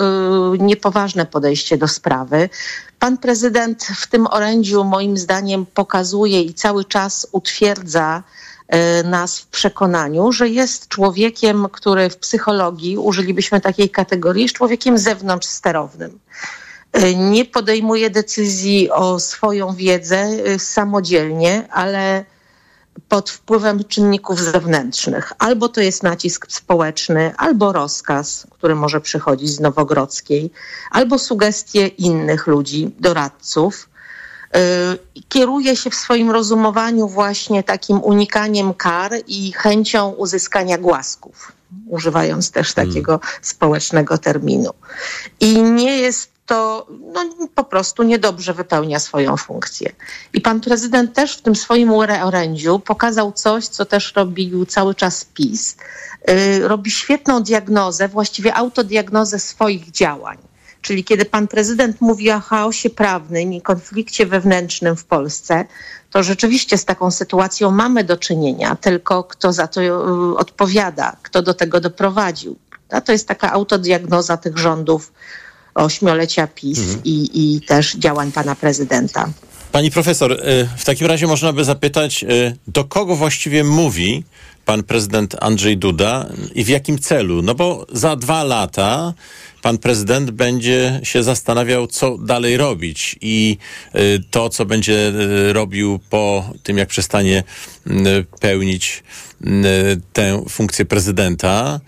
y, 0.54 0.58
niepoważne 0.58 1.26
podejście 1.26 1.78
do 1.78 1.88
sprawy. 1.88 2.48
Pan 2.98 3.18
prezydent 3.18 3.84
w 3.84 4.06
tym 4.06 4.26
orędziu 4.26 4.84
moim 4.84 5.16
zdaniem 5.16 5.66
pokazuje 5.66 6.42
i 6.42 6.54
cały 6.54 6.84
czas 6.84 7.26
utwierdza 7.32 8.22
nas 9.04 9.38
w 9.38 9.46
przekonaniu, 9.46 10.32
że 10.32 10.48
jest 10.48 10.88
człowiekiem, 10.88 11.68
który 11.72 12.10
w 12.10 12.16
psychologii, 12.16 12.98
użylibyśmy 12.98 13.60
takiej 13.60 13.90
kategorii, 13.90 14.42
jest 14.42 14.54
człowiekiem 14.54 14.98
zewnątrz 14.98 15.48
sterownym. 15.48 16.18
E, 16.92 17.14
nie 17.14 17.44
podejmuje 17.44 18.10
decyzji 18.10 18.90
o 18.90 19.20
swoją 19.20 19.74
wiedzę 19.74 20.16
e, 20.16 20.58
samodzielnie, 20.58 21.68
ale 21.70 22.24
pod 23.08 23.30
wpływem 23.30 23.84
czynników 23.84 24.40
zewnętrznych. 24.40 25.32
Albo 25.38 25.68
to 25.68 25.80
jest 25.80 26.02
nacisk 26.02 26.46
społeczny, 26.48 27.32
albo 27.36 27.72
rozkaz, 27.72 28.46
który 28.50 28.74
może 28.74 29.00
przychodzić 29.00 29.50
z 29.50 29.60
Nowogrodzkiej, 29.60 30.50
albo 30.90 31.18
sugestie 31.18 31.86
innych 31.86 32.46
ludzi, 32.46 32.90
doradców. 33.00 33.89
Y, 34.56 35.22
kieruje 35.28 35.76
się 35.76 35.90
w 35.90 35.94
swoim 35.94 36.30
rozumowaniu 36.30 37.08
właśnie 37.08 37.62
takim 37.62 38.02
unikaniem 38.02 38.74
kar 38.74 39.12
i 39.26 39.52
chęcią 39.52 40.10
uzyskania 40.10 40.78
głasków, 40.78 41.52
używając 41.86 42.50
też 42.50 42.74
hmm. 42.74 42.88
takiego 42.88 43.18
hmm. 43.18 43.38
społecznego 43.42 44.18
terminu. 44.18 44.70
I 45.40 45.62
nie 45.62 45.98
jest 45.98 46.30
to 46.46 46.86
no, 47.12 47.48
po 47.54 47.64
prostu 47.64 48.02
niedobrze 48.02 48.54
wypełnia 48.54 48.98
swoją 48.98 49.36
funkcję. 49.36 49.92
I 50.32 50.40
pan 50.40 50.60
prezydent 50.60 51.14
też 51.14 51.36
w 51.36 51.42
tym 51.42 51.56
swoim 51.56 51.90
orędziu 52.22 52.78
pokazał 52.78 53.32
coś, 53.32 53.68
co 53.68 53.84
też 53.84 54.12
robił 54.16 54.66
cały 54.66 54.94
czas 54.94 55.24
PiS. 55.24 55.76
Yy, 56.28 56.68
robi 56.68 56.90
świetną 56.90 57.42
diagnozę, 57.42 58.08
właściwie 58.08 58.54
autodiagnozę 58.54 59.38
swoich 59.38 59.90
działań 59.90 60.38
Czyli 60.82 61.04
kiedy 61.04 61.24
pan 61.24 61.48
prezydent 61.48 62.00
mówi 62.00 62.30
o 62.30 62.40
chaosie 62.40 62.90
prawnym 62.90 63.52
i 63.52 63.62
konflikcie 63.62 64.26
wewnętrznym 64.26 64.96
w 64.96 65.04
Polsce, 65.04 65.64
to 66.10 66.22
rzeczywiście 66.22 66.78
z 66.78 66.84
taką 66.84 67.10
sytuacją 67.10 67.70
mamy 67.70 68.04
do 68.04 68.16
czynienia, 68.16 68.76
tylko 68.76 69.24
kto 69.24 69.52
za 69.52 69.66
to 69.66 69.82
y, 69.82 69.92
odpowiada, 70.36 71.16
kto 71.22 71.42
do 71.42 71.54
tego 71.54 71.80
doprowadził. 71.80 72.56
A 72.90 73.00
to 73.00 73.12
jest 73.12 73.28
taka 73.28 73.52
autodiagnoza 73.52 74.36
tych 74.36 74.58
rządów 74.58 75.12
ośmiolecia 75.74 76.46
PiS 76.46 76.78
mhm. 76.78 77.00
i, 77.04 77.30
i 77.34 77.60
też 77.60 77.96
działań 77.96 78.32
pana 78.32 78.54
prezydenta. 78.54 79.28
Pani 79.72 79.90
profesor, 79.90 80.32
y, 80.32 80.68
w 80.76 80.84
takim 80.84 81.06
razie 81.06 81.26
można 81.26 81.52
by 81.52 81.64
zapytać, 81.64 82.24
y, 82.24 82.56
do 82.66 82.84
kogo 82.84 83.16
właściwie 83.16 83.64
mówi 83.64 84.24
pan 84.70 84.82
prezydent 84.82 85.36
Andrzej 85.40 85.78
Duda 85.78 86.28
i 86.54 86.64
w 86.64 86.68
jakim 86.68 86.98
celu? 86.98 87.42
No 87.42 87.54
bo 87.54 87.86
za 87.92 88.16
dwa 88.16 88.44
lata 88.44 89.14
pan 89.62 89.78
prezydent 89.78 90.30
będzie 90.30 91.00
się 91.02 91.22
zastanawiał, 91.22 91.86
co 91.86 92.18
dalej 92.18 92.56
robić 92.56 93.16
i 93.20 93.56
y, 93.94 94.22
to, 94.30 94.48
co 94.48 94.66
będzie 94.66 95.12
y, 95.48 95.52
robił 95.52 96.00
po 96.10 96.52
tym, 96.62 96.78
jak 96.78 96.88
przestanie 96.88 97.44
y, 97.86 97.92
pełnić 98.40 99.02
tę 100.12 100.44
funkcję 100.48 100.84
prezydenta, 100.84 101.80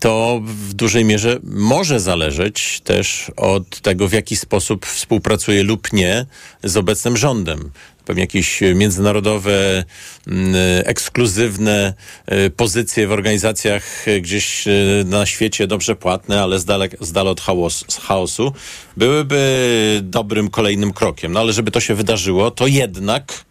to 0.00 0.40
w 0.44 0.74
dużej 0.74 1.04
mierze 1.04 1.38
może 1.42 2.00
zależeć 2.00 2.80
też 2.84 3.30
od 3.36 3.80
tego, 3.80 4.08
w 4.08 4.12
jaki 4.12 4.36
sposób 4.36 4.86
współpracuje 4.86 5.62
lub 5.62 5.92
nie 5.92 6.26
z 6.64 6.76
obecnym 6.76 7.16
rządem 7.16 7.70
pewnie 8.04 8.22
jakieś 8.22 8.60
międzynarodowe, 8.74 9.84
mm, 10.26 10.54
ekskluzywne 10.84 11.94
e, 12.26 12.50
pozycje 12.50 13.06
w 13.06 13.12
organizacjach 13.12 14.08
e, 14.08 14.20
gdzieś 14.20 14.68
e, 14.68 14.72
na 15.04 15.26
świecie 15.26 15.66
dobrze 15.66 15.96
płatne, 15.96 16.42
ale 16.42 16.58
z, 16.58 16.64
dala, 16.64 16.84
z 17.00 17.12
dala 17.12 17.30
od 17.30 17.40
chaos, 17.40 17.84
chaosu, 18.02 18.52
byłyby 18.96 20.00
dobrym 20.02 20.50
kolejnym 20.50 20.92
krokiem. 20.92 21.32
No 21.32 21.40
ale 21.40 21.52
żeby 21.52 21.70
to 21.70 21.80
się 21.80 21.94
wydarzyło, 21.94 22.50
to 22.50 22.66
jednak 22.66 23.44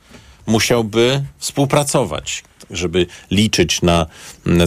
musiałby 0.46 1.24
współpracować 1.38 2.44
żeby 2.74 3.06
liczyć 3.32 3.82
na, 3.82 4.06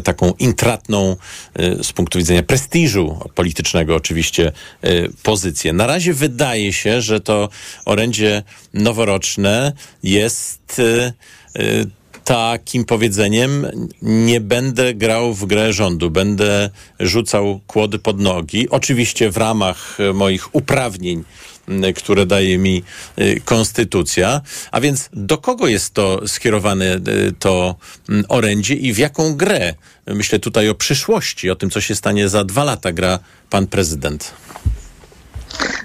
taką 0.05 0.33
intratną 0.39 1.17
y, 1.61 1.85
z 1.85 1.93
punktu 1.93 2.19
widzenia 2.19 2.43
prestiżu 2.43 3.19
politycznego 3.35 3.97
oczywiście 3.97 4.53
y, 4.85 5.11
pozycję. 5.23 5.73
Na 5.73 5.87
razie 5.87 6.15
wydaje 6.15 6.73
się, 6.73 7.01
że 7.01 7.21
to 7.21 7.49
orędzie 7.85 8.43
noworoczne 8.75 9.73
jest 10.03 10.79
y, 10.79 11.13
takim 12.25 12.85
powiedzeniem 12.85 13.67
nie 14.03 14.41
będę 14.41 14.95
grał 14.95 15.35
w 15.35 15.47
grę 15.47 15.73
rządu, 15.73 16.11
będę 16.11 16.71
rzucał 17.01 17.61
kłody 17.67 17.99
pod 17.99 18.21
nogi, 18.21 18.71
oczywiście 18.71 19.31
w 19.31 19.37
ramach 19.37 19.99
moich 20.15 20.55
uprawnień 20.55 21.25
które 21.97 22.27
daje 22.27 22.59
mi 22.59 22.83
y, 23.19 23.41
konstytucja. 23.45 24.41
A 24.71 24.81
więc 24.81 25.09
do 25.13 25.39
kogo 25.39 25.67
jest 25.67 25.95
to 25.95 26.29
skierowane 26.29 26.95
y, 26.95 27.33
to 27.39 27.75
orędzie 28.29 28.75
i 28.75 28.93
w 28.93 28.99
jaką 28.99 29.37
grę? 29.37 29.75
Myślę 30.07 30.39
tutaj 30.39 30.69
o 30.69 30.75
przyszłości, 30.75 31.51
o 31.51 31.57
tym, 31.57 31.71
co 31.71 31.81
się 31.81 31.95
stanie 31.95 32.29
za 32.29 32.45
dwa 32.45 32.65
lata, 32.65 32.93
gra 32.93 33.19
pan 33.51 33.67
prezydent. 33.67 34.35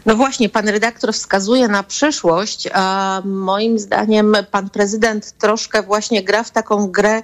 No 0.05 0.15
właśnie, 0.15 0.49
pan 0.49 0.69
redaktor 0.69 1.13
wskazuje 1.13 1.67
na 1.67 1.83
przyszłość, 1.83 2.69
a 2.73 3.21
moim 3.25 3.79
zdaniem 3.79 4.35
pan 4.51 4.69
prezydent 4.69 5.31
troszkę 5.37 5.83
właśnie 5.83 6.23
gra 6.23 6.43
w 6.43 6.51
taką 6.51 6.87
grę, 6.87 7.21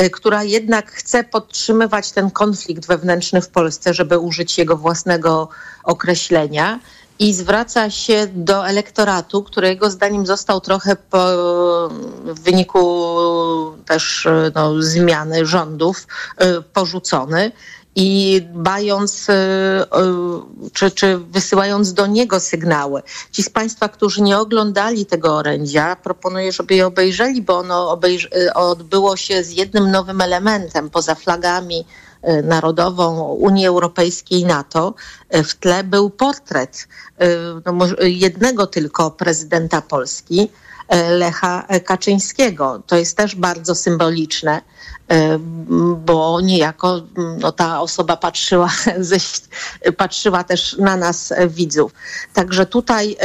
y, 0.00 0.10
która 0.10 0.44
jednak 0.44 0.90
chce 0.90 1.24
podtrzymywać 1.24 2.12
ten 2.12 2.30
konflikt 2.30 2.86
wewnętrzny 2.86 3.42
w 3.42 3.48
Polsce, 3.48 3.94
żeby 3.94 4.18
użyć 4.18 4.58
jego 4.58 4.76
własnego 4.76 5.48
określenia 5.84 6.80
i 7.18 7.34
zwraca 7.34 7.90
się 7.90 8.26
do 8.34 8.66
elektoratu, 8.66 9.42
którego 9.42 9.90
zdaniem 9.90 10.26
został 10.26 10.60
trochę 10.60 10.96
po, 10.96 11.18
w 12.24 12.40
wyniku 12.40 12.86
też 13.86 14.28
no, 14.54 14.82
zmiany 14.82 15.46
rządów 15.46 16.06
y, 16.42 16.62
porzucony 16.62 17.52
i 17.96 18.42
bając 18.54 19.28
y, 19.28 19.32
y, 19.32 20.70
czy, 20.72 20.90
czy 20.90 21.18
wysyłając 21.18 21.92
do 21.92 22.06
niego 22.06 22.40
sygnały. 22.40 23.02
Ci 23.32 23.42
z 23.42 23.50
Państwa, 23.50 23.88
którzy 23.88 24.22
nie 24.22 24.38
oglądali 24.38 25.06
tego 25.06 25.36
orędzia, 25.36 25.96
proponuję, 25.96 26.52
żeby 26.52 26.74
je 26.74 26.86
obejrzeli, 26.86 27.42
bo 27.42 27.58
ono 27.58 27.98
odbyło 28.54 29.16
się 29.16 29.44
z 29.44 29.50
jednym 29.50 29.90
nowym 29.90 30.20
elementem 30.20 30.90
poza 30.90 31.14
flagami 31.14 31.84
narodową 32.42 33.32
Unii 33.32 33.66
Europejskiej 33.66 34.40
i 34.40 34.44
NATO, 34.44 34.94
e, 35.28 35.42
w 35.42 35.54
tle 35.54 35.84
był 35.84 36.10
portret 36.10 36.88
e, 37.18 37.28
no, 37.66 37.86
jednego 38.00 38.66
tylko 38.66 39.10
prezydenta 39.10 39.82
Polski, 39.82 40.48
Lecha 41.10 41.66
Kaczyńskiego. 41.84 42.82
To 42.86 42.96
jest 42.96 43.16
też 43.16 43.34
bardzo 43.34 43.74
symboliczne 43.74 44.62
bo 45.96 46.40
niejako 46.40 47.02
no, 47.40 47.52
ta 47.52 47.80
osoba 47.80 48.16
patrzyła, 48.16 48.70
ze, 48.98 49.16
patrzyła 49.96 50.44
też 50.44 50.76
na 50.78 50.96
nas 50.96 51.32
widzów. 51.48 51.92
Także 52.34 52.66
tutaj 52.66 53.16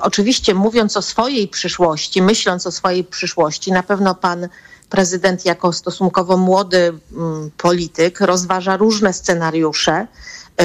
oczywiście 0.00 0.54
mówiąc 0.54 0.96
o 0.96 1.02
swojej 1.02 1.48
przyszłości, 1.48 2.22
myśląc 2.22 2.66
o 2.66 2.72
swojej 2.72 3.04
przyszłości, 3.04 3.72
na 3.72 3.82
pewno 3.82 4.14
pan 4.14 4.48
prezydent 4.90 5.44
jako 5.44 5.72
stosunkowo 5.72 6.36
młody 6.36 6.76
y, 6.76 6.94
polityk 7.56 8.20
rozważa 8.20 8.76
różne 8.76 9.12
scenariusze. 9.12 10.06
Y, 10.62 10.64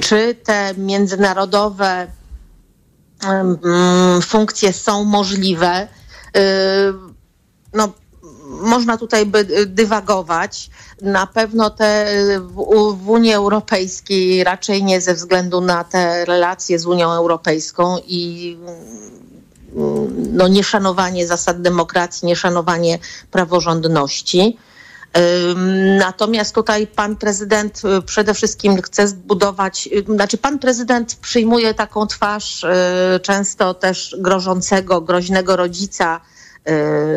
czy 0.00 0.34
te 0.34 0.74
międzynarodowe 0.76 2.06
funkcje 4.22 4.72
są 4.72 5.04
możliwe? 5.04 5.88
No, 7.74 7.88
można 8.48 8.96
tutaj 8.96 9.26
by 9.26 9.44
dywagować. 9.66 10.70
Na 11.02 11.26
pewno 11.26 11.70
te 11.70 12.06
w, 12.40 13.08
Unii 13.08 13.32
Europejskiej 13.32 14.44
raczej 14.44 14.84
nie 14.84 15.00
ze 15.00 15.14
względu 15.14 15.60
na 15.60 15.84
te 15.84 16.24
relacje 16.24 16.78
z 16.78 16.86
Unią 16.86 17.12
Europejską 17.12 17.96
i 18.06 18.56
no, 20.32 20.48
nieszanowanie 20.48 21.26
zasad 21.26 21.62
demokracji, 21.62 22.26
nieszanowanie 22.26 22.98
praworządności. 23.30 24.58
Natomiast 25.98 26.54
tutaj 26.54 26.86
pan 26.86 27.16
prezydent 27.16 27.82
y, 27.98 28.02
przede 28.02 28.34
wszystkim 28.34 28.82
chce 28.82 29.08
zbudować, 29.08 29.88
y, 29.92 30.14
znaczy 30.14 30.38
pan 30.38 30.58
prezydent 30.58 31.14
przyjmuje 31.14 31.74
taką 31.74 32.06
twarz 32.06 32.64
y, 32.64 32.68
często 33.22 33.74
też 33.74 34.16
grożącego, 34.18 35.00
groźnego 35.00 35.56
rodzica, 35.56 36.20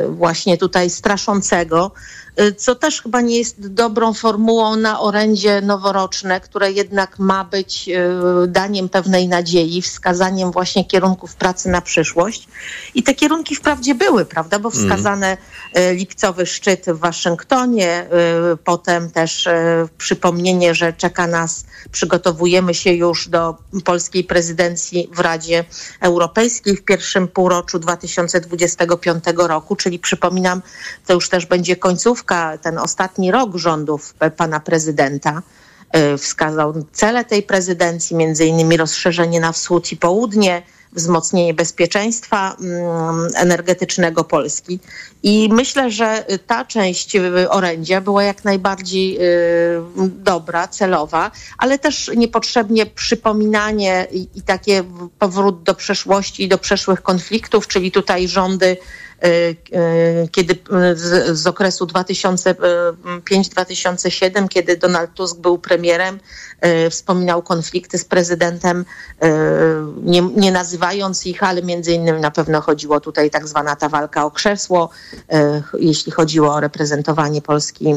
właśnie 0.10 0.58
tutaj 0.58 0.90
straszącego, 0.90 1.92
co 2.58 2.76
też 2.76 3.02
chyba 3.02 3.22
nie 3.22 3.38
jest 3.38 3.68
dobrą 3.68 4.14
formułą 4.14 4.76
na 4.76 5.00
orędzie 5.00 5.62
noworoczne, 5.62 6.40
które 6.40 6.72
jednak 6.72 7.20
ma 7.20 7.44
być 7.44 7.90
daniem 8.48 8.90
pewnej 8.90 9.28
nadziei, 9.28 9.82
wskazaniem 9.82 10.52
właśnie 10.52 10.86
kierunków 10.86 11.36
pracy 11.36 11.70
na 11.70 11.82
przyszłość. 11.82 12.48
I 12.96 13.04
te 13.04 13.14
kierunki 13.14 13.56
wprawdzie 13.56 13.96
były, 13.96 14.26
prawda, 14.26 14.60
bo 14.60 14.70
mhm. 14.70 14.90
wskazane 14.90 15.38
lipcowy 15.94 16.46
szczyt 16.46 16.86
w 16.88 17.00
Waszyngtonie, 17.00 18.08
potem 18.64 19.12
też 19.12 19.50
przypomnienie, 19.98 20.76
że 20.76 20.94
czeka 20.94 21.28
nas, 21.28 21.66
przygotowujemy 21.92 22.74
się 22.74 22.94
już 22.94 23.28
do 23.28 23.56
polskiej 23.86 24.24
prezydencji 24.24 25.10
w 25.14 25.20
Radzie 25.20 25.66
Europejskiej 26.02 26.78
w 26.78 26.84
pierwszym 26.86 27.28
półroczu 27.28 27.80
2025 27.80 29.24
roku, 29.38 29.76
czyli 29.76 30.00
przypominam, 30.00 30.62
to 31.08 31.14
już 31.14 31.30
też 31.30 31.46
będzie 31.46 31.76
końcówka, 31.76 32.21
ten 32.62 32.78
ostatni 32.78 33.32
rok 33.32 33.56
rządów 33.56 34.14
pana 34.38 34.60
prezydenta 34.60 35.42
wskazał 36.18 36.74
cele 36.92 37.26
tej 37.26 37.44
prezydencji, 37.44 38.16
między 38.16 38.46
innymi 38.46 38.78
rozszerzenie 38.78 39.40
na 39.40 39.52
wschód 39.52 39.92
i 39.92 39.98
południe, 39.98 40.62
wzmocnienie 40.94 41.54
bezpieczeństwa 41.54 42.56
mm, 42.60 43.28
energetycznego 43.36 44.24
Polski. 44.24 44.80
I 45.24 45.50
myślę, 45.52 45.92
że 45.92 46.26
ta 46.48 46.66
część 46.66 47.18
orędzia 47.50 48.02
była 48.02 48.24
jak 48.24 48.44
najbardziej 48.44 49.18
y, 49.18 49.82
dobra, 50.10 50.68
celowa, 50.68 51.32
ale 51.58 51.80
też 51.80 52.12
niepotrzebnie 52.16 52.86
przypominanie 52.86 54.08
i, 54.12 54.42
takie 54.42 54.84
powrót 55.20 55.64
do 55.64 55.76
przeszłości 55.76 56.44
i 56.44 56.48
do 56.48 56.58
przeszłych 56.58 57.02
konfliktów, 57.02 57.68
czyli 57.68 57.92
tutaj 57.92 58.28
rządy 58.28 58.78
Y, 58.78 58.78
y, 58.78 59.11
kiedy 60.32 60.54
y, 60.54 60.58
z, 60.96 61.40
z 61.40 61.48
okresu 61.48 61.86
2005-2007, 61.86 64.48
kiedy 64.48 64.78
Donald 64.78 65.14
Tusk 65.14 65.38
był 65.38 65.58
premierem, 65.58 66.20
wspominał 66.90 67.42
konflikty 67.42 67.98
z 67.98 68.06
prezydentem, 68.06 68.86
nie, 70.04 70.22
nie 70.22 70.52
nazywając 70.52 71.26
ich, 71.26 71.44
ale 71.44 71.62
między 71.62 71.92
innymi 71.92 72.22
na 72.22 72.32
pewno 72.32 72.62
chodziło 72.62 73.00
tutaj 73.00 73.30
tak 73.30 73.48
zwana 73.48 73.76
ta 73.76 73.90
walka 73.90 74.26
o 74.26 74.32
krzesło, 74.32 74.90
jeśli 75.74 76.12
chodziło 76.12 76.54
o 76.54 76.60
reprezentowanie 76.60 77.42
Polski 77.42 77.94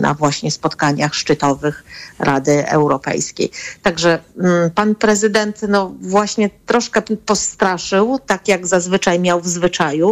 na 0.00 0.14
właśnie 0.14 0.50
spotkaniach 0.50 1.14
szczytowych 1.14 1.84
Rady 2.18 2.68
Europejskiej. 2.68 3.50
Także 3.82 4.18
pan 4.74 4.94
prezydent 4.94 5.60
no 5.68 5.92
właśnie 6.00 6.50
troszkę 6.66 7.02
postraszył, 7.02 8.18
tak 8.26 8.48
jak 8.48 8.66
zazwyczaj 8.66 9.20
miał 9.20 9.40
w 9.40 9.48
zwyczaju, 9.48 10.09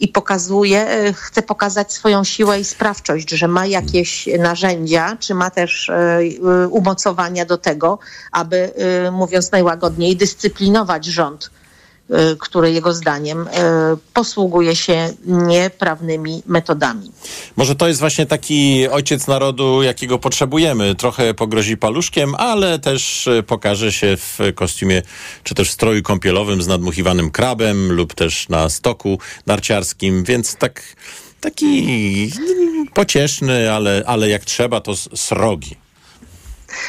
i 0.00 0.08
pokazuje, 0.08 0.88
e, 0.88 1.12
chce 1.12 1.42
pokazać 1.42 1.92
swoją 1.92 2.24
siłę 2.24 2.60
i 2.60 2.64
sprawczość, 2.64 3.30
że 3.30 3.48
ma 3.48 3.66
jakieś 3.66 4.28
narzędzia, 4.38 5.16
czy 5.20 5.34
ma 5.34 5.50
też 5.50 5.88
e, 5.88 5.94
e, 5.94 6.68
umocowania 6.68 7.44
do 7.44 7.58
tego, 7.58 7.98
aby, 8.32 8.72
mówiąc 9.12 9.52
najłagodniej, 9.52 10.16
dyscyplinować 10.16 11.04
rząd 11.04 11.50
który 12.38 12.72
jego 12.72 12.92
zdaniem 12.92 13.46
posługuje 14.14 14.76
się 14.76 15.12
nieprawnymi 15.26 16.42
metodami. 16.46 17.10
Może 17.56 17.74
to 17.74 17.88
jest 17.88 18.00
właśnie 18.00 18.26
taki 18.26 18.88
ojciec 18.88 19.26
narodu, 19.26 19.82
jakiego 19.82 20.18
potrzebujemy. 20.18 20.94
Trochę 20.94 21.34
pogrozi 21.34 21.76
paluszkiem, 21.76 22.34
ale 22.34 22.78
też 22.78 23.28
pokaże 23.46 23.92
się 23.92 24.16
w 24.16 24.38
kostiumie, 24.54 25.02
czy 25.42 25.54
też 25.54 25.68
w 25.68 25.72
stroju 25.72 26.02
kąpielowym 26.02 26.62
z 26.62 26.66
nadmuchiwanym 26.66 27.30
krabem 27.30 27.92
lub 27.92 28.14
też 28.14 28.48
na 28.48 28.68
stoku 28.68 29.18
narciarskim, 29.46 30.24
więc 30.24 30.56
tak 30.56 30.82
taki 31.40 32.32
pocieszny, 32.94 33.72
ale, 33.72 34.02
ale 34.06 34.28
jak 34.28 34.44
trzeba, 34.44 34.80
to 34.80 34.96
srogi 34.96 35.79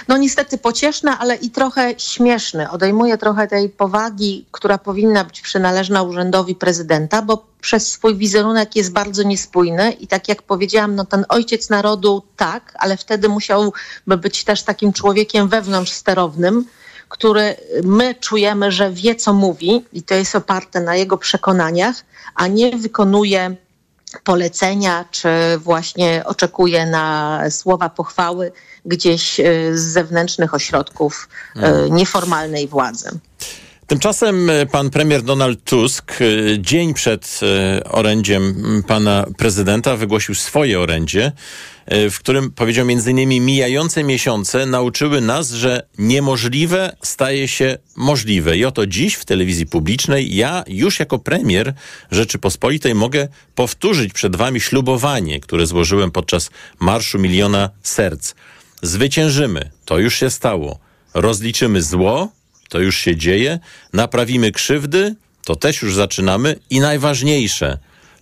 no 0.08 0.18
niestety 0.18 0.58
pocieszne, 0.58 1.18
ale 1.18 1.36
i 1.36 1.50
trochę 1.50 1.94
śmieszne. 1.98 2.72
Odejmuje 2.72 3.18
trochę 3.18 3.48
tej 3.48 3.70
powagi, 3.70 4.46
która 4.52 4.78
powinna 4.78 5.24
być 5.24 5.42
przynależna 5.42 6.04
urzędowi 6.04 6.56
prezydenta, 6.56 7.22
bo 7.22 7.46
przez 7.62 7.92
swój 7.92 8.16
wizerunek 8.16 8.76
jest 8.76 8.92
bardzo 8.92 9.24
niespójny 9.24 9.92
i 9.92 10.08
tak 10.08 10.28
jak 10.28 10.42
powiedziałam, 10.42 10.96
no 10.96 11.06
ten 11.06 11.26
ojciec 11.30 11.70
narodu 11.70 12.24
tak, 12.38 12.74
ale 12.80 12.98
wtedy 12.98 13.30
musiałby 13.30 14.18
być 14.18 14.44
też 14.44 14.64
takim 14.64 14.94
człowiekiem 14.94 15.48
wewnątrz 15.48 15.92
sterownym, 15.92 16.66
który 17.10 17.56
my 17.84 18.16
czujemy, 18.16 18.72
że 18.72 18.92
wie, 18.92 19.16
co 19.16 19.34
mówi 19.34 19.86
i 19.94 20.04
to 20.04 20.16
jest 20.16 20.36
oparte 20.36 20.82
na 20.82 20.96
jego 20.96 21.18
przekonaniach, 21.18 21.96
a 22.36 22.48
nie 22.48 22.78
wykonuje 22.78 23.56
polecenia, 24.24 25.06
czy 25.12 25.30
właśnie 25.58 26.24
oczekuje 26.26 26.86
na 26.86 27.40
słowa 27.50 27.90
pochwały 27.90 28.52
gdzieś 28.86 29.40
e, 29.40 29.44
z 29.78 29.82
zewnętrznych 29.82 30.54
ośrodków 30.54 31.30
e, 31.56 31.60
mhm. 31.60 31.96
nieformalnej 31.96 32.68
władzy. 32.68 33.10
Tymczasem 33.88 34.50
e, 34.50 34.66
pan 34.66 34.90
premier 34.90 35.22
Donald 35.22 35.64
Tusk 35.64 36.20
dzień 36.58 36.94
przed 36.94 37.40
orędziem 37.90 38.56
pana 38.88 39.26
prezydenta 39.38 39.96
wygłosił 39.96 40.36
swoje 40.36 40.80
orędzie, 40.80 41.32
w 41.88 42.20
którym 42.20 42.52
powiedział 42.52 42.88
m.in. 42.90 43.46
mijające 43.46 44.04
miesiące 44.04 44.66
nauczyły 44.66 45.22
nas, 45.22 45.52
że 45.52 45.88
niemożliwe 45.98 46.96
staje 47.02 47.48
się 47.48 47.78
możliwe. 47.96 48.58
I 48.58 48.66
oto 48.66 48.88
dziś 48.88 49.16
w 49.16 49.26
telewizji 49.26 49.66
publicznej 49.66 50.36
ja 50.36 50.64
już 50.68 51.00
jako 51.00 51.20
premier 51.20 51.74
Rzeczypospolitej 52.12 52.96
mogę 52.96 53.28
powtórzyć 53.56 54.14
przed 54.14 54.36
wami 54.36 54.62
ślubowanie, 54.62 55.40
które 55.40 55.68
złożyłem 55.68 56.12
podczas 56.12 56.50
Marszu 56.80 57.20
Miliona 57.20 57.70
Serc. 57.84 58.34
Zwyciężymy, 58.82 59.72
to 59.86 60.00
już 60.00 60.16
się 60.16 60.30
stało. 60.30 60.80
Rozliczymy 61.14 61.82
zło, 61.82 62.32
to 62.70 62.80
już 62.80 62.98
się 62.98 63.16
dzieje. 63.16 63.60
Naprawimy 63.94 64.52
krzywdy, 64.52 65.16
to 65.46 65.56
też 65.56 65.82
już 65.82 65.96
zaczynamy. 65.96 66.56
I 66.70 66.80
najważniejsze, 66.80 67.78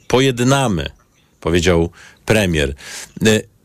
pojednamy, 0.08 0.90
powiedział 1.40 1.90
premier. 2.26 2.76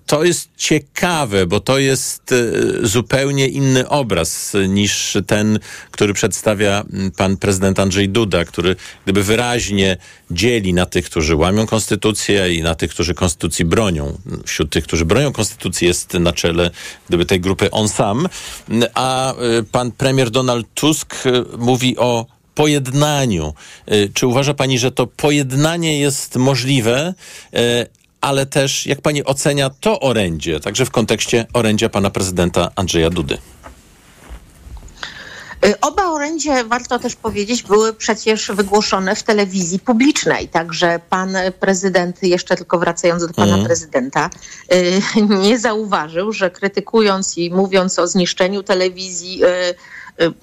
To 0.06 0.24
jest 0.24 0.48
ciekawe, 0.56 1.46
bo 1.46 1.60
to 1.60 1.78
jest 1.78 2.32
e, 2.32 2.86
zupełnie 2.86 3.48
inny 3.48 3.88
obraz 3.88 4.52
niż 4.68 5.16
ten, 5.26 5.58
który 5.90 6.14
przedstawia 6.14 6.84
pan 7.16 7.36
prezydent 7.36 7.78
Andrzej 7.78 8.08
Duda, 8.08 8.44
który 8.44 8.76
gdyby 9.04 9.22
wyraźnie 9.22 9.96
dzieli 10.30 10.74
na 10.74 10.86
tych, 10.86 11.04
którzy 11.04 11.36
łamią 11.36 11.66
konstytucję 11.66 12.54
i 12.54 12.62
na 12.62 12.74
tych, 12.74 12.90
którzy 12.90 13.14
konstytucji 13.14 13.64
bronią. 13.64 14.18
Wśród 14.46 14.70
tych, 14.70 14.84
którzy 14.84 15.04
bronią 15.04 15.32
konstytucji 15.32 15.86
jest 15.86 16.14
na 16.14 16.32
czele 16.32 16.70
gdyby 17.08 17.26
tej 17.26 17.40
grupy 17.40 17.70
on 17.70 17.88
sam, 17.88 18.28
a 18.94 19.34
e, 19.34 19.36
pan 19.72 19.92
premier 19.92 20.30
Donald 20.30 20.66
Tusk 20.74 21.14
e, 21.26 21.56
mówi 21.58 21.96
o 21.98 22.26
pojednaniu. 22.54 23.54
Czy 24.14 24.26
uważa 24.26 24.54
pani, 24.54 24.78
że 24.78 24.92
to 24.92 25.06
pojednanie 25.06 25.98
jest 25.98 26.36
możliwe, 26.36 27.14
ale 28.24 28.46
też 28.46 28.86
jak 28.86 29.00
pani 29.00 29.24
ocenia 29.24 29.70
to 29.70 30.00
orędzie, 30.00 30.60
także 30.60 30.86
w 30.86 30.90
kontekście 30.90 31.46
orędzia 31.52 31.88
pana 31.88 32.10
prezydenta 32.10 32.70
Andrzeja 32.76 33.10
Dudy? 33.10 33.38
Y, 35.66 35.80
Oba 35.80 36.06
orędzie, 36.06 36.64
warto 36.64 36.98
też 36.98 37.16
powiedzieć, 37.16 37.62
były 37.62 37.92
przecież 37.94 38.50
wygłoszone 38.50 39.16
w 39.16 39.22
telewizji 39.22 39.78
publicznej, 39.78 40.48
także 40.48 41.00
pan 41.10 41.36
prezydent, 41.60 42.22
jeszcze 42.22 42.56
tylko 42.56 42.78
wracając 42.78 43.26
do 43.26 43.34
pana 43.34 43.46
Mhm. 43.46 43.66
prezydenta, 43.66 44.30
y, 44.72 45.00
nie 45.46 45.58
zauważył, 45.58 46.32
że 46.32 46.50
krytykując 46.50 47.38
i 47.38 47.50
mówiąc 47.50 47.98
o 47.98 48.06
zniszczeniu 48.06 48.62
telewizji, 48.62 49.44
y, 49.44 49.74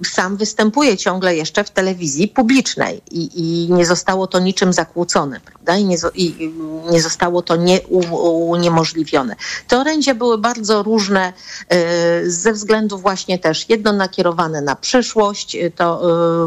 sam 0.05 0.37
występuje 0.37 0.97
ciągle 0.97 1.35
jeszcze 1.35 1.63
w 1.63 1.69
telewizji 1.69 2.27
publicznej 2.27 3.01
i, 3.11 3.29
i 3.33 3.73
nie 3.73 3.85
zostało 3.85 4.27
to 4.27 4.39
niczym 4.39 4.73
zakłócone, 4.73 5.39
prawda? 5.39 5.77
I 5.77 5.85
nie, 5.85 5.97
i 6.15 6.53
nie 6.91 7.01
zostało 7.01 7.41
to 7.41 7.55
nie, 7.55 7.81
uniemożliwione. 8.47 9.35
Te 9.67 9.79
orędzia 9.79 10.15
były 10.15 10.37
bardzo 10.37 10.83
różne 10.83 11.33
y, 12.23 12.31
ze 12.31 12.53
względu 12.53 12.97
właśnie 12.97 13.39
też 13.39 13.69
jedno 13.69 13.93
nakierowane 13.93 14.61
na 14.61 14.75
przyszłość, 14.75 15.55
y, 15.55 15.71
to 15.75 16.01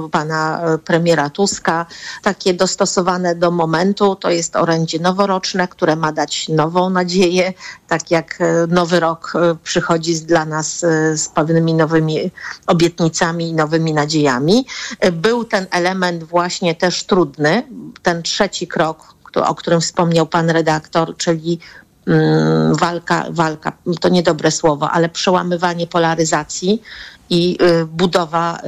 y, 0.07 0.11
pana 0.11 0.75
y, 0.75 0.79
premiera 0.79 1.31
Tuska, 1.31 1.87
takie 2.23 2.55
dostosowane 2.55 3.35
do 3.35 3.51
momentu, 3.51 4.17
to 4.17 4.31
jest 4.31 4.57
orędzie 4.57 4.99
noworoczne, 4.99 5.69
które 5.69 5.97
ma 5.97 6.13
dać 6.13 6.49
nową 6.49 6.91
nadzieję, 6.91 7.53
tak 7.89 8.11
jak 8.11 8.41
y, 8.41 8.45
nowy 8.69 9.01
rok 9.01 9.33
y, 9.35 9.57
przychodzi 9.65 10.21
dla 10.21 10.45
nas 10.45 10.83
y, 10.83 11.19
z 11.19 11.29
pewnymi 11.29 11.75
nowymi 11.75 12.31
obietnicami 12.67 13.14
i 13.41 13.55
nowymi 13.55 13.93
nadziejami. 13.93 14.67
Y, 15.05 15.13
Był 15.13 15.45
ten 15.45 15.67
element 15.71 16.25
właśnie 16.25 16.75
też 16.75 17.05
trudny, 17.05 17.63
ten 18.03 18.23
trzeci 18.23 18.67
krok, 18.67 19.15
o 19.35 19.55
którym 19.55 19.81
wspomniał 19.81 20.27
pan 20.27 20.51
redaktor, 20.51 21.17
czyli 21.17 21.59
mm, 22.07 22.75
walka, 22.75 23.27
walka, 23.31 23.73
to 24.01 24.09
niedobre 24.09 24.51
słowo, 24.51 24.91
ale 24.91 25.09
przełamywanie 25.09 25.87
polaryzacji 25.87 26.83
i 27.31 27.59
y, 27.63 27.87
budowa, 27.87 28.59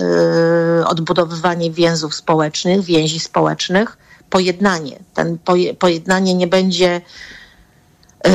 y, 0.81 0.87
odbudowywanie 0.87 1.71
więzów 1.71 2.15
społecznych, 2.15 2.83
więzi 2.85 3.21
społecznych, 3.21 3.99
pojednanie. 4.31 4.99
Ten 5.15 5.39
poje, 5.39 5.75
pojednanie 5.75 6.35
nie 6.35 6.47
będzie 6.47 7.01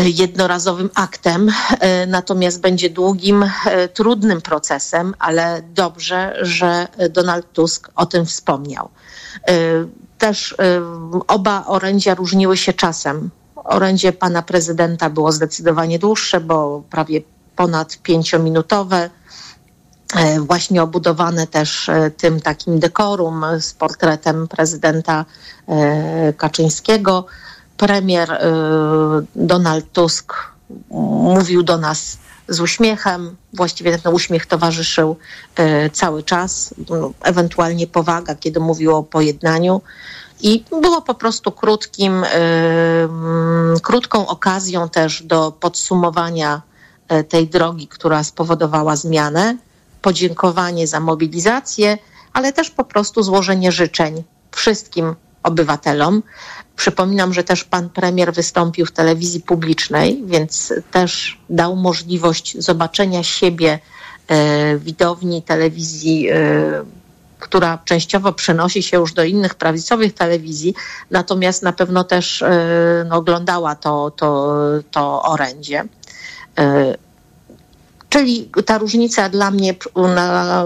jednorazowym 0.03 0.89
aktem, 0.95 1.49
y, 1.49 1.53
natomiast 2.07 2.61
będzie 2.61 2.89
długim, 2.89 3.43
y, 3.43 3.49
trudnym 3.93 4.41
procesem, 4.41 5.13
ale 5.19 5.61
dobrze, 5.73 6.37
że 6.41 6.87
Donald 7.09 7.53
Tusk 7.53 7.89
o 7.95 8.05
tym 8.05 8.25
wspomniał. 8.25 8.89
Też 10.17 10.55
oba 11.27 11.65
orędzia 11.65 12.15
różniły 12.15 12.57
się 12.57 12.73
czasem. 12.73 13.29
Orędzie 13.55 14.13
pana 14.13 14.41
prezydenta 14.41 15.09
było 15.09 15.31
zdecydowanie 15.31 15.99
dłuższe, 15.99 16.41
bo 16.41 16.83
prawie 16.89 17.21
ponad 17.55 17.97
pięciominutowe, 17.97 19.09
e, 20.15 20.39
właśnie 20.39 20.83
obudowane 20.83 21.47
też 21.47 21.89
e, 21.89 22.11
tym 22.11 22.41
takim 22.41 22.79
dekorum 22.79 23.43
e, 23.43 23.61
z 23.61 23.73
portretem 23.73 24.47
prezydenta 24.47 25.25
e, 25.67 26.33
Kaczyńskiego. 26.33 27.25
Premier 27.81 28.31
e, 28.31 28.39
Donald 29.35 29.91
Tusk 29.91 30.33
mówił 31.35 31.63
do 31.63 31.77
nas 31.77 32.17
z 32.47 32.59
uśmiechem, 32.59 33.35
właściwie 33.53 33.97
ten 33.97 34.13
uśmiech 34.13 34.45
towarzyszył 34.45 35.17
e, 35.55 35.89
cały 35.89 36.23
czas, 36.23 36.73
ewentualnie 37.23 37.87
powaga, 37.87 38.35
kiedy 38.35 38.59
mówił 38.59 38.95
o 38.95 39.03
pojednaniu. 39.03 39.81
I 40.41 40.63
było 40.81 41.01
po 41.01 41.13
prostu 41.13 41.51
krótkim, 41.51 42.23
e, 42.23 42.27
mm, 43.03 43.79
krótką 43.79 44.27
okazją 44.27 44.89
też 44.89 45.23
do 45.23 45.51
podsumowania 45.51 46.61
tej 47.29 47.47
drogi, 47.47 47.87
która 47.87 48.23
spowodowała 48.23 48.95
zmianę, 48.95 49.57
podziękowanie 50.01 50.87
za 50.87 50.99
mobilizację, 50.99 51.97
ale 52.33 52.53
też 52.53 52.69
po 52.69 52.83
prostu 52.83 53.23
złożenie 53.23 53.71
życzeń 53.71 54.23
wszystkim 54.51 55.15
obywatelom. 55.43 56.23
Przypominam, 56.75 57.33
że 57.33 57.43
też 57.43 57.63
pan 57.63 57.89
premier 57.89 58.33
wystąpił 58.33 58.85
w 58.85 58.91
telewizji 58.91 59.41
publicznej, 59.41 60.23
więc 60.25 60.73
też 60.91 61.39
dał 61.49 61.75
możliwość 61.75 62.57
zobaczenia 62.59 63.23
siebie 63.23 63.79
e, 64.27 64.77
widowni 64.77 65.41
telewizji, 65.41 66.29
e, 66.29 66.35
która 67.39 67.79
częściowo 67.85 68.33
przenosi 68.33 68.83
się 68.83 68.97
już 68.97 69.13
do 69.13 69.23
innych 69.23 69.55
prawicowych 69.55 70.13
telewizji, 70.13 70.73
natomiast 71.11 71.63
na 71.63 71.73
pewno 71.73 72.03
też 72.03 72.41
e, 72.41 73.05
no, 73.09 73.15
oglądała 73.15 73.75
to, 73.75 74.11
to, 74.11 74.55
to 74.91 75.23
orędzie. 75.23 75.83
Czyli 78.11 78.49
ta 78.65 78.77
różnica 78.77 79.29
dla 79.29 79.51
mnie 79.51 79.75
na, 80.15 80.65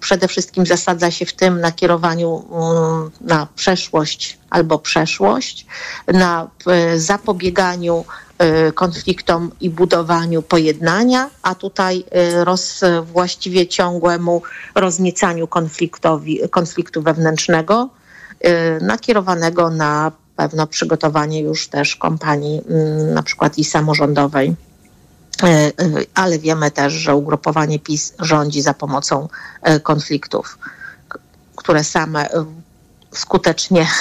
przede 0.00 0.28
wszystkim 0.28 0.66
zasadza 0.66 1.10
się 1.10 1.26
w 1.26 1.32
tym 1.32 1.60
nakierowaniu 1.60 2.44
mm, 2.52 3.10
na 3.20 3.48
przeszłość 3.54 4.38
albo 4.50 4.78
przeszłość, 4.78 5.66
na 6.06 6.50
e, 6.66 6.98
zapobieganiu 6.98 8.04
e, 8.38 8.72
konfliktom 8.72 9.50
i 9.60 9.70
budowaniu 9.70 10.42
pojednania, 10.42 11.30
a 11.42 11.54
tutaj 11.54 12.04
e, 12.10 12.44
roz, 12.44 12.80
właściwie 13.12 13.66
ciągłemu 13.66 14.42
rozniecaniu 14.74 15.46
konfliktowi, 15.46 16.40
konfliktu 16.50 17.02
wewnętrznego, 17.02 17.88
nakierowanego 18.80 19.70
na 19.70 20.12
pewno 20.36 20.66
przygotowanie 20.66 21.40
już 21.40 21.68
też 21.68 21.96
kampanii 21.96 22.62
mm, 22.68 23.14
na 23.14 23.22
przykład 23.22 23.58
i 23.58 23.64
samorządowej. 23.64 24.56
E, 25.42 25.46
e, 25.46 25.72
ale 26.14 26.38
wiemy 26.38 26.70
też, 26.70 26.92
że 26.92 27.14
ugrupowanie 27.14 27.78
PiS 27.78 28.14
rządzi 28.18 28.62
za 28.62 28.74
pomocą 28.74 29.28
e, 29.62 29.80
konfliktów, 29.80 30.58
które 31.56 31.84
same 31.84 32.28
skutecznie 33.12 33.86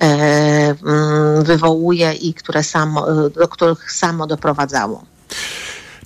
mm, 0.00 1.44
wywołuje 1.44 2.12
i 2.12 2.34
które 2.34 2.62
samo, 2.62 3.06
do 3.30 3.48
których 3.48 3.92
samo 3.92 4.26
doprowadzało. 4.26 5.04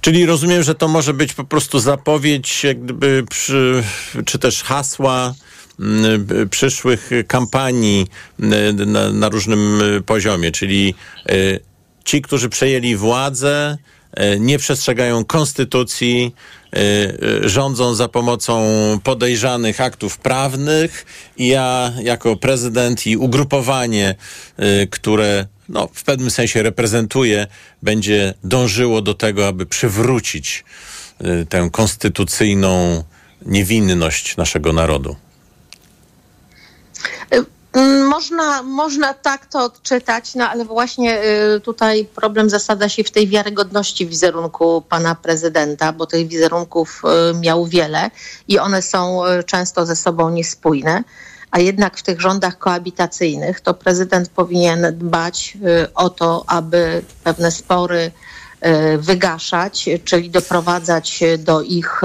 Czyli 0.00 0.26
rozumiem, 0.26 0.62
że 0.62 0.74
to 0.74 0.88
może 0.88 1.14
być 1.14 1.32
po 1.32 1.44
prostu 1.44 1.78
zapowiedź, 1.78 2.64
jak 2.64 2.84
gdyby, 2.84 3.24
przy, 3.30 3.84
czy 4.24 4.38
też 4.38 4.62
hasła 4.62 5.34
mm, 5.80 6.48
przyszłych 6.50 7.10
kampanii 7.28 8.06
mm, 8.40 8.92
na, 8.92 9.12
na 9.12 9.28
różnym 9.28 9.82
y, 9.82 10.02
poziomie, 10.02 10.52
czyli 10.52 10.94
y, 11.30 11.60
ci, 12.04 12.22
którzy 12.22 12.48
przejęli 12.48 12.96
władzę, 12.96 13.78
nie 14.40 14.58
przestrzegają 14.58 15.24
konstytucji, 15.24 16.34
y, 16.76 16.78
y, 17.44 17.48
rządzą 17.48 17.94
za 17.94 18.08
pomocą 18.08 18.64
podejrzanych 19.04 19.80
aktów 19.80 20.18
prawnych 20.18 21.06
i 21.36 21.48
ja 21.48 21.92
jako 22.02 22.36
prezydent 22.36 23.06
i 23.06 23.16
ugrupowanie, 23.16 24.14
które 24.90 25.46
no, 25.68 25.88
w 25.94 26.04
pewnym 26.04 26.30
sensie 26.30 26.62
reprezentuje, 26.62 27.46
będzie 27.82 28.34
dążyło 28.44 29.02
do 29.02 29.14
tego, 29.14 29.46
aby 29.46 29.66
przywrócić 29.66 30.64
tę 31.48 31.68
konstytucyjną 31.72 33.04
niewinność 33.46 34.36
naszego 34.36 34.72
narodu. 34.72 35.16
Mm, 37.76 38.06
Można, 38.06 38.62
można 38.62 39.14
tak 39.14 39.46
to 39.46 39.64
odczytać, 39.64 40.34
no 40.34 40.48
ale 40.48 40.64
właśnie 40.64 41.22
y, 41.56 41.60
tutaj 41.60 42.04
problem 42.14 42.50
zasada 42.50 42.88
się 42.88 43.04
w 43.04 43.10
tej 43.10 43.28
wiarygodności 43.28 44.06
wizerunku 44.06 44.82
pana 44.88 45.14
prezydenta, 45.14 45.92
bo 45.92 46.06
tych 46.06 46.28
wizerunków 46.28 47.02
y, 47.30 47.34
miał 47.34 47.66
wiele 47.66 48.10
i 48.48 48.58
one 48.58 48.82
są 48.82 49.26
y, 49.26 49.44
często 49.44 49.86
ze 49.86 49.96
sobą 49.96 50.30
niespójne. 50.30 51.04
A 51.50 51.58
jednak 51.58 51.96
w 51.96 52.02
tych 52.02 52.20
rządach 52.20 52.58
koabitacyjnych 52.58 53.60
to 53.60 53.74
prezydent 53.74 54.28
powinien 54.28 54.86
dbać 54.92 55.58
o 55.94 56.10
to, 56.10 56.44
aby 56.46 57.02
pewne 57.24 57.50
spory 57.50 58.10
wygaszać, 58.98 59.88
czyli 60.04 60.30
doprowadzać 60.30 61.20
do 61.38 61.62
ich 61.62 62.00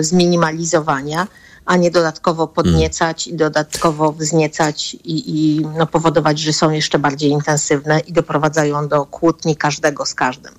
zminimalizowania 0.00 1.26
a 1.68 1.76
nie 1.76 1.90
dodatkowo 1.90 2.46
podniecać 2.46 3.26
i 3.26 3.34
dodatkowo 3.34 4.12
wzniecać 4.12 4.94
i, 4.94 5.00
i 5.04 5.66
no, 5.78 5.86
powodować, 5.86 6.38
że 6.38 6.52
są 6.52 6.70
jeszcze 6.70 6.98
bardziej 6.98 7.30
intensywne 7.30 8.00
i 8.00 8.12
doprowadzają 8.12 8.88
do 8.88 9.06
kłótni 9.06 9.56
każdego 9.56 10.06
z 10.06 10.14
każdym. 10.14 10.52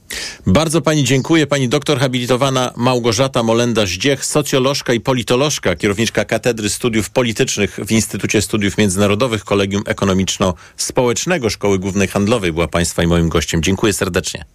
Bardzo 0.48 0.82
pani 0.82 1.04
dziękuję. 1.04 1.48
Pani 1.48 1.70
doktor 1.70 2.00
habilitowana 2.00 2.74
Małgorzata 2.76 3.44
Molenda-Zdziech, 3.44 4.26
socjolożka 4.26 4.94
i 4.94 5.00
politolożka, 5.00 5.76
kierowniczka 5.76 6.26
Katedry 6.26 6.70
Studiów 6.70 7.10
Politycznych 7.10 7.80
w 7.86 7.92
Instytucie 7.92 8.42
Studiów 8.42 8.78
Międzynarodowych 8.78 9.44
Kolegium 9.44 9.84
Ekonomiczno-Społecznego 9.84 11.50
Szkoły 11.50 11.80
Głównej 11.80 12.08
Handlowej 12.08 12.54
była 12.54 12.68
państwa 12.68 13.04
i 13.04 13.08
moim 13.08 13.30
gościem. 13.30 13.64
Dziękuję 13.64 13.94
serdecznie. 13.94 14.46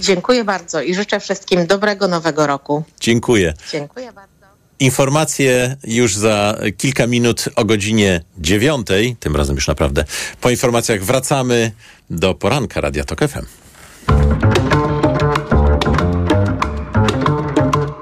Dziękuję 0.00 0.44
bardzo 0.44 0.82
i 0.82 0.94
życzę 0.94 1.20
wszystkim 1.20 1.66
dobrego 1.66 2.08
nowego 2.08 2.46
roku. 2.46 2.84
Dziękuję. 3.00 3.54
Dziękuję 3.72 4.12
bardzo. 4.12 4.35
Informacje 4.78 5.76
już 5.84 6.14
za 6.14 6.58
kilka 6.76 7.06
minut 7.06 7.44
o 7.56 7.64
godzinie 7.64 8.20
dziewiątej, 8.38 9.16
tym 9.20 9.36
razem 9.36 9.54
już 9.54 9.68
naprawdę. 9.68 10.04
Po 10.40 10.50
informacjach 10.50 11.04
wracamy 11.04 11.72
do 12.10 12.34
poranka 12.34 12.80
Radia 12.80 13.04
Tok 13.04 13.20
FM. 13.20 13.46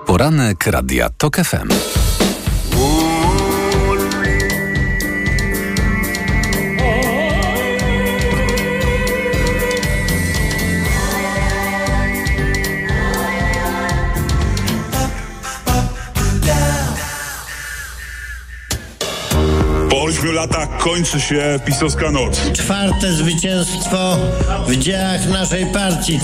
Poranek 0.07 0.67
Radia 0.67 1.11
TOK 1.11 1.37
FM. 1.37 1.69
Ośmiu 20.05 20.33
latach 20.33 20.79
kończy 20.79 21.21
się 21.21 21.61
pisowska 21.65 22.11
noc. 22.11 22.41
Czwarte 22.53 23.13
zwycięstwo 23.13 24.17
w 24.67 24.77
dziełach 24.77 25.29
naszej 25.29 25.67
partii. 25.67 26.21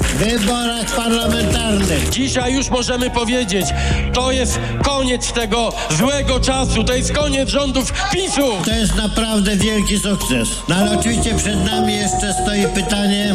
W 0.00 0.14
wyborach 0.14 0.96
parlamentarnych. 0.96 2.10
Dzisiaj 2.10 2.54
już 2.54 2.70
możemy 2.70 3.10
powiedzieć, 3.10 3.66
to 4.12 4.32
jest 4.32 4.58
koniec 4.82 5.32
tego 5.32 5.72
złego 5.98 6.40
czasu, 6.40 6.84
to 6.84 6.94
jest 6.94 7.12
koniec 7.12 7.48
rządów 7.48 7.92
PiSu. 8.12 8.52
To 8.64 8.70
jest 8.70 8.94
naprawdę 8.94 9.56
wielki 9.56 9.98
sukces. 9.98 10.48
No 10.68 10.76
ale 10.76 10.98
oczywiście 10.98 11.34
przed 11.34 11.64
nami 11.64 11.94
jeszcze 11.94 12.34
stoi 12.42 12.66
pytanie 12.74 13.34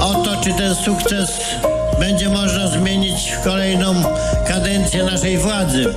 o 0.00 0.14
to, 0.14 0.36
czy 0.44 0.52
ten 0.54 0.74
sukces 0.74 1.30
będzie 2.00 2.28
można 2.28 2.68
zmienić 2.68 3.32
w 3.32 3.44
kolejną 3.44 3.94
kadencję 4.48 5.04
naszej 5.04 5.38
władzy. 5.38 5.94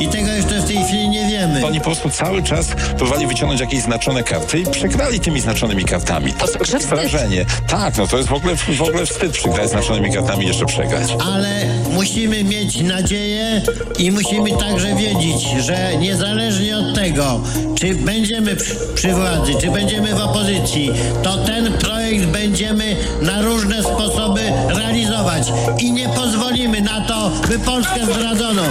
I 0.00 0.08
tego 0.08 0.28
jeszcze 0.28 0.60
w 0.60 0.64
tej 0.64 0.84
chwili 0.84 1.08
nie 1.08 1.27
wiemy. 1.38 1.66
Oni 1.66 1.78
po 1.78 1.84
prostu 1.84 2.10
cały 2.10 2.42
czas 2.42 2.66
próbowali 2.96 3.26
wyciągnąć 3.26 3.60
jakieś 3.60 3.80
znaczone 3.80 4.22
karty 4.22 4.58
i 4.58 4.66
przegrali 4.66 5.20
tymi 5.20 5.40
znaczonymi 5.40 5.84
kartami. 5.84 6.32
To 6.32 6.46
jest 6.72 6.88
wrażenie. 6.88 7.44
Tak, 7.68 7.96
no 7.96 8.06
to 8.06 8.16
jest 8.16 8.28
w 8.28 8.32
ogóle, 8.32 8.56
w 8.56 8.82
ogóle 8.82 9.06
wstyd 9.06 9.32
przegrać 9.32 9.70
znaczonymi 9.70 10.12
kartami 10.12 10.44
i 10.44 10.48
jeszcze 10.48 10.66
przegrać. 10.66 11.08
Ale 11.34 11.64
musimy 11.90 12.44
mieć 12.44 12.80
nadzieję 12.80 13.62
i 13.98 14.10
musimy 14.10 14.50
także 14.50 14.94
wiedzieć, 14.94 15.42
że 15.58 15.96
niezależnie 15.96 16.78
od 16.78 16.94
tego, 16.94 17.40
czy 17.74 17.94
będziemy 17.94 18.56
przy, 18.56 18.74
przy 18.94 19.12
władzy, 19.12 19.52
czy 19.60 19.70
będziemy 19.70 20.14
w 20.14 20.20
opozycji, 20.20 20.90
to 21.22 21.36
ten 21.38 21.72
projekt 21.72 22.24
będziemy 22.24 22.96
na 23.22 23.42
różne 23.42 23.82
sposoby 23.82 24.40
realizować 24.68 25.52
i 25.78 25.92
nie 25.92 26.08
pozwolimy 26.08 26.80
na 26.80 27.00
to, 27.00 27.30
by 27.48 27.58
Polskę 27.58 28.06
zdradzono. 28.06 28.62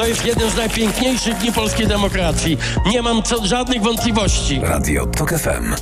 To 0.00 0.06
jest 0.06 0.24
jeden 0.24 0.50
z 0.50 0.56
najpiękniejszych 0.56 1.38
dni 1.38 1.52
polskiej 1.52 1.86
demokracji. 1.86 2.58
Nie 2.86 3.02
mam 3.02 3.22
co, 3.22 3.46
żadnych 3.46 3.82
wątpliwości. 3.82 4.60
Radio 4.62 5.06
TOK 5.06 5.30
FM. 5.30 5.74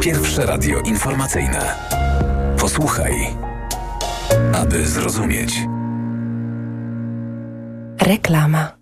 Pierwsze 0.00 0.46
radio 0.46 0.80
informacyjne. 0.80 1.74
Posłuchaj, 2.58 3.12
aby 4.54 4.86
zrozumieć. 4.86 5.54
Reklama. 8.00 8.72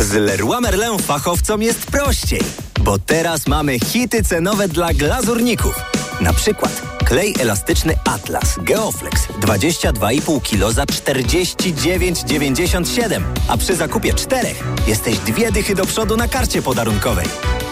Z 0.00 0.12
Leroy 0.12 0.60
Merlin 0.60 0.98
fachowcom 0.98 1.62
jest 1.62 1.86
prościej, 1.86 2.42
bo 2.80 2.98
teraz 2.98 3.46
mamy 3.46 3.78
hity 3.78 4.22
cenowe 4.22 4.68
dla 4.68 4.94
glazurników. 4.94 5.74
Na 6.20 6.32
przykład 6.32 6.93
klej 7.04 7.34
elastyczny 7.40 7.94
Atlas 8.04 8.58
Geoflex 8.58 9.28
22,5 9.40 10.42
kg 10.42 10.72
za 10.72 10.84
49,97, 10.84 13.22
a 13.48 13.56
przy 13.56 13.76
zakupie 13.76 14.14
czterech 14.14 14.64
jesteś 14.86 15.18
dwie 15.18 15.52
dychy 15.52 15.74
do 15.74 15.86
przodu 15.86 16.16
na 16.16 16.28
karcie 16.28 16.62
podarunkowej. 16.62 17.26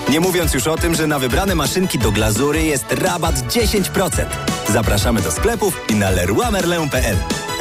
Nie 0.09 0.21
mówiąc 0.21 0.55
już 0.55 0.67
o 0.67 0.77
tym, 0.77 0.95
że 0.95 1.07
na 1.07 1.19
wybrane 1.19 1.55
maszynki 1.55 1.99
do 1.99 2.13
glazury 2.13 2.63
jest 2.63 2.93
rabat 2.93 3.35
10%. 3.35 4.27
Zapraszamy 4.69 5.23
do 5.23 5.31
sklepów 5.31 5.81
i 5.89 5.95
na 5.95 6.11
leroymerlin.pl. 6.11 7.17